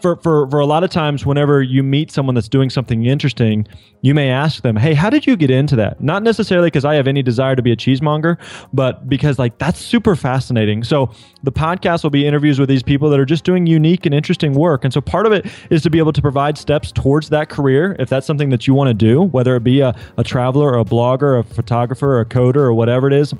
for, 0.00 0.16
for, 0.16 0.48
for 0.50 0.60
a 0.60 0.66
lot 0.66 0.84
of 0.84 0.90
times, 0.90 1.26
whenever 1.26 1.62
you 1.62 1.82
meet 1.82 2.10
someone 2.10 2.34
that's 2.34 2.48
doing 2.48 2.70
something 2.70 3.06
interesting, 3.06 3.66
you 4.02 4.14
may 4.14 4.30
ask 4.30 4.62
them, 4.62 4.76
Hey, 4.76 4.94
how 4.94 5.10
did 5.10 5.26
you 5.26 5.36
get 5.36 5.50
into 5.50 5.76
that? 5.76 6.00
Not 6.00 6.22
necessarily 6.22 6.66
because 6.66 6.84
I 6.84 6.94
have 6.94 7.06
any 7.06 7.22
desire 7.22 7.56
to 7.56 7.62
be 7.62 7.72
a 7.72 7.76
cheesemonger, 7.76 8.38
but 8.72 9.08
because 9.08 9.38
like 9.38 9.58
that's 9.58 9.78
super 9.78 10.16
fascinating. 10.16 10.84
So 10.84 11.10
the 11.42 11.52
podcast 11.52 12.02
will 12.02 12.10
be 12.10 12.26
interviews 12.26 12.58
with 12.58 12.68
these 12.68 12.82
people 12.82 13.10
that 13.10 13.20
are 13.20 13.24
just 13.24 13.44
doing 13.44 13.66
unique 13.66 14.06
and 14.06 14.14
interesting 14.14 14.54
work. 14.54 14.84
And 14.84 14.92
so 14.92 15.00
part 15.00 15.26
of 15.26 15.32
it 15.32 15.46
is 15.70 15.82
to 15.82 15.90
be 15.90 15.98
able 15.98 16.12
to 16.12 16.22
provide 16.22 16.58
steps 16.58 16.92
towards 16.92 17.30
that 17.30 17.48
career. 17.48 17.96
If 17.98 18.08
that's 18.08 18.26
something 18.26 18.50
that 18.50 18.66
you 18.66 18.74
want 18.74 18.88
to 18.88 18.94
do, 18.94 19.22
whether 19.22 19.56
it 19.56 19.64
be 19.64 19.80
a, 19.80 19.94
a 20.16 20.24
traveler 20.24 20.72
or 20.72 20.78
a 20.78 20.84
blogger, 20.84 21.38
a 21.38 21.42
photographer, 21.42 22.16
or 22.16 22.20
a 22.20 22.26
coder, 22.26 22.56
or 22.56 22.74
whatever 22.74 23.06
it 23.06 23.12
is, 23.12 23.34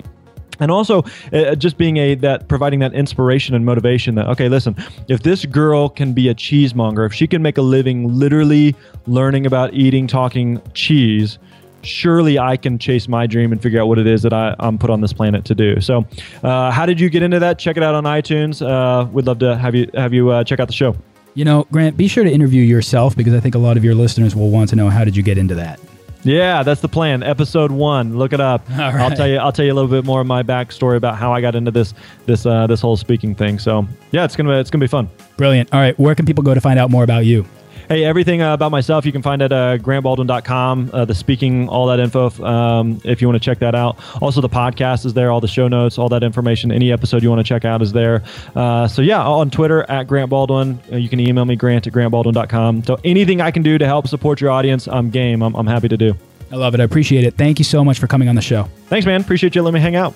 and 0.59 0.71
also 0.71 1.03
uh, 1.33 1.55
just 1.55 1.77
being 1.77 1.97
a 1.97 2.15
that 2.15 2.47
providing 2.47 2.79
that 2.79 2.93
inspiration 2.93 3.55
and 3.55 3.65
motivation 3.65 4.15
that 4.15 4.27
okay 4.27 4.49
listen 4.49 4.75
if 5.07 5.23
this 5.23 5.45
girl 5.45 5.89
can 5.89 6.13
be 6.13 6.29
a 6.29 6.35
cheesemonger 6.35 7.05
if 7.05 7.13
she 7.13 7.27
can 7.27 7.41
make 7.41 7.57
a 7.57 7.61
living 7.61 8.13
literally 8.13 8.75
learning 9.07 9.45
about 9.45 9.73
eating 9.73 10.07
talking 10.07 10.61
cheese 10.73 11.39
surely 11.81 12.39
i 12.39 12.57
can 12.57 12.79
chase 12.79 13.07
my 13.07 13.27
dream 13.27 13.51
and 13.51 13.61
figure 13.61 13.81
out 13.81 13.87
what 13.87 13.99
it 13.99 14.07
is 14.07 14.21
that 14.23 14.33
I, 14.33 14.55
am 14.59 14.77
put 14.77 14.89
on 14.89 15.01
this 15.01 15.13
planet 15.13 15.45
to 15.45 15.55
do. 15.55 15.79
So 15.81 16.05
uh, 16.43 16.71
how 16.71 16.85
did 16.85 16.99
you 16.99 17.09
get 17.09 17.23
into 17.23 17.39
that? 17.39 17.59
Check 17.59 17.77
it 17.77 17.83
out 17.83 17.95
on 17.95 18.03
itunes. 18.03 18.65
Uh, 18.65 19.07
we'd 19.11 19.25
love 19.25 19.39
to 19.39 19.57
have 19.57 19.75
you 19.75 19.89
have 19.93 20.13
you 20.13 20.29
uh, 20.29 20.43
check 20.43 20.59
out 20.59 20.67
the 20.67 20.73
show. 20.73 20.95
You 21.35 21.45
know 21.45 21.67
grant 21.71 21.97
be 21.97 22.07
sure 22.07 22.23
to 22.23 22.31
interview 22.31 22.63
yourself 22.63 23.15
because 23.15 23.33
i 23.33 23.41
think 23.41 23.55
a 23.55 23.57
lot 23.57 23.75
of 23.75 23.83
your 23.83 23.93
listeners 23.93 24.35
will 24.35 24.51
want 24.51 24.69
to 24.69 24.77
know 24.77 24.89
how 24.89 25.03
did 25.03 25.17
you 25.17 25.23
get 25.23 25.37
into 25.37 25.53
that 25.55 25.81
yeah, 26.25 26.63
that's 26.63 26.81
the 26.81 26.89
plan. 26.89 27.23
Episode 27.23 27.71
one. 27.71 28.17
Look 28.17 28.33
it 28.33 28.41
up. 28.41 28.69
I'll 28.71 29.15
tell 29.15 29.27
you. 29.27 29.37
I'll 29.37 29.51
tell 29.51 29.63
you 29.63 29.71
a 29.71 29.75
little 29.75 29.89
bit 29.89 30.03
more 30.03 30.21
of 30.21 30.27
my 30.27 30.43
backstory 30.43 30.97
about 30.97 31.15
how 31.17 31.31
I 31.31 31.39
got 31.39 31.55
into 31.55 31.71
this 31.71 31.93
this 32.25 32.45
uh, 32.45 32.67
this 32.67 32.81
whole 32.81 32.97
speaking 32.97 33.35
thing. 33.35 33.59
So 33.59 33.87
yeah, 34.11 34.25
it's 34.25 34.35
gonna 34.35 34.59
it's 34.59 34.69
gonna 34.71 34.83
be 34.83 34.87
fun. 34.87 35.07
Brilliant. 35.37 35.71
All 35.73 35.79
right, 35.79 35.97
where 35.99 36.15
can 36.15 36.25
people 36.25 36.43
go 36.43 36.53
to 36.53 36.61
find 36.61 36.79
out 36.79 36.89
more 36.89 37.03
about 37.03 37.25
you? 37.25 37.45
Hey, 37.87 38.03
everything 38.03 38.41
uh, 38.41 38.53
about 38.53 38.71
myself 38.71 39.05
you 39.05 39.11
can 39.11 39.21
find 39.21 39.41
at 39.41 39.51
uh, 39.51 39.77
grantbaldwin.com. 39.77 40.89
Uh, 40.91 41.05
the 41.05 41.13
speaking, 41.13 41.69
all 41.69 41.85
that 41.87 41.99
info, 41.99 42.29
um, 42.43 42.99
if 43.03 43.21
you 43.21 43.27
want 43.27 43.41
to 43.41 43.45
check 43.45 43.59
that 43.59 43.75
out. 43.75 43.97
Also, 44.21 44.41
the 44.41 44.49
podcast 44.49 45.05
is 45.05 45.13
there, 45.13 45.31
all 45.31 45.39
the 45.39 45.47
show 45.47 45.67
notes, 45.67 45.99
all 45.99 46.09
that 46.09 46.23
information. 46.23 46.71
Any 46.71 46.91
episode 46.91 47.21
you 47.21 47.29
want 47.29 47.45
to 47.45 47.47
check 47.47 47.63
out 47.63 47.81
is 47.81 47.91
there. 47.91 48.23
Uh, 48.55 48.87
so, 48.87 49.01
yeah, 49.01 49.23
on 49.23 49.51
Twitter 49.51 49.83
at 49.83 50.07
Grant 50.07 50.29
Baldwin. 50.31 50.79
Uh, 50.91 50.97
you 50.97 51.09
can 51.09 51.19
email 51.19 51.45
me, 51.45 51.55
grant 51.55 51.85
at 51.85 51.93
grantbaldwin.com. 51.93 52.83
So, 52.85 52.99
anything 53.03 53.41
I 53.41 53.51
can 53.51 53.61
do 53.61 53.77
to 53.77 53.85
help 53.85 54.07
support 54.07 54.41
your 54.41 54.49
audience, 54.49 54.87
I'm 54.87 55.11
game. 55.11 55.43
I'm, 55.43 55.55
I'm 55.55 55.67
happy 55.67 55.87
to 55.89 55.97
do. 55.97 56.15
I 56.51 56.55
love 56.55 56.73
it. 56.73 56.79
I 56.79 56.83
appreciate 56.83 57.23
it. 57.23 57.35
Thank 57.35 57.59
you 57.59 57.65
so 57.65 57.83
much 57.83 57.99
for 57.99 58.07
coming 58.07 58.29
on 58.29 58.35
the 58.35 58.41
show. 58.41 58.63
Thanks, 58.87 59.05
man. 59.05 59.21
Appreciate 59.21 59.55
you 59.55 59.61
letting 59.61 59.75
me 59.75 59.79
hang 59.81 59.95
out. 59.95 60.15